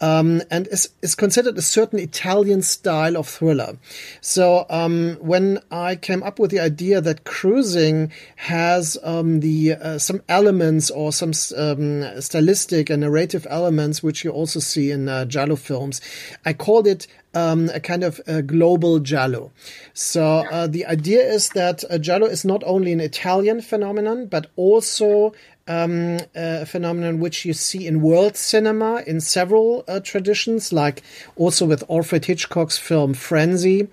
um, 0.02 0.42
and 0.50 0.68
is, 0.68 0.90
is 1.02 1.16
considered 1.16 1.58
a 1.58 1.62
certain 1.62 2.00
Italian 2.00 2.62
style 2.62 3.18
of 3.18 3.28
thriller. 3.28 3.78
So 4.22 4.66
um, 4.70 5.18
when 5.20 5.60
I 5.72 5.96
came 5.96 6.24
up 6.24 6.40
with 6.40 6.52
the 6.52 6.60
idea 6.60 7.02
that 7.02 7.24
cruising 7.24 8.12
has 8.36 8.98
um, 9.04 9.40
the 9.40 9.74
uh, 9.74 9.98
some 9.98 10.22
elements 10.30 10.90
or 10.90 11.12
some 11.12 11.32
um, 11.58 12.22
stylistic 12.22 12.90
and 12.90 13.02
narrative 13.02 13.48
elements 13.50 14.04
which 14.04 14.24
you 14.24 14.32
also 14.32 14.60
see 14.60 14.92
in 14.92 15.10
uh, 15.10 15.26
Giallo 15.26 15.56
films. 15.56 16.02
I 16.46 16.54
called 16.54 16.88
it 16.88 17.08
um, 17.34 17.70
a 17.74 17.80
kind 17.80 18.04
of 18.04 18.20
a 18.28 18.42
global 18.42 19.00
Giallo. 19.00 19.52
So 19.94 20.24
uh, 20.24 20.68
the 20.68 20.86
idea 20.86 21.22
is 21.22 21.50
that 21.50 21.84
uh, 21.90 21.98
Giallo 21.98 22.28
is 22.28 22.46
not 22.46 22.64
only 22.66 22.94
an 22.94 23.00
Italian 23.00 23.62
phenomenon, 23.62 24.28
but 24.28 24.50
also 24.56 25.34
um, 25.68 26.20
a 26.36 26.66
phenomenon 26.66 27.20
which 27.20 27.46
you 27.46 27.54
see 27.54 27.86
in 27.86 28.02
world 28.02 28.36
cinema 28.36 29.04
in 29.06 29.20
several 29.20 29.84
uh, 29.88 30.00
traditions, 30.00 30.72
like 30.72 31.04
also 31.36 31.66
with 31.66 31.84
Alfred 31.90 32.26
Hitchcock's 32.26 32.78
film 32.78 33.14
Frenzy 33.14 33.88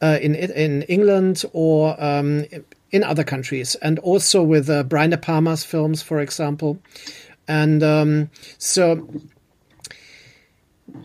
uh, 0.00 0.18
in 0.20 0.34
in 0.34 0.82
England 0.82 1.44
or 1.52 1.96
um, 2.02 2.44
in 2.90 3.02
other 3.02 3.24
countries, 3.24 3.74
and 3.76 3.98
also 4.00 4.42
with 4.42 4.70
uh, 4.70 4.82
Brian 4.84 5.10
De 5.10 5.16
Palma's 5.16 5.64
films, 5.64 6.02
for 6.02 6.20
example. 6.20 6.78
And 7.48 7.82
um, 7.82 8.30
so, 8.58 9.08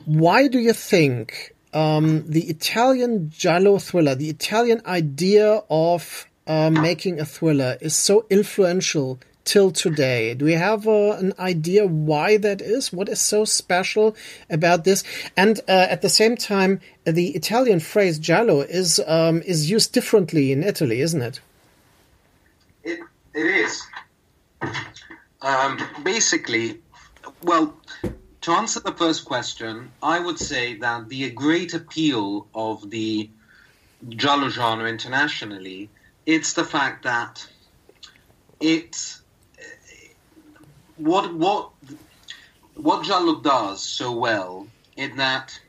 why 0.06 0.48
do 0.48 0.60
you 0.60 0.74
think 0.74 1.54
um, 1.74 2.24
the 2.28 2.50
Italian 2.50 3.30
giallo 3.30 3.78
thriller, 3.78 4.16
the 4.16 4.30
Italian 4.30 4.82
idea 4.86 5.62
of 5.70 6.28
uh, 6.48 6.70
making 6.70 7.20
a 7.20 7.26
thriller, 7.26 7.78
is 7.82 7.96
so 7.96 8.26
influential 8.30 9.20
till 9.44 9.72
today. 9.72 10.34
Do 10.34 10.46
we 10.46 10.54
have 10.54 10.88
uh, 10.88 11.12
an 11.12 11.34
idea 11.40 11.86
why 11.88 12.38
that 12.38 12.62
is? 12.62 12.94
What 12.94 13.10
is 13.10 13.22
so 13.22 13.46
special 13.46 14.16
about 14.50 14.84
this? 14.84 15.04
And 15.36 15.60
uh, 15.68 15.88
at 15.90 16.02
the 16.02 16.10
same 16.10 16.36
time, 16.36 16.80
the 17.06 17.30
Italian 17.30 17.80
phrase 17.80 18.20
giallo 18.20 18.62
is 18.62 19.02
um, 19.06 19.42
is 19.42 19.70
used 19.70 19.94
differently 19.94 20.52
in 20.52 20.64
Italy, 20.64 21.02
isn't 21.02 21.22
it? 21.22 21.42
It 22.84 23.00
it 23.34 23.46
is. 23.46 23.82
Um, 25.42 25.80
basically, 26.04 26.82
well, 27.42 27.76
to 28.42 28.52
answer 28.52 28.80
the 28.80 28.92
first 28.92 29.26
question, 29.26 29.92
I 30.02 30.20
would 30.20 30.38
say 30.38 30.76
that 30.78 31.10
the 31.10 31.32
great 31.32 31.74
appeal 31.74 32.48
of 32.54 32.90
the 32.90 33.30
giallo 34.10 34.50
genre 34.50 34.88
internationally, 34.88 35.90
it's 36.26 36.54
the 36.54 36.64
fact 36.64 37.04
that 37.04 37.48
it 38.60 39.21
what 41.02 41.34
what 41.34 41.72
what 42.76 43.04
Giallo 43.04 43.42
does 43.42 43.84
so 43.84 44.12
well 44.12 44.68
in 44.96 45.18
that 45.18 45.60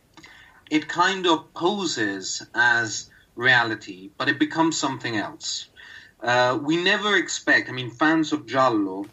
it 0.71 0.89
kind 0.89 1.27
of 1.27 1.53
poses 1.55 2.43
as 2.55 3.11
reality, 3.35 4.11
but 4.17 4.29
it 4.29 4.39
becomes 4.39 4.79
something 4.79 5.17
else. 5.17 5.69
Uh, 6.23 6.59
we 6.63 6.77
never 6.77 7.17
expect. 7.17 7.69
I 7.69 7.73
mean, 7.73 7.91
fans 7.91 8.33
of 8.33 8.47
Giallo, 8.47 9.07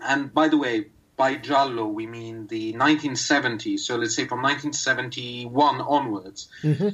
and 0.00 0.32
by 0.32 0.48
the 0.48 0.58
way, 0.58 0.86
by 1.16 1.36
Giallo 1.36 1.86
we 1.86 2.06
mean 2.06 2.46
the 2.46 2.72
1970s. 2.74 3.80
So 3.80 3.96
let's 3.96 4.14
say 4.14 4.26
from 4.26 4.42
1971 4.42 5.80
onwards. 5.80 6.48
Mm-hmm. 6.62 6.88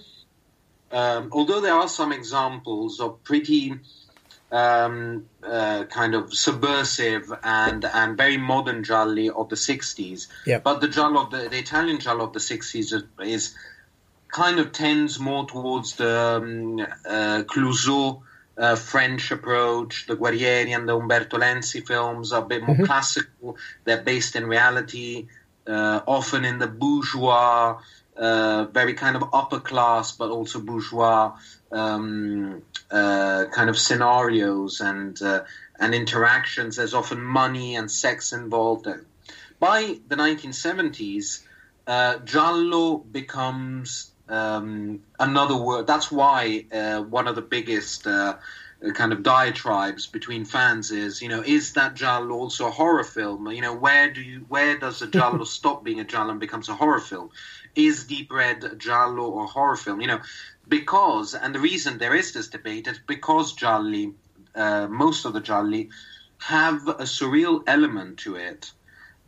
Um, 0.92 1.30
although 1.32 1.60
there 1.60 1.74
are 1.74 1.88
some 1.88 2.12
examples 2.12 3.00
of 3.00 3.22
pretty 3.24 3.74
um, 4.52 5.26
uh, 5.42 5.84
kind 5.84 6.14
of 6.14 6.32
subversive 6.32 7.32
and 7.42 7.84
and 7.84 8.16
very 8.16 8.36
modern 8.36 8.84
gialli 8.84 9.30
of 9.30 9.48
the 9.48 9.56
60s. 9.56 10.28
Yep. 10.46 10.62
But 10.62 10.80
the 10.80 10.88
giallo 10.88 11.22
of 11.22 11.30
the, 11.30 11.48
the 11.48 11.58
Italian 11.58 11.98
giallo 11.98 12.24
of 12.24 12.32
the 12.32 12.38
60s 12.38 12.92
is, 12.92 13.04
is 13.20 13.54
kind 14.28 14.58
of 14.58 14.72
tends 14.72 15.18
more 15.18 15.46
towards 15.46 15.96
the 15.96 16.18
um, 16.18 16.80
uh, 16.80 17.42
Clouzot 17.44 18.20
uh, 18.58 18.76
French 18.76 19.30
approach. 19.30 20.06
The 20.06 20.16
Guerrieri 20.16 20.74
and 20.74 20.88
the 20.88 20.96
Umberto 20.96 21.38
Lenzi 21.38 21.86
films 21.86 22.32
are 22.32 22.42
a 22.42 22.46
bit 22.46 22.62
more 22.62 22.76
mm-hmm. 22.76 22.84
classical. 22.84 23.56
They're 23.84 24.02
based 24.02 24.36
in 24.36 24.46
reality, 24.46 25.26
uh, 25.66 26.00
often 26.06 26.44
in 26.44 26.58
the 26.58 26.66
bourgeois, 26.66 27.80
uh, 28.16 28.64
very 28.72 28.94
kind 28.94 29.16
of 29.16 29.24
upper 29.32 29.60
class, 29.60 30.12
but 30.12 30.30
also 30.30 30.60
bourgeois 30.60 31.36
um, 31.72 32.62
uh, 32.90 33.46
kind 33.52 33.68
of 33.68 33.78
scenarios 33.78 34.80
and 34.80 35.20
uh, 35.22 35.44
and 35.78 35.94
interactions. 35.94 36.76
There's 36.76 36.94
often 36.94 37.22
money 37.22 37.76
and 37.76 37.90
sex 37.90 38.32
involved. 38.32 38.86
By 39.58 39.98
the 40.08 40.16
1970s, 40.16 41.42
uh, 41.86 42.18
giallo 42.18 42.98
becomes 42.98 44.10
um, 44.28 45.00
another 45.18 45.56
word. 45.56 45.86
That's 45.86 46.10
why 46.10 46.66
uh, 46.72 47.02
one 47.02 47.28
of 47.28 47.36
the 47.36 47.42
biggest 47.42 48.06
uh, 48.06 48.36
kind 48.94 49.12
of 49.12 49.22
diatribes 49.22 50.06
between 50.06 50.44
fans 50.44 50.90
is, 50.90 51.22
you 51.22 51.28
know, 51.28 51.42
is 51.42 51.72
that 51.74 51.94
giallo 51.94 52.34
also 52.34 52.68
a 52.68 52.70
horror 52.70 53.04
film? 53.04 53.50
You 53.50 53.62
know, 53.62 53.74
where 53.74 54.12
do 54.12 54.20
you 54.20 54.44
where 54.48 54.78
does 54.78 55.02
a 55.02 55.06
giallo 55.06 55.44
stop 55.58 55.84
being 55.84 56.00
a 56.00 56.04
giallo 56.04 56.30
and 56.30 56.40
becomes 56.40 56.68
a 56.68 56.74
horror 56.74 57.00
film? 57.00 57.30
Is 57.74 58.04
Deep 58.04 58.32
Red 58.32 58.64
a 58.64 58.74
giallo 58.74 59.30
or 59.30 59.46
horror 59.46 59.76
film? 59.76 60.00
You 60.00 60.08
know, 60.08 60.20
because, 60.68 61.34
and 61.34 61.54
the 61.54 61.60
reason 61.60 61.98
there 61.98 62.14
is 62.14 62.32
this 62.32 62.48
debate 62.48 62.86
is 62.86 62.98
because 63.06 63.52
Gialli, 63.54 64.14
uh, 64.54 64.86
most 64.88 65.24
of 65.24 65.32
the 65.32 65.40
Gialli, 65.40 65.90
have 66.38 66.88
a 66.88 67.04
surreal 67.04 67.62
element 67.66 68.18
to 68.18 68.36
it, 68.36 68.70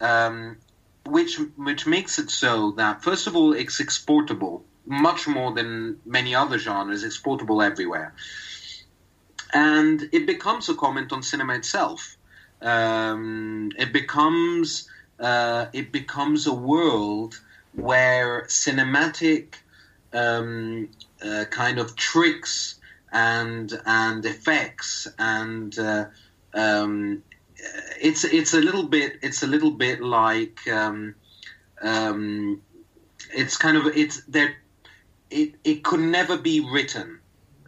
um, 0.00 0.56
which 1.04 1.38
which 1.56 1.86
makes 1.86 2.18
it 2.18 2.30
so 2.30 2.72
that 2.72 3.02
first 3.02 3.26
of 3.26 3.34
all 3.36 3.52
it's 3.52 3.80
exportable 3.80 4.62
much 4.84 5.26
more 5.26 5.52
than 5.52 6.00
many 6.04 6.34
other 6.34 6.58
genres, 6.58 7.04
exportable 7.04 7.62
everywhere, 7.62 8.14
and 9.52 10.08
it 10.12 10.26
becomes 10.26 10.68
a 10.68 10.74
comment 10.74 11.12
on 11.12 11.22
cinema 11.22 11.54
itself. 11.54 12.16
Um, 12.60 13.70
it 13.78 13.92
becomes 13.92 14.88
uh, 15.20 15.66
it 15.72 15.92
becomes 15.92 16.46
a 16.46 16.54
world 16.54 17.40
where 17.72 18.42
cinematic 18.48 19.54
um, 20.12 20.88
uh, 21.24 21.44
kind 21.50 21.78
of 21.78 21.96
tricks 21.96 22.76
and 23.12 23.80
and 23.86 24.24
effects 24.24 25.08
and 25.18 25.78
uh, 25.78 26.06
um, 26.54 27.22
it's 28.00 28.24
it's 28.24 28.54
a 28.54 28.60
little 28.60 28.84
bit 28.84 29.18
it's 29.22 29.42
a 29.42 29.46
little 29.46 29.70
bit 29.70 30.00
like 30.00 30.66
um, 30.68 31.14
um, 31.82 32.60
it's 33.34 33.56
kind 33.56 33.76
of 33.76 33.86
it's 33.86 34.22
there 34.26 34.56
it 35.30 35.54
it 35.64 35.84
could 35.84 36.00
never 36.00 36.36
be 36.36 36.60
written. 36.60 37.20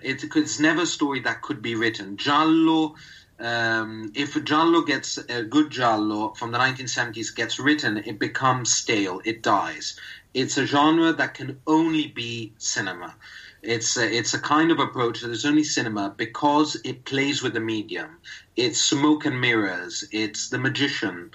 It, 0.03 0.25
it's 0.35 0.59
never 0.59 0.83
a 0.83 0.87
story 0.87 1.21
that 1.21 1.43
could 1.43 1.61
be 1.61 1.75
written. 1.75 2.17
Giallo 2.17 2.95
um, 3.39 4.13
if 4.15 4.43
giallo 4.45 4.83
gets 4.83 5.19
a 5.19 5.43
good 5.43 5.71
giallo 5.71 6.35
from 6.35 6.53
the 6.53 6.59
1970s 6.59 7.35
gets 7.35 7.59
written 7.59 7.99
it 7.99 8.19
becomes 8.19 8.73
stale. 8.73 9.21
It 9.25 9.43
dies. 9.43 9.99
It's 10.33 10.57
a 10.59 10.67
genre 10.67 11.13
that 11.13 11.35
can 11.35 11.61
only 11.67 12.07
be 12.07 12.53
cinema. 12.59 13.17
It's 13.63 13.97
a, 13.97 14.11
it's 14.11 14.35
a 14.35 14.41
kind 14.41 14.71
of 14.71 14.79
approach 14.79 15.21
that 15.21 15.31
is 15.31 15.45
only 15.45 15.65
cinema 15.65 16.15
because 16.17 16.81
it 16.85 17.05
plays 17.05 17.43
with 17.43 17.53
the 17.53 17.61
medium. 17.61 18.19
It's 18.57 18.81
smoke 18.81 19.27
and 19.27 19.41
mirrors. 19.41 20.05
It's 20.13 20.49
the 20.49 20.59
magician. 20.59 21.31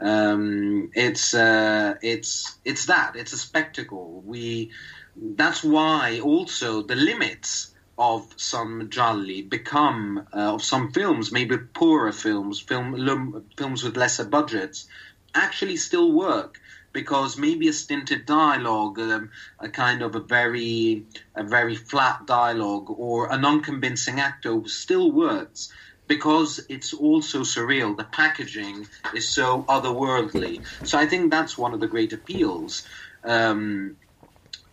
Um, 0.00 0.90
it's 0.94 1.34
uh, 1.34 1.94
it's 2.02 2.58
it's 2.64 2.86
that. 2.86 3.16
It's 3.16 3.32
a 3.32 3.38
spectacle. 3.38 4.22
We 4.24 4.70
that's 5.16 5.62
why 5.64 6.20
also 6.20 6.82
the 6.82 6.94
limits 6.94 7.74
of 7.96 8.32
some 8.36 8.90
gialli 8.90 9.42
become 9.42 10.26
uh, 10.32 10.54
of 10.54 10.62
some 10.62 10.92
films, 10.92 11.32
maybe 11.32 11.58
poorer 11.58 12.12
films, 12.12 12.60
film 12.60 13.44
films 13.56 13.82
with 13.82 13.96
lesser 13.96 14.24
budgets, 14.24 14.86
actually 15.34 15.76
still 15.76 16.12
work 16.12 16.58
because 16.92 17.36
maybe 17.38 17.68
a 17.68 17.72
stinted 17.72 18.26
dialogue, 18.26 18.98
um, 18.98 19.30
a 19.60 19.68
kind 19.68 20.02
of 20.02 20.14
a 20.14 20.20
very 20.20 21.04
a 21.34 21.44
very 21.44 21.76
flat 21.76 22.26
dialogue, 22.26 22.90
or 22.90 23.32
an 23.32 23.44
unconvincing 23.44 24.20
actor 24.20 24.60
still 24.66 25.10
works 25.12 25.72
because 26.08 26.64
it's 26.68 26.94
also 26.94 27.40
surreal. 27.40 27.96
The 27.96 28.04
packaging 28.04 28.88
is 29.14 29.28
so 29.28 29.62
otherworldly. 29.68 30.64
So 30.84 30.98
I 30.98 31.06
think 31.06 31.30
that's 31.30 31.56
one 31.56 31.74
of 31.74 31.80
the 31.80 31.86
great 31.86 32.12
appeals. 32.12 32.86
Um, 33.22 33.96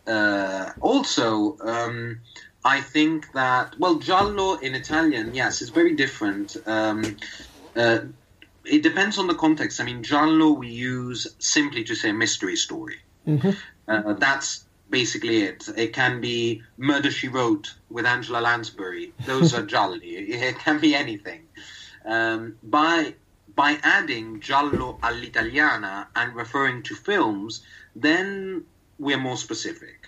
uh, 0.08 0.72
also, 0.80 1.58
um, 1.60 2.20
I 2.64 2.82
think 2.82 3.32
that 3.34 3.78
well, 3.78 3.96
giallo 3.96 4.56
in 4.56 4.74
Italian, 4.74 5.36
yes, 5.36 5.62
it's 5.62 5.72
very 5.72 5.96
different. 5.96 6.56
Um, 6.66 7.18
uh, 7.76 8.00
it 8.66 8.84
depends 8.84 9.18
on 9.18 9.28
the 9.28 9.36
context. 9.36 9.80
I 9.80 9.84
mean, 9.84 10.04
giallo 10.04 10.52
we 10.52 10.70
use 10.70 11.36
simply 11.40 11.84
to 11.86 11.96
say 11.96 12.12
mystery 12.12 12.56
story. 12.56 13.00
Mm-hmm. 13.28 13.52
Uh, 13.88 14.14
that's 14.14 14.66
basically 14.90 15.44
it. 15.44 15.68
It 15.76 15.94
can 15.94 16.22
be 16.22 16.62
Murder 16.78 17.12
She 17.12 17.28
Wrote 17.28 17.74
with 17.90 18.06
Angela 18.06 18.40
Lansbury. 18.40 19.14
Those 19.26 19.54
are 19.54 19.66
gialli. 19.74 20.08
It 20.08 20.60
can 20.60 20.80
be 20.80 20.96
anything. 20.96 21.42
Um, 22.06 22.58
by 22.64 23.16
by 23.56 23.80
adding 23.84 24.42
giallo 24.42 25.00
all'italiana 25.02 26.08
and 26.16 26.36
referring 26.36 26.84
to 26.84 26.96
films, 26.96 27.64
then 27.96 28.66
we're 29.00 29.18
more 29.18 29.38
specific, 29.38 30.08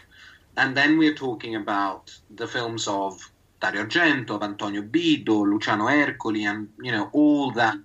and 0.58 0.76
then 0.76 0.98
we're 0.98 1.16
talking 1.16 1.56
about 1.56 2.16
the 2.30 2.48
films 2.48 2.88
of 2.88 3.32
Dario 3.60 3.86
Argento, 3.86 4.32
of 4.32 4.44
Antonio 4.44 4.82
Bido, 4.82 5.46
Luciano 5.46 5.88
Ercoli, 5.88 6.44
and 6.44 6.70
you 6.82 6.92
know 6.92 7.10
all 7.14 7.52
that 7.52 7.78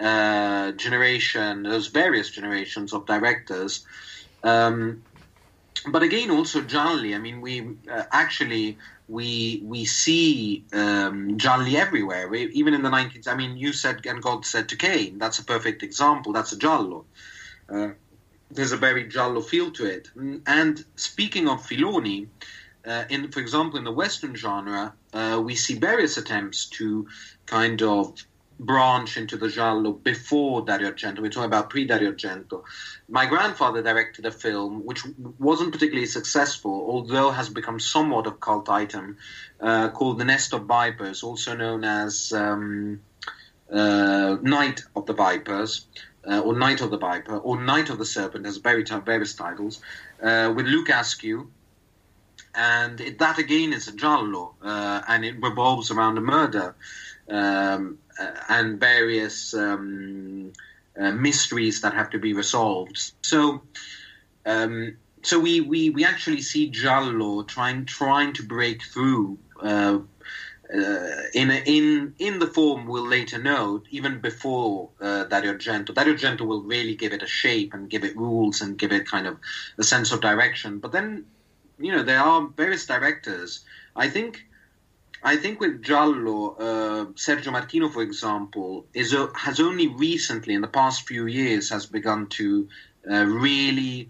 uh, 0.00 0.72
generation, 0.72 1.62
those 1.62 1.88
various 1.88 2.30
generations 2.30 2.92
of 2.92 3.06
directors. 3.06 3.84
Um, 4.42 5.02
but 5.88 6.02
again, 6.02 6.30
also 6.30 6.62
Gialli. 6.62 7.14
I 7.14 7.18
mean, 7.18 7.40
we 7.40 7.76
uh, 7.90 8.04
actually 8.12 8.78
we 9.08 9.62
we 9.64 9.84
see 9.84 10.64
um, 10.72 11.38
everywhere. 11.40 12.28
We, 12.28 12.46
even 12.48 12.74
in 12.74 12.82
the 12.82 12.90
19th, 12.90 13.28
I 13.28 13.34
mean, 13.34 13.56
you 13.56 13.72
said 13.72 14.04
and 14.06 14.22
God 14.22 14.44
said 14.44 14.68
to 14.70 14.76
Cain. 14.76 15.18
That's 15.18 15.38
a 15.38 15.44
perfect 15.44 15.82
example. 15.82 16.32
That's 16.32 16.52
a 16.52 16.58
Giallo. 16.58 17.04
Uh, 17.68 17.90
there's 18.50 18.72
a 18.72 18.76
very 18.76 19.08
Giallo 19.08 19.40
feel 19.40 19.70
to 19.72 19.86
it. 19.86 20.10
And 20.46 20.84
speaking 20.96 21.48
of 21.48 21.66
Filoni, 21.66 22.28
uh, 22.86 23.04
in 23.08 23.30
for 23.30 23.40
example, 23.40 23.78
in 23.78 23.84
the 23.84 23.92
Western 23.92 24.34
genre, 24.34 24.94
uh, 25.12 25.40
we 25.44 25.54
see 25.54 25.74
various 25.74 26.16
attempts 26.16 26.66
to 26.66 27.08
kind 27.46 27.82
of 27.82 28.14
branch 28.58 29.16
into 29.16 29.36
the 29.36 29.48
giallo 29.48 29.92
before 29.92 30.62
Dario 30.62 30.90
Argento. 30.90 31.20
We're 31.20 31.30
talking 31.30 31.46
about 31.46 31.70
pre-Dario 31.70 32.12
Argento. 32.12 32.64
My 33.08 33.26
grandfather 33.26 33.82
directed 33.82 34.26
a 34.26 34.30
film 34.30 34.84
which 34.84 35.02
wasn't 35.38 35.72
particularly 35.72 36.06
successful, 36.06 36.86
although 36.88 37.30
has 37.30 37.48
become 37.48 37.80
somewhat 37.80 38.26
of 38.26 38.40
cult 38.40 38.68
item, 38.68 39.18
uh, 39.60 39.90
called 39.90 40.18
The 40.18 40.24
Nest 40.24 40.52
of 40.52 40.64
Vipers, 40.64 41.22
also 41.22 41.56
known 41.56 41.84
as 41.84 42.32
um, 42.32 43.00
uh, 43.70 44.36
Night 44.40 44.82
of 44.94 45.06
the 45.06 45.14
Vipers. 45.14 45.86
Uh, 46.28 46.40
or 46.40 46.58
Night 46.58 46.80
of 46.80 46.90
the 46.90 46.98
Viper, 46.98 47.36
or 47.36 47.62
Night 47.62 47.88
of 47.88 47.98
the 47.98 48.04
Serpent, 48.04 48.46
has 48.46 48.56
various 48.56 49.34
titles, 49.34 49.80
uh, 50.20 50.52
with 50.56 50.66
Luke 50.66 50.88
Askew, 50.88 51.52
and 52.52 53.00
it, 53.00 53.18
that 53.20 53.38
again 53.38 53.72
is 53.72 53.86
a 53.86 53.92
giallo, 53.92 54.54
uh, 54.60 55.02
and 55.06 55.24
it 55.24 55.40
revolves 55.40 55.92
around 55.92 56.18
a 56.18 56.20
murder. 56.20 56.74
Um, 57.28 57.98
and 58.48 58.80
various 58.80 59.54
um, 59.54 60.52
uh, 60.98 61.12
mysteries 61.12 61.80
that 61.80 61.94
have 61.94 62.10
to 62.10 62.18
be 62.18 62.32
resolved. 62.32 63.12
So, 63.22 63.62
um, 64.44 64.96
so 65.22 65.38
we, 65.38 65.60
we, 65.60 65.90
we 65.90 66.04
actually 66.04 66.40
see 66.40 66.68
Giallo 66.68 67.42
trying 67.42 67.84
trying 67.84 68.32
to 68.34 68.42
break 68.42 68.82
through. 68.82 69.38
Uh, 69.60 69.98
uh, 70.74 71.22
in 71.32 71.50
a, 71.50 71.62
in 71.64 72.12
in 72.18 72.40
the 72.40 72.46
form 72.46 72.86
we'll 72.86 73.06
later 73.06 73.38
note, 73.38 73.86
even 73.90 74.18
before 74.18 74.88
uh, 75.00 75.22
Dario 75.24 75.54
Argento. 75.54 75.94
Dario 75.94 76.14
Argento 76.14 76.40
will 76.40 76.62
really 76.62 76.96
give 76.96 77.12
it 77.12 77.22
a 77.22 77.26
shape 77.26 77.72
and 77.72 77.88
give 77.88 78.02
it 78.02 78.16
rules 78.16 78.60
and 78.60 78.76
give 78.76 78.90
it 78.90 79.06
kind 79.06 79.28
of 79.28 79.38
a 79.78 79.84
sense 79.84 80.10
of 80.10 80.20
direction. 80.20 80.80
But 80.80 80.90
then, 80.90 81.24
you 81.78 81.92
know, 81.92 82.02
there 82.02 82.20
are 82.20 82.48
various 82.48 82.84
directors. 82.84 83.64
I 83.94 84.08
think 84.08 84.44
I 85.22 85.36
think 85.36 85.60
with 85.60 85.82
Giallo, 85.82 86.56
uh, 86.58 87.04
Sergio 87.14 87.52
Martino, 87.52 87.88
for 87.88 88.02
example, 88.02 88.86
is 88.92 89.14
uh, 89.14 89.28
has 89.34 89.60
only 89.60 89.88
recently, 89.88 90.54
in 90.54 90.60
the 90.60 90.68
past 90.68 91.06
few 91.06 91.26
years, 91.26 91.70
has 91.70 91.86
begun 91.86 92.28
to 92.28 92.68
uh, 93.10 93.24
really 93.24 94.08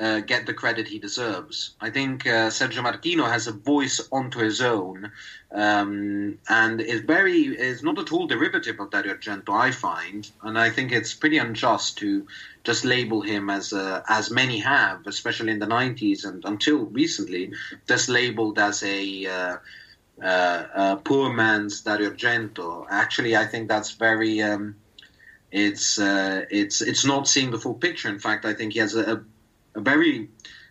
uh, 0.00 0.20
get 0.20 0.46
the 0.46 0.54
credit 0.54 0.86
he 0.86 0.98
deserves. 0.98 1.74
I 1.80 1.90
think 1.90 2.26
uh, 2.26 2.50
Sergio 2.50 2.82
Martino 2.82 3.24
has 3.24 3.46
a 3.46 3.52
voice 3.52 4.00
onto 4.12 4.38
his 4.38 4.60
own, 4.60 5.10
um, 5.52 6.38
and 6.48 6.80
is 6.80 7.00
very 7.00 7.42
is 7.46 7.82
not 7.82 7.98
at 7.98 8.12
all 8.12 8.26
derivative 8.26 8.78
of 8.80 8.90
Dario 8.90 9.14
Argento. 9.14 9.50
I 9.50 9.70
find, 9.72 10.30
and 10.42 10.58
I 10.58 10.70
think 10.70 10.92
it's 10.92 11.14
pretty 11.14 11.38
unjust 11.38 11.98
to 11.98 12.26
just 12.64 12.84
label 12.84 13.22
him 13.22 13.50
as 13.50 13.72
uh, 13.72 14.02
as 14.08 14.30
many 14.30 14.60
have, 14.60 15.06
especially 15.06 15.52
in 15.52 15.58
the 15.58 15.66
'90s 15.66 16.24
and 16.24 16.44
until 16.44 16.84
recently, 16.86 17.52
just 17.86 18.08
labeled 18.08 18.58
as 18.58 18.82
a 18.82 19.58
uh, 20.22 20.96
poor 20.96 21.32
man's 21.32 21.82
Dario 21.82 22.10
Argento. 22.10 22.86
Actually, 22.90 23.36
I 23.36 23.46
think 23.46 23.68
that's 23.68 23.92
very. 23.92 24.42
Um, 24.42 24.76
it's 25.50 25.98
uh, 25.98 26.44
it's 26.50 26.82
it's 26.82 27.04
not 27.04 27.26
seeing 27.26 27.50
the 27.50 27.58
full 27.58 27.74
picture. 27.74 28.08
In 28.08 28.18
fact, 28.18 28.44
I 28.44 28.52
think 28.52 28.74
he 28.74 28.80
has 28.80 28.94
a, 28.94 29.22
a 29.74 29.80
very 29.80 30.28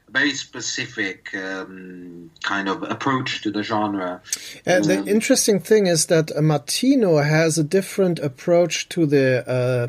very 0.10 0.34
specific 0.34 1.36
um, 1.36 2.32
kind 2.44 2.70
of 2.70 2.84
approach 2.84 3.42
to 3.42 3.52
the 3.52 3.62
genre. 3.62 4.22
And 4.66 4.86
the 4.86 5.00
um, 5.00 5.08
interesting 5.08 5.60
thing 5.60 5.88
is 5.88 6.06
that 6.06 6.32
uh, 6.36 6.42
Martino 6.42 7.18
has 7.18 7.58
a 7.58 7.64
different 7.64 8.20
approach 8.20 8.88
to 8.90 9.06
the 9.06 9.48
uh, 9.48 9.88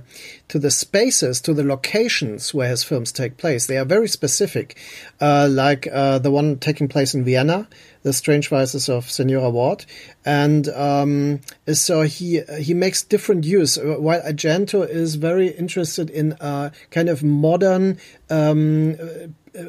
to 0.49 0.59
the 0.59 0.71
spaces, 0.71 1.41
to 1.43 1.55
the 1.55 1.63
locations 1.63 2.53
where 2.53 2.69
his 2.69 2.83
films 2.83 3.13
take 3.13 3.37
place. 3.37 3.67
They 3.67 3.79
are 3.79 3.85
very 3.85 4.09
specific, 4.09 4.77
uh, 5.21 5.49
like 5.51 5.87
uh, 5.93 6.19
the 6.19 6.31
one 6.31 6.59
taking 6.59 6.89
place 6.89 7.15
in 7.15 7.25
Vienna, 7.25 7.69
The 8.03 8.13
Strange 8.13 8.49
Vices 8.49 8.89
of 8.89 9.09
Senora 9.11 9.51
Ward, 9.51 9.85
and 10.25 10.69
um, 10.71 11.41
so 11.73 12.03
he 12.03 12.41
he 12.59 12.75
makes 12.75 13.03
different 13.03 13.45
use. 13.45 13.79
Uh, 13.79 13.97
while 13.99 14.21
Argento 14.23 14.89
is 14.89 15.15
very 15.15 15.49
interested 15.49 16.11
in 16.11 16.33
uh, 16.41 16.71
kind 16.91 17.09
of 17.09 17.23
modern. 17.23 17.99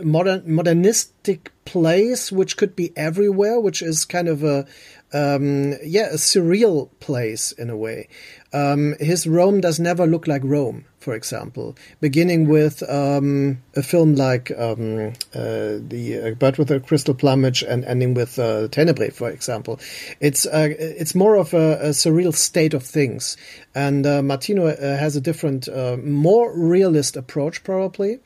Modern 0.03 0.43
modernistic 0.45 1.51
place 1.65 2.31
which 2.31 2.57
could 2.57 2.75
be 2.75 2.91
everywhere 2.97 3.59
which 3.59 3.81
is 3.81 4.03
kind 4.05 4.27
of 4.27 4.43
a 4.43 4.65
um, 5.13 5.73
yeah 5.83 6.07
a 6.09 6.15
surreal 6.17 6.89
place 6.99 7.51
in 7.51 7.69
a 7.69 7.77
way. 7.77 8.07
Um, 8.51 8.95
his 8.99 9.27
rome 9.27 9.61
does 9.61 9.79
never 9.79 10.07
look 10.07 10.27
like 10.27 10.41
rome 10.43 10.85
for 10.99 11.13
example 11.13 11.75
beginning 12.01 12.47
with 12.47 12.81
um, 12.89 13.61
a 13.75 13.83
film 13.83 14.15
like 14.15 14.51
um, 14.57 15.13
uh, 15.33 15.77
the 15.87 16.21
uh, 16.23 16.35
bird 16.35 16.57
with 16.57 16.71
a 16.71 16.79
crystal 16.79 17.13
plumage 17.13 17.63
and 17.63 17.85
ending 17.85 18.13
with 18.13 18.39
uh, 18.39 18.67
tenebrae 18.69 19.11
for 19.11 19.29
example. 19.29 19.79
It's 20.19 20.45
uh, 20.45 20.69
it's 20.77 21.15
more 21.15 21.35
of 21.35 21.53
a, 21.53 21.79
a, 21.79 21.89
surreal 21.89 22.33
state 22.33 22.73
of 22.73 22.83
things. 22.83 23.37
And 23.75 24.05
uh, 24.05 24.21
martino 24.21 24.67
uh, 24.67 24.97
has 24.97 25.15
a 25.15 25.21
different 25.21 25.67
uh, 25.67 25.97
more 25.97 26.57
realist 26.57 27.15
approach 27.15 27.63
probably. 27.63 28.19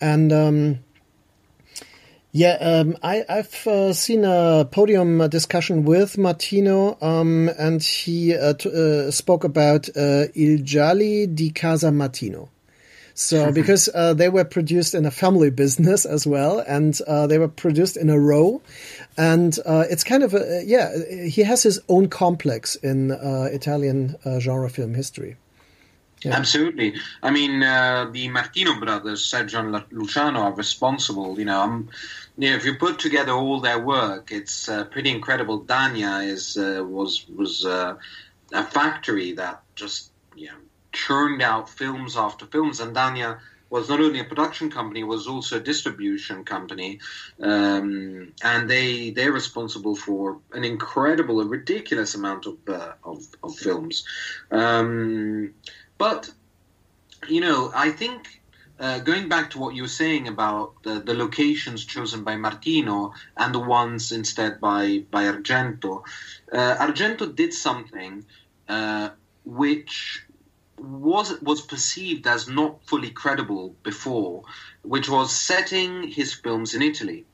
And 0.00 0.32
um, 0.32 0.80
yeah, 2.34 2.56
um, 2.60 2.96
I, 3.02 3.24
have 3.28 3.66
uh, 3.66 3.92
seen 3.92 4.24
a 4.24 4.66
podium 4.70 5.28
discussion 5.28 5.84
with 5.84 6.16
Martino, 6.16 6.96
um, 7.02 7.50
and 7.58 7.82
he 7.82 8.34
uh, 8.34 8.54
uh, 8.54 9.10
spoke 9.10 9.44
about 9.44 9.90
uh, 9.94 10.28
Il 10.34 10.62
Gialli 10.62 11.26
di 11.26 11.50
Casa 11.50 11.92
Martino. 11.92 12.48
So, 13.12 13.52
because 13.60 13.90
uh, 13.94 14.14
they 14.14 14.30
were 14.30 14.44
produced 14.44 14.94
in 14.94 15.04
a 15.04 15.10
family 15.10 15.50
business 15.50 16.06
as 16.06 16.26
well, 16.26 16.60
and 16.60 16.98
uh, 17.06 17.26
they 17.26 17.36
were 17.36 17.48
produced 17.48 17.98
in 17.98 18.08
a 18.08 18.18
row, 18.18 18.62
and 19.18 19.58
it's 19.66 20.02
kind 20.02 20.22
of 20.22 20.32
a 20.32 20.62
yeah. 20.64 20.90
He 21.28 21.42
has 21.42 21.62
his 21.62 21.80
own 21.90 22.08
complex 22.08 22.76
in 22.76 23.10
Italian 23.10 24.16
genre 24.40 24.70
film 24.70 24.94
history. 24.94 25.36
Yeah. 26.24 26.36
Absolutely. 26.36 26.94
I 27.22 27.30
mean, 27.30 27.62
uh, 27.62 28.08
the 28.12 28.28
Martino 28.28 28.78
brothers, 28.78 29.28
Sergio 29.28 29.58
and 29.60 29.84
Luciano, 29.90 30.40
are 30.40 30.54
responsible. 30.54 31.38
You 31.38 31.46
know, 31.46 31.84
you 32.36 32.50
know, 32.50 32.56
if 32.56 32.64
you 32.64 32.76
put 32.76 32.98
together 32.98 33.32
all 33.32 33.60
their 33.60 33.80
work, 33.80 34.30
it's 34.30 34.68
uh, 34.68 34.84
pretty 34.84 35.10
incredible. 35.10 35.64
Dania 35.64 36.26
is 36.26 36.56
uh, 36.56 36.84
was 36.84 37.26
was 37.28 37.64
uh, 37.64 37.96
a 38.52 38.64
factory 38.64 39.32
that 39.32 39.62
just 39.74 40.12
you 40.36 40.46
know 40.46 40.58
churned 40.92 41.42
out 41.42 41.68
films 41.68 42.16
after 42.16 42.46
films, 42.46 42.78
and 42.80 42.94
Dania 42.94 43.38
was 43.72 43.88
not 43.88 44.00
only 44.00 44.20
a 44.20 44.24
production 44.24 44.70
company, 44.70 45.02
was 45.02 45.26
also 45.26 45.56
a 45.56 45.60
distribution 45.60 46.44
company, 46.44 47.00
um, 47.40 48.32
and 48.44 48.68
they 48.68 49.10
they're 49.10 49.32
responsible 49.32 49.96
for 49.96 50.40
an 50.52 50.62
incredible, 50.62 51.40
a 51.40 51.46
ridiculous 51.46 52.14
amount 52.14 52.46
of 52.46 52.58
uh, 52.68 52.92
of, 53.02 53.24
of, 53.42 53.56
films. 53.56 54.04
Um, 54.50 55.54
but 56.02 56.28
you 57.28 57.40
know, 57.40 57.70
I 57.72 57.90
think 57.90 58.40
uh, 58.80 58.98
going 58.98 59.28
back 59.28 59.50
to 59.50 59.60
what 59.60 59.76
you 59.76 59.82
were 59.82 59.96
saying 60.04 60.26
about 60.26 60.82
the, 60.82 60.94
the, 60.98 61.14
locations 61.14 61.84
chosen 61.84 62.24
by 62.24 62.34
Martino 62.34 63.12
and 63.36 63.54
the 63.54 63.60
ones 63.60 64.10
instead 64.10 64.60
by 64.60 65.04
by 65.12 65.22
Argento, 65.32 66.02
uh, 66.52 66.74
Argento 66.86 67.24
did 67.42 67.54
something 67.54 68.24
uh, 68.68 69.10
which 69.44 70.26
was 70.76 71.40
was 71.40 71.60
perceived 71.72 72.26
as 72.26 72.48
not 72.48 72.72
fully 72.84 73.10
credible 73.10 73.76
before, 73.84 74.42
which 74.82 75.08
was 75.08 75.28
setting 75.50 76.08
his 76.18 76.34
films 76.34 76.74
in 76.74 76.82
Italy 76.82 77.26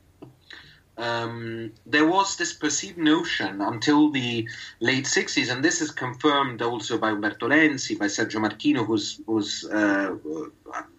um, 0.99 1.73
there 1.87 2.07
was 2.07 2.37
this 2.37 2.53
perceived 2.53 2.99
notion 2.99 3.61
until 3.61 4.11
the 4.11 4.49
late 4.81 5.05
60s, 5.05 5.51
and 5.51 5.65
this 5.65 5.81
is 5.81 5.93
confirmed 5.93 6.61
also 6.61 6.99
by 6.99 7.11
Umberto 7.11 7.49
Lenzi, 7.49 7.97
by 7.97 8.07
Sergio 8.07 8.41
Martino, 8.41 8.85
who's, 8.85 9.21
who's 9.27 9.65
uh, 9.65 10.17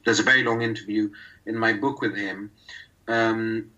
there's 0.06 0.20
a 0.20 0.24
very 0.24 0.43
long 0.43 0.62
interview 0.62 1.10
in 1.45 1.58
my 1.58 1.74
book 1.74 2.02
with 2.02 2.16
him. 2.16 2.50
Um, 3.10 3.72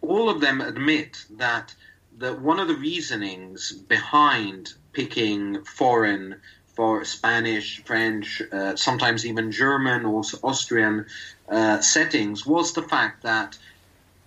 all 0.00 0.30
of 0.30 0.40
them 0.40 0.62
admit 0.62 1.24
that 1.36 1.74
the, 2.16 2.34
one 2.34 2.58
of 2.58 2.68
the 2.68 2.74
reasonings 2.74 3.72
behind 3.72 4.72
picking 4.92 5.62
foreign 5.64 6.40
for 6.74 7.04
Spanish, 7.04 7.84
French, 7.84 8.40
uh, 8.52 8.74
sometimes 8.76 9.26
even 9.26 9.52
German 9.52 10.06
or 10.06 10.22
Austrian 10.42 11.06
uh, 11.48 11.80
settings 11.80 12.46
was 12.46 12.72
the 12.72 12.82
fact 12.82 13.22
that 13.24 13.58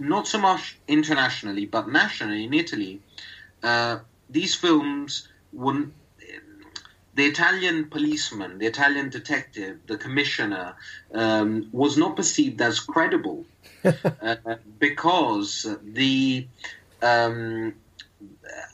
not 0.01 0.27
so 0.27 0.39
much 0.39 0.77
internationally, 0.87 1.65
but 1.65 1.89
nationally 1.89 2.45
in 2.45 2.53
Italy, 2.53 3.01
uh, 3.63 3.99
these 4.29 4.55
films 4.55 5.27
wouldn't 5.53 5.93
the 7.13 7.25
Italian 7.25 7.89
policeman, 7.89 8.57
the 8.57 8.65
Italian 8.65 9.09
detective, 9.09 9.79
the 9.85 9.97
commissioner 9.97 10.75
um, 11.13 11.67
was 11.71 11.97
not 11.97 12.15
perceived 12.15 12.61
as 12.61 12.79
credible 12.79 13.45
uh, 13.83 14.35
because 14.79 15.67
the 15.83 16.47
um, 17.01 17.73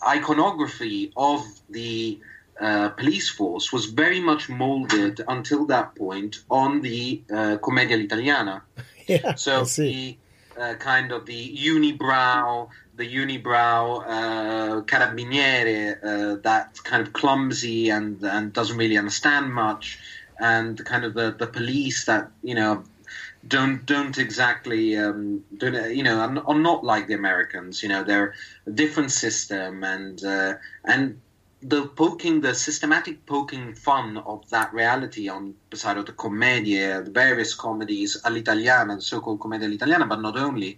iconography 0.08 1.12
of 1.18 1.44
the 1.70 2.20
uh, 2.60 2.90
police 2.90 3.30
force 3.30 3.72
was 3.72 3.86
very 3.86 4.20
much 4.20 4.50
molded 4.50 5.22
until 5.28 5.66
that 5.66 5.96
point 5.96 6.38
on 6.50 6.82
the 6.82 7.22
uh, 7.34 7.58
Commedia 7.58 7.98
Italiana. 7.98 8.64
Yeah, 9.08 9.36
so 9.36 9.64
the 9.64 10.18
uh, 10.60 10.74
kind 10.76 11.12
of 11.12 11.26
the 11.26 11.58
unibrow, 11.58 12.70
the 12.96 13.06
unibrow 13.06 14.04
uh, 14.06 14.82
carabiniere 14.82 15.98
uh, 16.04 16.40
that's 16.42 16.80
kind 16.80 17.06
of 17.06 17.14
clumsy 17.14 17.90
and 17.90 18.22
and 18.24 18.54
doesn't 18.54 18.78
really 18.78 18.98
understand 18.98 19.54
much, 19.54 20.00
and 20.40 20.84
kind 20.86 21.04
of 21.06 21.14
the 21.14 21.36
the 21.38 21.48
police 21.48 22.06
that 22.06 22.32
you 22.44 22.56
know 22.56 22.84
don't 23.48 23.86
don't 23.86 24.18
exactly 24.18 24.98
um, 24.98 25.44
don't 25.58 25.96
you 25.96 26.04
know 26.04 26.20
are, 26.20 26.44
are 26.48 26.60
not 26.60 26.84
like 26.84 27.08
the 27.08 27.14
Americans. 27.14 27.84
You 27.84 27.90
know 27.90 28.04
they're 28.04 28.34
a 28.66 28.72
different 28.72 29.12
system 29.12 29.84
and 29.84 30.24
uh, 30.24 30.56
and 30.86 31.22
the 31.62 31.88
poking, 31.88 32.42
the 32.42 32.54
systematic 32.54 33.26
poking 33.26 33.74
fun 33.74 34.18
of 34.18 34.48
that 34.50 34.74
reality 34.74 35.28
on 35.28 35.56
of 35.72 36.06
the 36.06 36.14
commedia, 36.14 37.02
the 37.02 37.12
various 37.12 37.56
comedies 37.56 38.22
all'italiana, 38.24 38.96
the 38.96 39.02
so-called 39.02 39.42
commedia 39.42 39.68
all'italiana, 39.68 40.08
but 40.08 40.22
not 40.22 40.38
only, 40.38 40.78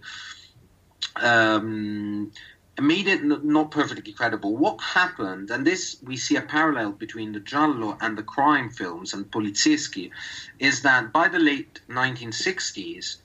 um, 1.16 2.32
made 2.80 3.08
it 3.08 3.22
not 3.22 3.70
perfectly 3.70 4.12
credible. 4.12 4.56
What 4.56 4.80
happened, 4.80 5.50
and 5.50 5.66
this 5.66 5.96
we 6.02 6.16
see 6.16 6.36
a 6.36 6.42
parallel 6.42 6.92
between 6.92 7.32
the 7.32 7.40
giallo 7.40 7.98
and 8.00 8.16
the 8.16 8.22
crime 8.22 8.70
films 8.70 9.12
and 9.12 9.30
polizieschi, 9.30 10.10
is 10.58 10.82
that 10.82 11.12
by 11.12 11.28
the 11.28 11.38
late 11.38 11.80
1960s, 11.90 13.16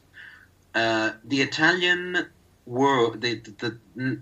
uh, 0.73 1.11
the 1.23 1.41
Italian 1.41 2.25
world, 2.65 3.21
the, 3.21 3.35
the, 3.39 3.79
the 3.95 4.19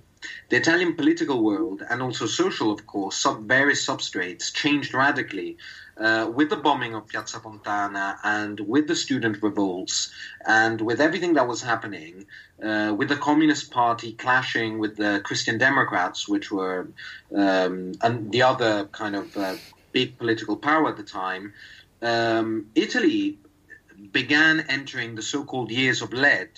the 0.49 0.57
Italian 0.57 0.95
political 0.95 1.43
world 1.43 1.83
and 1.89 2.01
also 2.01 2.25
social, 2.25 2.71
of 2.71 2.85
course, 2.87 3.15
sub- 3.15 3.47
various 3.47 3.85
substrates 3.85 4.53
changed 4.53 4.93
radically 4.93 5.57
uh, 5.97 6.29
with 6.33 6.49
the 6.49 6.55
bombing 6.55 6.95
of 6.95 7.07
Piazza 7.07 7.39
Fontana 7.39 8.17
and 8.23 8.59
with 8.59 8.87
the 8.87 8.95
student 8.95 9.41
revolts 9.43 10.11
and 10.45 10.81
with 10.81 10.99
everything 10.99 11.33
that 11.33 11.47
was 11.47 11.61
happening, 11.61 12.25
uh, 12.63 12.93
with 12.97 13.09
the 13.09 13.15
Communist 13.15 13.71
Party 13.71 14.13
clashing 14.13 14.79
with 14.79 14.95
the 14.95 15.21
Christian 15.23 15.57
Democrats, 15.57 16.27
which 16.27 16.51
were 16.51 16.87
um, 17.35 17.93
and 18.01 18.31
the 18.31 18.41
other 18.41 18.85
kind 18.85 19.15
of 19.15 19.35
uh, 19.37 19.55
big 19.91 20.17
political 20.17 20.57
power 20.57 20.89
at 20.89 20.97
the 20.97 21.03
time. 21.03 21.53
Um, 22.01 22.67
Italy 22.75 23.37
began 24.11 24.65
entering 24.67 25.15
the 25.15 25.21
so-called 25.21 25.71
years 25.71 26.01
of 26.01 26.11
lead 26.11 26.49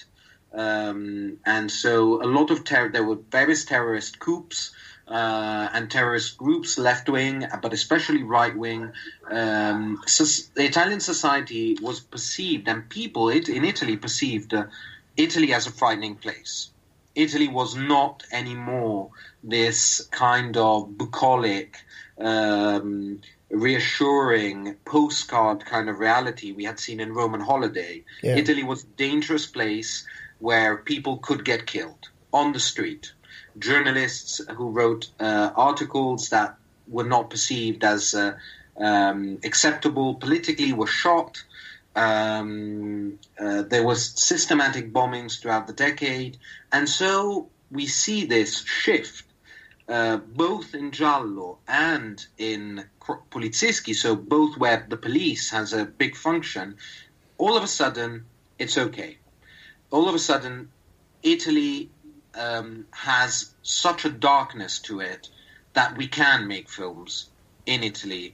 um, 0.55 1.37
and 1.45 1.69
so 1.69 2.23
a 2.23 2.27
lot 2.27 2.49
of 2.49 2.63
terror, 2.63 2.89
there 2.89 3.03
were 3.03 3.17
various 3.29 3.65
terrorist 3.65 4.19
coups 4.19 4.71
uh, 5.07 5.69
and 5.73 5.91
terrorist 5.91 6.37
groups, 6.37 6.77
left 6.77 7.09
wing, 7.09 7.45
but 7.61 7.73
especially 7.73 8.23
right 8.23 8.55
wing. 8.55 8.91
Um, 9.29 10.01
so 10.07 10.23
the 10.55 10.65
Italian 10.65 10.99
society 10.99 11.77
was 11.81 11.99
perceived, 11.99 12.67
and 12.67 12.89
people 12.89 13.29
in 13.29 13.65
Italy 13.65 13.97
perceived 13.97 14.53
uh, 14.53 14.65
Italy 15.17 15.53
as 15.53 15.67
a 15.67 15.71
frightening 15.71 16.15
place. 16.15 16.69
Italy 17.13 17.47
was 17.47 17.75
not 17.75 18.23
anymore 18.31 19.09
this 19.43 20.01
kind 20.11 20.57
of 20.57 20.97
bucolic, 20.97 21.77
um, 22.19 23.21
reassuring 23.49 24.75
postcard 24.85 25.65
kind 25.65 25.89
of 25.89 25.99
reality 25.99 26.51
we 26.51 26.65
had 26.65 26.79
seen 26.79 26.99
in 26.99 27.13
Roman 27.13 27.41
Holiday. 27.41 28.03
Yeah. 28.23 28.35
Italy 28.35 28.63
was 28.63 28.83
a 28.83 28.87
dangerous 28.87 29.45
place 29.45 30.05
where 30.39 30.77
people 30.77 31.17
could 31.17 31.45
get 31.45 31.65
killed 31.65 32.09
on 32.33 32.53
the 32.53 32.59
street. 32.59 33.13
Journalists 33.57 34.41
who 34.55 34.69
wrote 34.69 35.09
uh, 35.19 35.51
articles 35.55 36.29
that 36.29 36.55
were 36.87 37.05
not 37.05 37.29
perceived 37.29 37.83
as 37.83 38.13
uh, 38.13 38.33
um, 38.77 39.39
acceptable 39.43 40.15
politically 40.15 40.73
were 40.73 40.87
shot. 40.87 41.43
Um, 41.95 43.19
uh, 43.39 43.61
there 43.63 43.83
was 43.83 44.05
systematic 44.05 44.91
bombings 44.91 45.39
throughout 45.39 45.67
the 45.67 45.73
decade, 45.73 46.37
and 46.71 46.89
so 46.89 47.47
we 47.71 47.85
see 47.87 48.25
this 48.25 48.63
shift 48.65 49.23
uh, 49.87 50.17
both 50.17 50.75
in 50.75 50.91
Giallo 50.91 51.59
and 51.67 52.25
in 52.37 52.83
Polizieschi, 52.99 53.95
so 53.95 54.15
both 54.15 54.57
where 54.57 54.85
the 54.89 54.97
police 54.97 55.51
has 55.51 55.71
a 55.73 55.85
big 55.85 56.15
function. 56.15 56.75
All 57.37 57.55
of 57.55 57.63
a 57.63 57.67
sudden, 57.67 58.25
it's 58.59 58.77
okay 58.77 59.17
all 59.91 60.09
of 60.09 60.15
a 60.15 60.19
sudden, 60.19 60.69
Italy 61.23 61.89
um, 62.33 62.85
has 62.91 63.53
such 63.63 64.05
a 64.05 64.09
darkness 64.09 64.79
to 64.79 64.99
it 64.99 65.29
that 65.73 65.97
we 65.97 66.07
can 66.07 66.47
make 66.47 66.69
films 66.69 67.29
in 67.65 67.83
Italy 67.83 68.33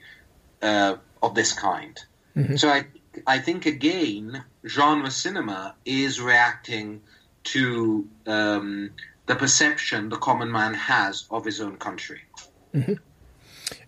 uh, 0.61 0.95
of 1.21 1.35
this 1.35 1.53
kind. 1.53 1.99
Mm-hmm. 2.35 2.55
So 2.55 2.69
I, 2.69 2.85
I 3.25 3.39
think 3.39 3.65
again, 3.65 4.43
genre 4.65 5.11
cinema 5.11 5.75
is 5.85 6.21
reacting 6.21 7.01
to 7.43 8.07
um, 8.27 8.91
the 9.25 9.35
perception 9.35 10.09
the 10.09 10.17
common 10.17 10.51
man 10.51 10.73
has 10.73 11.25
of 11.29 11.45
his 11.45 11.61
own 11.61 11.77
country. 11.77 12.21
Mm-hmm. 12.73 12.93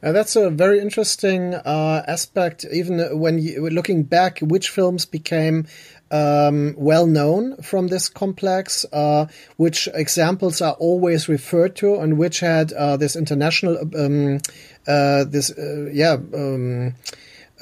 Uh, 0.02 0.12
that's 0.12 0.36
a 0.36 0.50
very 0.50 0.80
interesting 0.80 1.54
uh, 1.54 2.04
aspect. 2.08 2.66
Even 2.72 3.20
when 3.20 3.40
you, 3.40 3.70
looking 3.70 4.04
back, 4.04 4.40
which 4.40 4.70
films 4.70 5.06
became 5.06 5.68
um, 6.14 6.76
well 6.78 7.08
known 7.08 7.58
from 7.64 7.88
this 7.88 8.08
complex, 8.08 8.86
uh, 8.94 9.26
which 9.58 9.90
examples 9.96 10.62
are 10.62 10.74
always 10.74 11.28
referred 11.28 11.76
to, 11.78 11.96
and 11.96 12.20
which 12.20 12.40
had 12.40 12.72
uh, 12.72 12.96
this 12.98 13.16
international, 13.16 13.80
um, 13.98 14.40
uh, 14.88 15.24
this 15.24 15.52
uh, 15.58 15.90
yeah 15.92 16.18
um, 16.34 16.94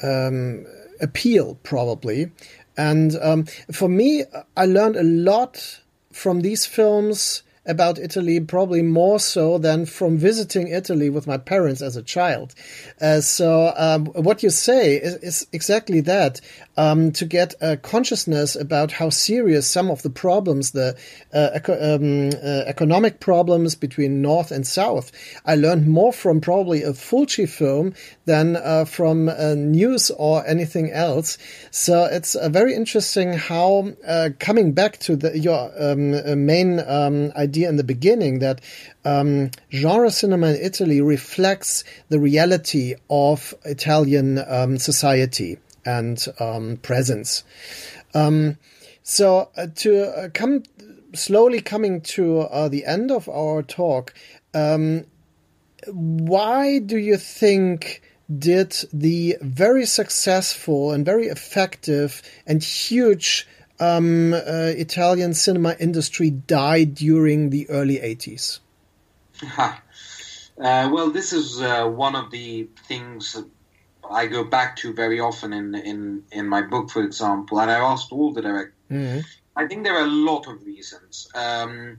um, 0.02 0.66
appeal 1.00 1.58
probably. 1.62 2.30
And 2.76 3.16
um, 3.20 3.46
for 3.72 3.88
me, 3.88 4.24
I 4.56 4.66
learned 4.66 4.96
a 4.96 5.02
lot 5.02 5.80
from 6.12 6.40
these 6.40 6.66
films 6.66 7.42
about 7.64 7.98
Italy, 7.98 8.40
probably 8.40 8.82
more 8.82 9.20
so 9.20 9.58
than 9.58 9.86
from 9.86 10.18
visiting 10.18 10.68
Italy 10.68 11.08
with 11.08 11.26
my 11.26 11.36
parents 11.36 11.80
as 11.80 11.96
a 11.96 12.02
child. 12.02 12.54
Uh, 13.00 13.20
so, 13.20 13.72
um, 13.76 14.06
what 14.06 14.42
you 14.42 14.50
say 14.50 14.96
is, 14.96 15.14
is 15.16 15.46
exactly 15.52 16.00
that 16.00 16.40
um, 16.76 17.12
to 17.12 17.24
get 17.24 17.54
a 17.60 17.76
consciousness 17.76 18.56
about 18.56 18.92
how 18.92 19.10
serious 19.10 19.66
some 19.66 19.90
of 19.90 20.02
the 20.02 20.10
problems, 20.10 20.72
the 20.72 20.96
uh, 21.32 21.58
um, 21.68 22.28
uh, 22.28 22.64
economic 22.66 23.20
problems 23.20 23.74
between 23.74 24.20
North 24.20 24.50
and 24.50 24.66
South, 24.66 25.12
I 25.46 25.54
learned 25.54 25.86
more 25.86 26.12
from 26.12 26.40
probably 26.40 26.82
a 26.82 26.92
Fulci 26.92 27.48
film 27.48 27.94
than 28.24 28.56
uh, 28.56 28.84
from 28.84 29.28
uh, 29.28 29.54
news 29.54 30.10
or 30.10 30.46
anything 30.46 30.90
else. 30.90 31.38
So, 31.70 32.04
it's 32.04 32.36
very 32.48 32.74
interesting 32.74 33.32
how 33.32 33.92
uh, 34.06 34.30
coming 34.38 34.72
back 34.72 34.98
to 34.98 35.16
the, 35.16 35.38
your 35.38 35.70
um, 35.78 36.44
main 36.44 36.80
um, 36.80 37.32
idea 37.36 37.52
idea 37.52 37.68
in 37.68 37.76
the 37.76 37.84
beginning 37.84 38.38
that 38.40 38.60
um, 39.04 39.50
genre 39.70 40.10
cinema 40.10 40.48
in 40.48 40.56
Italy 40.56 41.00
reflects 41.00 41.84
the 42.08 42.18
reality 42.18 42.94
of 43.08 43.54
Italian 43.64 44.38
um, 44.38 44.78
society 44.78 45.58
and 45.84 46.24
um, 46.38 46.76
presence. 46.78 47.44
Um, 48.14 48.58
so 49.02 49.50
uh, 49.56 49.66
to 49.76 50.04
uh, 50.04 50.28
come 50.32 50.62
slowly 51.14 51.60
coming 51.60 52.00
to 52.00 52.40
uh, 52.40 52.68
the 52.68 52.84
end 52.84 53.10
of 53.10 53.28
our 53.28 53.62
talk, 53.62 54.14
um, 54.54 55.04
why 55.86 56.78
do 56.78 56.96
you 56.96 57.16
think? 57.16 58.02
Did 58.32 58.74
the 58.94 59.36
very 59.42 59.84
successful 59.84 60.92
and 60.92 61.04
very 61.04 61.26
effective 61.26 62.22
and 62.46 62.62
huge 62.62 63.46
um, 63.78 64.32
uh, 64.32 64.38
Italian 64.74 65.34
cinema 65.34 65.76
industry 65.78 66.30
died 66.30 66.94
during 66.94 67.50
the 67.50 67.68
early 67.68 67.96
80s? 67.96 68.60
uh, 69.58 69.78
well, 70.56 71.10
this 71.10 71.32
is 71.32 71.60
uh, 71.60 71.86
one 71.86 72.14
of 72.14 72.30
the 72.30 72.68
things 72.86 73.36
I 74.12 74.26
go 74.26 74.44
back 74.44 74.76
to 74.76 74.92
very 74.92 75.20
often 75.20 75.52
in, 75.52 75.74
in, 75.74 76.24
in 76.30 76.48
my 76.48 76.62
book, 76.62 76.90
for 76.90 77.02
example, 77.02 77.60
and 77.60 77.70
I 77.70 77.78
asked 77.78 78.12
all 78.12 78.32
the 78.32 78.42
directors. 78.42 78.74
Mm-hmm. 78.90 79.20
I 79.56 79.66
think 79.66 79.84
there 79.84 79.96
are 79.96 80.04
a 80.04 80.10
lot 80.30 80.46
of 80.46 80.64
reasons. 80.64 81.28
Um, 81.34 81.98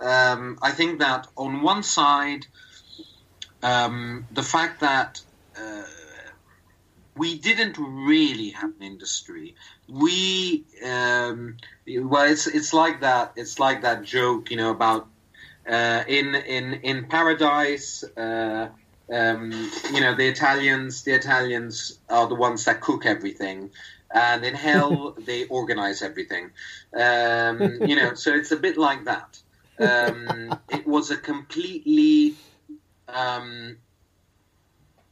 um, 0.00 0.58
I 0.62 0.70
think 0.70 1.00
that 1.00 1.26
on 1.36 1.62
one 1.62 1.82
side, 1.82 2.46
um, 3.62 4.26
the 4.32 4.42
fact 4.42 4.80
that 4.80 5.20
uh, 5.58 5.82
we 7.16 7.38
didn't 7.38 7.76
really 7.78 8.50
have 8.50 8.70
an 8.78 8.82
industry. 8.82 9.54
We 9.88 10.64
um, 10.84 11.56
well, 11.86 12.30
it's 12.30 12.46
it's 12.46 12.72
like 12.72 13.00
that. 13.00 13.32
It's 13.36 13.58
like 13.58 13.82
that 13.82 14.04
joke, 14.04 14.50
you 14.50 14.56
know, 14.56 14.70
about 14.70 15.08
uh, 15.68 16.04
in 16.08 16.34
in 16.34 16.74
in 16.74 17.06
paradise. 17.06 18.04
Uh, 18.16 18.68
um, 19.12 19.52
you 19.92 20.00
know 20.00 20.14
the 20.14 20.28
Italians. 20.28 21.02
The 21.02 21.12
Italians 21.12 21.98
are 22.08 22.28
the 22.28 22.34
ones 22.34 22.64
that 22.64 22.80
cook 22.80 23.06
everything, 23.06 23.70
and 24.12 24.44
in 24.44 24.54
hell 24.54 25.16
they 25.26 25.46
organize 25.46 26.02
everything. 26.02 26.50
Um, 26.94 27.82
you 27.86 27.96
know, 27.96 28.14
so 28.14 28.34
it's 28.34 28.52
a 28.52 28.56
bit 28.56 28.76
like 28.76 29.04
that. 29.04 29.38
Um, 29.78 30.58
it 30.68 30.86
was 30.86 31.10
a 31.10 31.16
completely 31.16 32.34
um, 33.08 33.78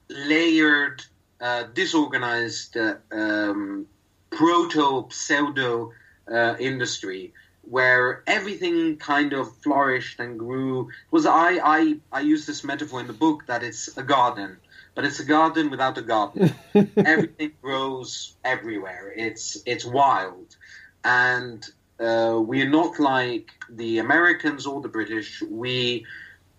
layered, 0.09 1.03
uh, 1.41 1.65
disorganized, 1.75 2.77
uh, 2.77 2.97
um, 3.11 3.87
proto 4.31 5.09
pseudo 5.11 5.93
uh, 6.31 6.57
industry 6.59 7.33
where 7.71 8.23
everything 8.27 8.97
kind 8.97 9.33
of 9.33 9.55
flourished 9.59 10.21
and 10.21 10.39
grew. 10.39 10.89
Was 11.11 11.27
I, 11.27 11.59
I 11.63 11.97
I 12.13 12.21
use 12.21 12.47
this 12.47 12.65
metaphor 12.65 13.01
in 13.01 13.07
the 13.07 13.13
book 13.13 13.47
that 13.47 13.63
it's 13.63 13.97
a 13.97 14.03
garden, 14.03 14.57
but 14.95 15.05
it's 15.05 15.21
a 15.21 15.25
garden 15.25 15.71
without 15.71 15.99
a 15.99 16.03
garden. 16.03 16.55
everything 16.97 17.53
grows 17.63 18.35
everywhere. 18.45 19.13
It's 19.15 19.59
it's 19.67 19.85
wild, 19.85 20.57
and 21.05 21.65
uh, 22.01 22.41
we're 22.41 22.71
not 22.71 22.99
like 22.99 23.51
the 23.69 23.99
Americans 23.99 24.67
or 24.67 24.81
the 24.81 24.89
British. 24.89 25.43
We 25.43 26.07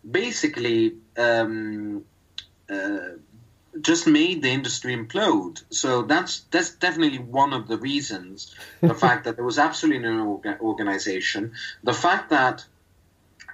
basically 0.09 0.95
um, 1.17 2.05
uh, 2.69 3.17
just 3.81 4.07
made 4.07 4.41
the 4.41 4.49
industry 4.49 4.95
implode. 4.95 5.63
So 5.69 6.03
that's 6.03 6.41
that's 6.51 6.71
definitely 6.71 7.19
one 7.19 7.53
of 7.53 7.67
the 7.67 7.77
reasons. 7.77 8.53
The 8.81 8.93
fact 9.05 9.25
that 9.25 9.35
there 9.35 9.45
was 9.45 9.59
absolutely 9.59 10.07
no 10.07 10.41
orga- 10.41 10.59
organization, 10.59 11.53
the 11.83 11.93
fact 11.93 12.29
that 12.29 12.65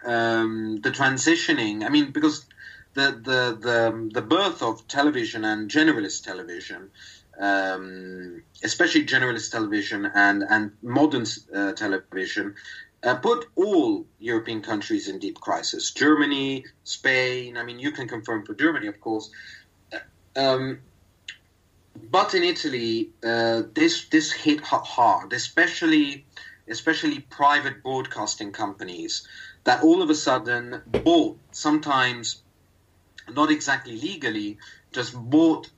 um, 0.05 0.79
the 0.81 0.91
transitioning. 0.91 1.85
I 1.85 1.89
mean, 1.89 2.11
because 2.11 2.45
the 2.93 3.11
the 3.11 3.57
the 3.59 4.09
the 4.13 4.21
birth 4.21 4.61
of 4.61 4.87
television 4.87 5.43
and 5.45 5.69
generalist 5.69 6.23
television. 6.23 6.91
Um, 7.37 8.43
especially 8.63 9.05
generalist 9.05 9.51
television 9.51 10.05
and 10.05 10.41
and 10.49 10.71
modern 10.81 11.25
uh, 11.53 11.73
television, 11.73 12.55
uh, 13.03 13.15
put 13.15 13.45
all 13.55 14.05
European 14.19 14.61
countries 14.61 15.07
in 15.07 15.19
deep 15.19 15.39
crisis. 15.39 15.91
Germany, 15.91 16.65
Spain. 16.83 17.57
I 17.57 17.63
mean, 17.63 17.79
you 17.79 17.91
can 17.91 18.07
confirm 18.07 18.45
for 18.45 18.53
Germany, 18.53 18.87
of 18.87 18.99
course. 18.99 19.29
Um, 20.35 20.79
but 22.11 22.33
in 22.33 22.43
Italy, 22.43 23.09
uh, 23.23 23.63
this 23.73 24.05
this 24.09 24.31
hit 24.31 24.61
hard, 24.61 25.33
especially 25.33 26.25
especially 26.67 27.19
private 27.19 27.83
broadcasting 27.83 28.51
companies 28.51 29.27
that 29.63 29.83
all 29.83 30.01
of 30.01 30.09
a 30.09 30.15
sudden 30.15 30.81
bought, 30.85 31.37
sometimes 31.51 32.41
not 33.31 33.51
exactly 33.51 33.99
legally, 33.99 34.57
just 34.91 35.13
bought 35.15 35.69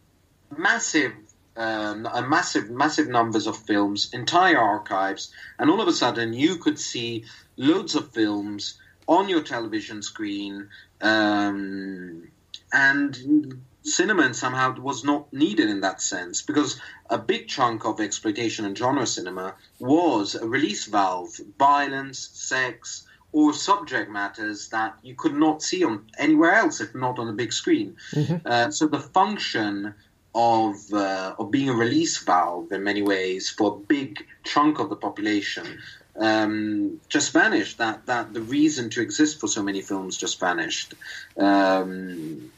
massive 0.56 1.14
um, 1.56 2.08
a 2.14 2.22
massive 2.22 2.70
massive 2.70 3.08
numbers 3.08 3.48
of 3.48 3.58
films, 3.58 4.10
entire 4.14 4.60
archives, 4.60 5.34
and 5.58 5.70
all 5.70 5.82
of 5.82 5.88
a 5.88 5.94
sudden 5.94 6.34
you 6.34 6.58
could 6.58 6.80
see 6.80 7.26
loads 7.58 7.96
of 7.96 8.12
films 8.14 8.80
on 9.08 9.30
your 9.30 9.42
television 9.42 10.02
screen. 10.02 10.70
Um, 11.02 12.30
and 12.72 13.62
cinema 13.88 14.24
and 14.24 14.36
somehow 14.36 14.76
was 14.80 15.04
not 15.04 15.32
needed 15.34 15.70
in 15.70 15.82
that 15.82 16.02
sense 16.02 16.42
because 16.42 16.80
a 17.10 17.18
big 17.18 17.48
chunk 17.48 17.86
of 17.86 18.00
exploitation 18.00 18.66
and 18.66 18.78
genre 18.78 19.06
cinema 19.06 19.56
was 19.80 20.36
a 20.36 20.48
release 20.48 20.86
valve, 20.86 21.40
violence, 21.58 22.30
sex, 22.34 23.06
or 23.32 23.54
subject 23.54 24.10
matters 24.10 24.70
that 24.70 24.98
you 25.04 25.16
could 25.16 25.36
not 25.36 25.62
see 25.62 25.84
on 25.84 26.06
anywhere 26.18 26.54
else 26.54 26.82
if 26.82 26.94
not 26.96 27.20
on 27.20 27.28
the 27.28 27.34
big 27.34 27.54
screen. 27.54 27.96
Mm-hmm. 28.12 28.46
Uh, 28.46 28.72
so 28.72 28.88
the 28.88 29.00
function 29.00 29.94
of 30.36 30.76
uh, 30.94 31.36
of 31.40 31.50
being 31.52 31.70
a 31.70 31.74
release 31.74 32.18
valve 32.20 32.72
in 32.72 32.84
many 32.84 33.02
ways 33.02 33.50
for 33.50 33.74
a 33.74 33.80
big 33.88 34.26
chunk 34.44 34.80
of 34.80 34.90
the 34.90 34.96
population 34.96 35.80
um, 36.20 37.00
just 37.10 37.32
vanished. 37.32 37.78
That 37.78 38.06
that 38.06 38.34
the 38.34 38.42
reason 38.42 38.90
to 38.92 39.02
exist 39.02 39.40
for 39.40 39.48
so 39.48 39.64
many 39.64 39.82
films 39.82 40.18
just 40.18 40.40
vanished. 40.40 40.94
Um, 41.38 42.52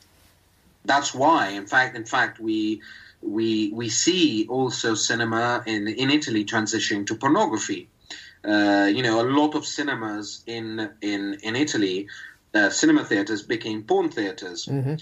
that's 0.85 1.13
why, 1.13 1.49
in 1.49 1.67
fact, 1.67 1.95
in 1.95 2.05
fact, 2.05 2.39
we 2.39 2.81
we 3.21 3.69
we 3.73 3.89
see 3.89 4.47
also 4.47 4.95
cinema 4.95 5.63
in 5.65 5.87
in 5.87 6.09
Italy 6.09 6.45
transitioning 6.45 7.05
to 7.07 7.15
pornography. 7.15 7.89
Uh, 8.43 8.89
you 8.93 9.03
know, 9.03 9.21
a 9.21 9.27
lot 9.27 9.55
of 9.55 9.65
cinemas 9.65 10.43
in 10.47 10.89
in 11.01 11.37
in 11.43 11.55
Italy, 11.55 12.07
uh, 12.53 12.69
cinema 12.69 13.03
theaters 13.03 13.41
became 13.43 13.83
porn 13.83 14.09
theaters. 14.09 14.65
Mm-hmm. 14.65 14.95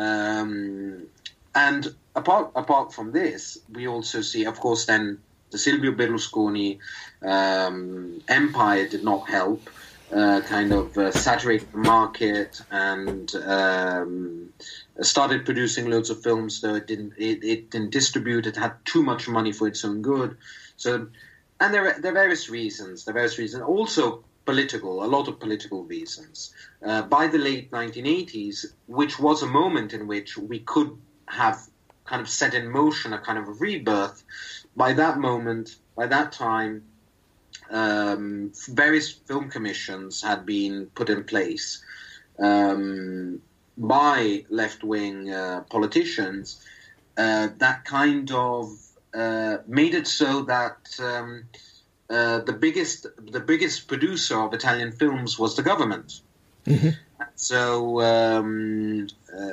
Um, 0.00 1.06
and 1.54 1.94
apart 2.14 2.52
apart 2.54 2.92
from 2.92 3.12
this, 3.12 3.58
we 3.72 3.88
also 3.88 4.20
see, 4.20 4.44
of 4.46 4.60
course, 4.60 4.86
then 4.86 5.18
the 5.50 5.58
Silvio 5.58 5.92
Berlusconi 5.92 6.78
um, 7.22 8.20
empire 8.28 8.86
did 8.88 9.04
not 9.04 9.28
help. 9.28 9.68
Uh, 10.12 10.40
kind 10.42 10.72
of 10.72 10.96
uh, 10.96 11.10
saturate 11.10 11.72
the 11.72 11.78
market 11.78 12.60
and 12.70 13.34
um, 13.34 14.52
started 15.02 15.44
producing 15.44 15.90
loads 15.90 16.10
of 16.10 16.22
films, 16.22 16.60
though 16.60 16.74
it 16.74 16.86
didn't 16.86 17.14
it, 17.18 17.44
it 17.44 17.70
didn't 17.70 17.90
distribute. 17.90 18.46
It 18.46 18.56
had 18.56 18.72
too 18.84 19.02
much 19.02 19.28
money 19.28 19.52
for 19.52 19.68
its 19.68 19.84
own 19.84 20.02
good. 20.02 20.36
So, 20.76 21.08
and 21.60 21.74
there 21.74 21.88
are, 21.88 22.00
there 22.00 22.12
are 22.12 22.14
various 22.14 22.48
reasons. 22.48 23.04
There 23.04 23.12
are 23.12 23.20
various 23.20 23.38
reasons. 23.38 23.62
Also, 23.62 24.24
political, 24.44 25.04
a 25.04 25.06
lot 25.06 25.28
of 25.28 25.38
political 25.40 25.84
reasons. 25.84 26.54
Uh, 26.84 27.02
by 27.02 27.26
the 27.26 27.38
late 27.38 27.70
1980s, 27.70 28.66
which 28.86 29.18
was 29.18 29.42
a 29.42 29.46
moment 29.46 29.92
in 29.92 30.06
which 30.06 30.38
we 30.38 30.60
could 30.60 30.96
have 31.26 31.58
kind 32.04 32.22
of 32.22 32.28
set 32.28 32.54
in 32.54 32.70
motion 32.70 33.12
a 33.12 33.18
kind 33.18 33.38
of 33.38 33.60
rebirth. 33.60 34.22
By 34.76 34.92
that 34.94 35.18
moment, 35.18 35.76
by 35.96 36.06
that 36.06 36.32
time, 36.32 36.84
um, 37.70 38.52
various 38.68 39.10
film 39.10 39.50
commissions 39.50 40.22
had 40.22 40.46
been 40.46 40.86
put 40.94 41.10
in 41.10 41.24
place. 41.24 41.82
Um, 42.38 43.42
by 43.76 44.44
left 44.48 44.82
wing 44.82 45.30
uh, 45.30 45.62
politicians 45.70 46.64
uh, 47.16 47.48
that 47.58 47.84
kind 47.84 48.30
of 48.30 48.70
uh, 49.14 49.58
made 49.66 49.94
it 49.94 50.06
so 50.06 50.42
that 50.42 50.78
um, 51.00 51.44
uh, 52.10 52.38
the 52.40 52.52
biggest 52.52 53.06
the 53.18 53.40
biggest 53.40 53.88
producer 53.88 54.38
of 54.38 54.52
Italian 54.52 54.92
films 54.92 55.38
was 55.38 55.56
the 55.56 55.62
government. 55.62 56.20
Mm-hmm. 56.66 56.90
So 57.34 58.00
um, 58.02 59.08
uh, 59.32 59.46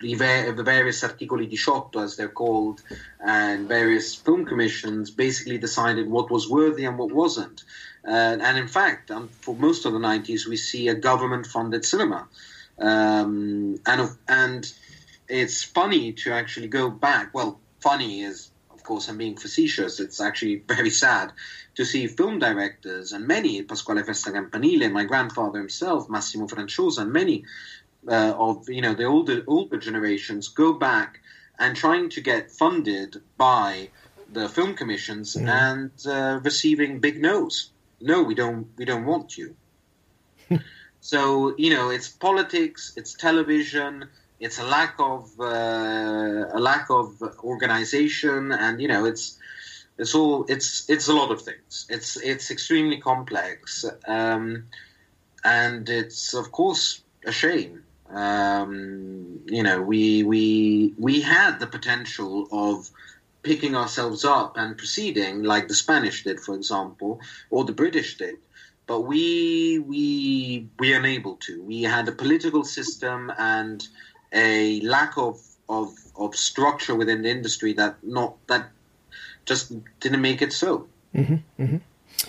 the, 0.00 0.54
the 0.56 0.62
various 0.62 1.02
articoli 1.02 1.46
18, 1.46 2.02
as 2.02 2.16
they're 2.16 2.28
called, 2.28 2.82
and 3.20 3.68
various 3.68 4.14
film 4.14 4.44
commissions 4.44 5.10
basically 5.10 5.58
decided 5.58 6.08
what 6.08 6.30
was 6.30 6.48
worthy 6.48 6.84
and 6.84 6.98
what 6.98 7.12
wasn't. 7.12 7.64
Uh, 8.06 8.36
and 8.40 8.58
in 8.58 8.68
fact, 8.68 9.10
um, 9.10 9.28
for 9.40 9.54
most 9.54 9.86
of 9.86 9.92
the 9.92 9.98
90s, 9.98 10.46
we 10.46 10.56
see 10.56 10.88
a 10.88 10.94
government 10.94 11.46
funded 11.46 11.84
cinema. 11.84 12.26
Um, 12.78 13.78
and 13.86 14.10
and 14.28 14.72
it's 15.28 15.62
funny 15.62 16.12
to 16.12 16.32
actually 16.32 16.68
go 16.68 16.90
back. 16.90 17.32
Well, 17.32 17.60
funny 17.80 18.22
is, 18.22 18.50
of 18.72 18.82
course, 18.82 19.08
I'm 19.08 19.18
being 19.18 19.36
facetious. 19.36 20.00
It's 20.00 20.20
actually 20.20 20.56
very 20.56 20.90
sad 20.90 21.32
to 21.76 21.84
see 21.84 22.06
film 22.06 22.38
directors 22.38 23.12
and 23.12 23.26
many, 23.26 23.62
Pasquale 23.62 24.02
Festa 24.02 24.32
Campanile, 24.32 24.88
my 24.90 25.04
grandfather 25.04 25.58
himself, 25.58 26.08
Massimo 26.08 26.46
Franciosa, 26.46 27.02
and 27.02 27.12
many 27.12 27.44
uh, 28.08 28.34
of 28.36 28.68
you 28.68 28.82
know 28.82 28.94
the 28.94 29.04
older 29.04 29.42
older 29.46 29.78
generations 29.78 30.48
go 30.48 30.74
back 30.74 31.20
and 31.58 31.76
trying 31.76 32.10
to 32.10 32.20
get 32.20 32.50
funded 32.50 33.22
by 33.36 33.88
the 34.32 34.48
film 34.48 34.74
commissions 34.74 35.36
mm. 35.36 35.48
and 35.48 35.90
uh, 36.06 36.40
receiving 36.42 37.00
big 37.00 37.20
no's. 37.20 37.70
No, 38.00 38.22
we 38.22 38.34
don't. 38.34 38.68
We 38.76 38.84
don't 38.84 39.06
want 39.06 39.38
you. 39.38 39.56
So 41.04 41.54
you 41.58 41.68
know, 41.68 41.90
it's 41.90 42.08
politics, 42.08 42.94
it's 42.96 43.12
television, 43.12 44.08
it's 44.40 44.58
a 44.58 44.64
lack 44.64 44.94
of 44.98 45.30
uh, 45.38 46.58
a 46.58 46.58
lack 46.58 46.88
of 46.88 47.22
organization, 47.44 48.52
and 48.52 48.80
you 48.80 48.88
know, 48.88 49.04
it's 49.04 49.38
it's 49.98 50.14
all 50.14 50.46
it's 50.48 50.88
it's 50.88 51.06
a 51.08 51.12
lot 51.12 51.30
of 51.30 51.42
things. 51.42 51.86
It's 51.90 52.16
it's 52.16 52.50
extremely 52.50 53.02
complex, 53.02 53.84
um, 54.08 54.64
and 55.44 55.86
it's 55.90 56.32
of 56.32 56.50
course 56.50 57.02
a 57.26 57.32
shame. 57.32 57.84
Um, 58.08 59.40
you 59.44 59.62
know, 59.62 59.82
we 59.82 60.22
we 60.22 60.94
we 60.98 61.20
had 61.20 61.60
the 61.60 61.66
potential 61.66 62.48
of 62.50 62.90
picking 63.42 63.76
ourselves 63.76 64.24
up 64.24 64.56
and 64.56 64.78
proceeding, 64.78 65.42
like 65.42 65.68
the 65.68 65.74
Spanish 65.74 66.24
did, 66.24 66.40
for 66.40 66.54
example, 66.54 67.20
or 67.50 67.66
the 67.66 67.72
British 67.72 68.16
did 68.16 68.36
but 68.86 69.02
we 69.02 69.78
we 69.78 70.68
we 70.78 70.94
unable 70.94 71.36
to. 71.36 71.62
We 71.62 71.82
had 71.82 72.08
a 72.08 72.12
political 72.12 72.64
system 72.64 73.32
and 73.38 73.86
a 74.32 74.80
lack 74.80 75.16
of 75.16 75.40
of 75.68 75.94
of 76.16 76.36
structure 76.36 76.94
within 76.94 77.22
the 77.22 77.30
industry 77.30 77.72
that 77.74 77.96
not 78.02 78.34
that 78.46 78.68
just 79.46 79.72
didn't 80.00 80.20
make 80.20 80.42
it 80.42 80.52
so. 80.52 80.86
Mm-hmm, 81.14 81.62
mm-hmm. 81.62 81.76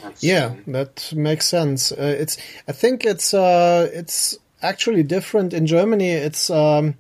That's, 0.02 0.24
Yeah, 0.24 0.56
that 0.68 1.14
makes 1.16 1.46
sense. 1.48 1.92
Uh, 1.92 2.16
it's 2.20 2.38
I 2.68 2.72
think 2.72 3.06
it's 3.06 3.34
uh, 3.34 3.90
it's 3.94 4.38
actually 4.62 5.04
different 5.04 5.54
in 5.54 5.68
Germany. 5.68 6.10
It's 6.10 6.50
um, 6.50 6.96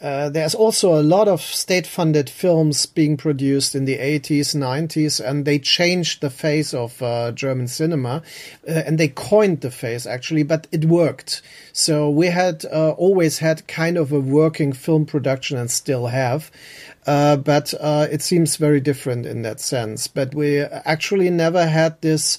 uh, 0.00 0.28
there's 0.28 0.54
also 0.54 1.00
a 1.00 1.02
lot 1.02 1.26
of 1.26 1.40
state-funded 1.40 2.28
films 2.28 2.84
being 2.84 3.16
produced 3.16 3.74
in 3.74 3.86
the 3.86 3.96
80s, 3.96 4.54
90s, 4.54 5.24
and 5.24 5.44
they 5.46 5.58
changed 5.58 6.20
the 6.20 6.28
face 6.28 6.74
of 6.74 7.00
uh, 7.02 7.32
German 7.32 7.66
cinema, 7.66 8.22
uh, 8.68 8.72
and 8.72 8.98
they 8.98 9.08
coined 9.08 9.62
the 9.62 9.70
face 9.70 10.04
actually, 10.04 10.42
but 10.42 10.66
it 10.70 10.84
worked. 10.84 11.40
So 11.72 12.10
we 12.10 12.26
had 12.26 12.66
uh, 12.66 12.90
always 12.90 13.38
had 13.38 13.66
kind 13.68 13.96
of 13.96 14.12
a 14.12 14.20
working 14.20 14.72
film 14.72 15.06
production, 15.06 15.56
and 15.56 15.70
still 15.70 16.08
have. 16.08 16.50
Uh, 17.06 17.36
but 17.36 17.72
it 17.80 18.20
seems 18.20 18.56
very 18.56 18.80
different 18.80 19.26
in 19.26 19.42
that 19.42 19.60
sense. 19.60 20.08
But 20.08 20.34
we 20.34 20.58
actually 20.60 21.30
never 21.30 21.66
had 21.66 22.00
this 22.00 22.36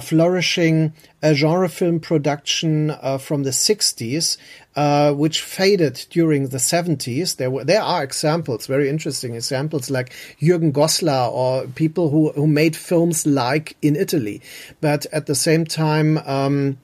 flourishing 0.00 0.92
uh, 1.22 1.32
genre 1.32 1.68
film 1.68 2.00
production 2.00 2.90
uh, 2.90 3.18
from 3.18 3.44
the 3.44 3.50
60s, 3.50 4.36
uh, 4.74 5.12
which 5.12 5.40
faded 5.40 6.04
during 6.10 6.48
the 6.48 6.58
70s. 6.58 7.36
There 7.36 7.50
were 7.50 7.64
there 7.64 7.82
are 7.82 8.02
examples, 8.02 8.66
very 8.66 8.88
interesting 8.88 9.34
examples, 9.34 9.90
like 9.90 10.12
Jürgen 10.40 10.72
Goslar 10.72 11.30
or 11.32 11.66
people 11.68 12.10
who 12.10 12.32
who 12.32 12.46
made 12.46 12.76
films 12.76 13.26
like 13.26 13.76
in 13.80 13.96
Italy. 13.96 14.42
But 14.80 15.06
at 15.12 15.26
the 15.26 15.34
same 15.34 15.64
time. 15.64 16.18
Um, 16.18 16.78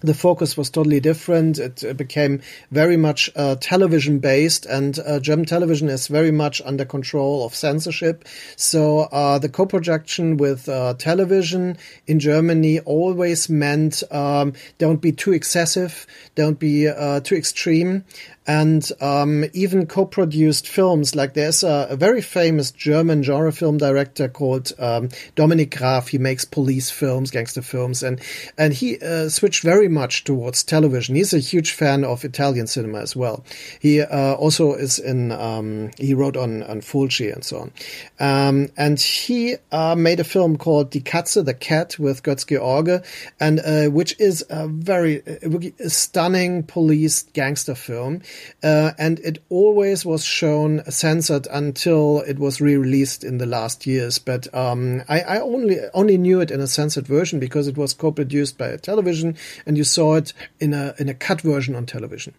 the 0.00 0.14
focus 0.14 0.56
was 0.56 0.70
totally 0.70 1.00
different. 1.00 1.58
It 1.58 1.96
became 1.96 2.40
very 2.70 2.96
much 2.96 3.30
uh, 3.36 3.56
television 3.60 4.18
based, 4.18 4.66
and 4.66 4.98
uh, 4.98 5.20
German 5.20 5.46
television 5.46 5.88
is 5.88 6.08
very 6.08 6.30
much 6.30 6.62
under 6.64 6.84
control 6.84 7.44
of 7.44 7.54
censorship. 7.54 8.24
So 8.56 9.00
uh, 9.12 9.38
the 9.38 9.48
co-production 9.48 10.36
with 10.36 10.68
uh, 10.68 10.94
television 10.94 11.76
in 12.06 12.18
Germany 12.18 12.80
always 12.80 13.48
meant 13.48 14.02
um, 14.10 14.54
don't 14.78 15.00
be 15.00 15.12
too 15.12 15.32
excessive, 15.32 16.06
don't 16.34 16.58
be 16.58 16.88
uh, 16.88 17.20
too 17.20 17.36
extreme, 17.36 18.04
and 18.46 18.90
um, 19.00 19.44
even 19.52 19.86
co-produced 19.86 20.66
films. 20.66 21.14
Like 21.14 21.34
there's 21.34 21.62
a, 21.62 21.88
a, 21.90 21.96
very 21.96 22.22
famous 22.22 22.70
German 22.70 23.22
genre 23.22 23.52
film 23.52 23.76
director 23.76 24.28
called 24.28 24.72
um, 24.78 25.08
Dominik 25.36 25.76
Graf. 25.76 26.08
He 26.08 26.18
makes 26.18 26.44
police 26.44 26.90
films, 26.90 27.30
gangster 27.30 27.62
films, 27.62 28.02
and 28.02 28.20
and 28.56 28.72
he 28.72 28.98
uh, 28.98 29.28
switched 29.28 29.62
very 29.62 29.88
much 29.88 30.24
towards 30.24 30.64
television. 30.64 31.16
He's 31.16 31.34
a 31.34 31.38
huge 31.38 31.72
fan 31.72 32.02
of 32.02 32.24
Italian 32.24 32.66
cinema 32.66 33.00
as 33.00 33.14
well. 33.14 33.44
He 33.78 34.00
uh, 34.00 34.34
also 34.34 34.72
is 34.74 34.98
in. 34.98 35.32
Um, 35.32 35.90
he 35.98 36.14
wrote 36.14 36.36
on 36.36 36.62
on 36.62 36.80
Fulci 36.80 37.32
and 37.32 37.44
so 37.44 37.58
on, 37.58 37.72
um, 38.18 38.68
and 38.76 38.98
he 38.98 39.56
uh, 39.70 39.94
made 39.94 40.18
a 40.18 40.24
film 40.24 40.56
called 40.56 40.90
Die 40.90 41.00
Katze, 41.00 41.44
the 41.44 41.54
Cat, 41.54 41.98
with 41.98 42.22
Götz 42.22 42.46
George, 42.46 43.04
and 43.38 43.60
uh, 43.60 43.90
which 43.90 44.18
is 44.18 44.44
a 44.48 44.66
very 44.66 45.22
uh, 45.26 45.88
stunning 45.88 46.62
police 46.62 47.22
gangster 47.34 47.74
film. 47.74 48.22
Uh, 48.62 48.92
and 48.98 49.18
it 49.20 49.42
always 49.48 50.04
was 50.04 50.24
shown 50.24 50.84
censored 50.90 51.46
until 51.50 52.20
it 52.26 52.38
was 52.38 52.60
re-released 52.60 53.24
in 53.24 53.38
the 53.38 53.46
last 53.46 53.86
years. 53.86 54.18
But 54.18 54.52
um, 54.54 55.02
I, 55.08 55.20
I, 55.20 55.40
only 55.40 55.78
only 55.94 56.18
knew 56.18 56.40
it 56.40 56.50
in 56.50 56.60
a 56.60 56.66
censored 56.66 57.06
version 57.06 57.40
because 57.40 57.68
it 57.68 57.78
was 57.78 57.94
co-produced 57.94 58.58
by 58.58 58.76
television, 58.76 59.36
and 59.64 59.78
you 59.78 59.84
saw 59.84 60.16
it 60.16 60.34
in 60.58 60.74
a 60.74 60.94
in 60.98 61.08
a 61.08 61.14
cut 61.14 61.40
version 61.40 61.74
on 61.74 61.86
television. 61.86 62.34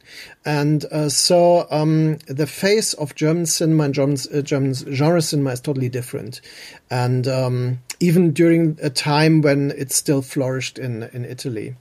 And 0.45 0.85
uh, 0.85 1.09
so 1.09 1.67
um, 1.71 2.19
the 2.27 2.47
face 2.47 2.93
of 2.93 3.15
German 3.15 3.47
cinema 3.47 3.85
and 3.85 3.93
German, 3.93 4.17
uh, 4.33 4.41
German 4.41 4.73
genre 4.73 5.21
cinema 5.21 5.51
is 5.51 5.61
totally 5.61 5.89
different. 5.89 6.41
And 6.91 7.27
um, 7.27 7.79
even 7.99 8.31
during 8.31 8.77
a 8.81 8.89
time 8.89 9.41
when 9.41 9.71
it 9.71 9.91
still 9.91 10.21
flourished 10.21 10.77
in 10.77 11.03
in 11.13 11.25
Italy, 11.25 11.75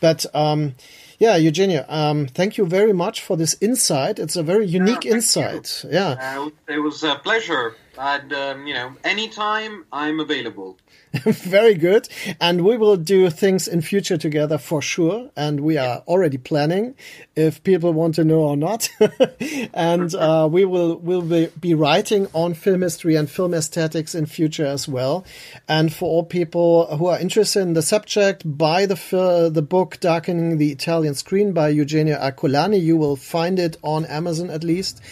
but. 0.00 0.26
Um, 0.34 0.74
yeah, 1.20 1.36
Eugenio, 1.36 1.84
um, 1.88 2.26
thank 2.26 2.56
you 2.56 2.64
very 2.64 2.94
much 2.94 3.20
for 3.20 3.36
this 3.36 3.54
insight. 3.60 4.18
It's 4.18 4.36
a 4.36 4.42
very 4.42 4.66
unique 4.66 5.02
thank 5.02 5.14
insight. 5.14 5.84
you. 5.84 5.90
Yeah. 5.92 6.16
Uh, 6.18 6.50
it 6.66 6.78
was 6.78 7.04
a 7.04 7.16
pleasure. 7.16 7.76
And, 7.98 8.32
um, 8.32 8.66
you 8.66 8.72
know, 8.72 8.96
anytime 9.04 9.84
I'm 9.92 10.18
available. 10.18 10.78
Very 11.24 11.74
good. 11.74 12.08
And 12.40 12.64
we 12.64 12.76
will 12.76 12.96
do 12.96 13.30
things 13.30 13.66
in 13.66 13.80
future 13.80 14.16
together 14.16 14.58
for 14.58 14.80
sure. 14.80 15.30
And 15.36 15.60
we 15.60 15.76
are 15.76 16.04
already 16.06 16.38
planning 16.38 16.94
if 17.34 17.64
people 17.64 17.92
want 17.92 18.14
to 18.14 18.24
know 18.24 18.40
or 18.40 18.56
not. 18.56 18.88
and 19.74 20.14
uh, 20.14 20.48
we 20.50 20.64
will 20.64 20.98
will 20.98 21.22
be, 21.22 21.48
be 21.60 21.74
writing 21.74 22.28
on 22.32 22.54
film 22.54 22.82
history 22.82 23.16
and 23.16 23.28
film 23.28 23.54
aesthetics 23.54 24.14
in 24.14 24.26
future 24.26 24.66
as 24.66 24.86
well. 24.86 25.24
And 25.68 25.92
for 25.92 26.08
all 26.08 26.24
people 26.24 26.86
who 26.96 27.06
are 27.06 27.18
interested 27.18 27.62
in 27.62 27.72
the 27.72 27.82
subject, 27.82 28.42
buy 28.44 28.86
the 28.86 29.50
the 29.52 29.62
book 29.62 29.98
Darkening 29.98 30.58
the 30.58 30.70
Italian 30.70 31.14
Screen 31.14 31.52
by 31.52 31.70
Eugenio 31.70 32.18
Ercolani. 32.18 32.80
You 32.80 32.96
will 32.96 33.16
find 33.16 33.58
it 33.58 33.76
on 33.82 34.04
Amazon 34.04 34.48
at 34.48 34.62
least. 34.62 35.02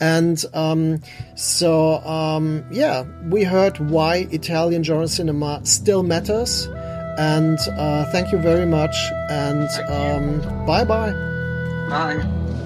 And 0.00 0.44
um, 0.52 1.00
so, 1.36 1.98
um, 2.04 2.64
yeah, 2.72 3.04
we 3.28 3.44
heard 3.44 3.78
why 3.78 4.26
Italian 4.32 4.82
genre 4.82 5.06
cinema 5.44 5.64
still 5.64 6.02
matters. 6.02 6.68
And 7.18 7.58
uh, 7.78 8.10
thank 8.10 8.32
you 8.32 8.38
very 8.38 8.66
much. 8.66 8.96
And 9.30 9.68
um, 9.88 10.66
bye 10.66 10.84
bye. 10.84 11.12
Bye. 11.88 12.60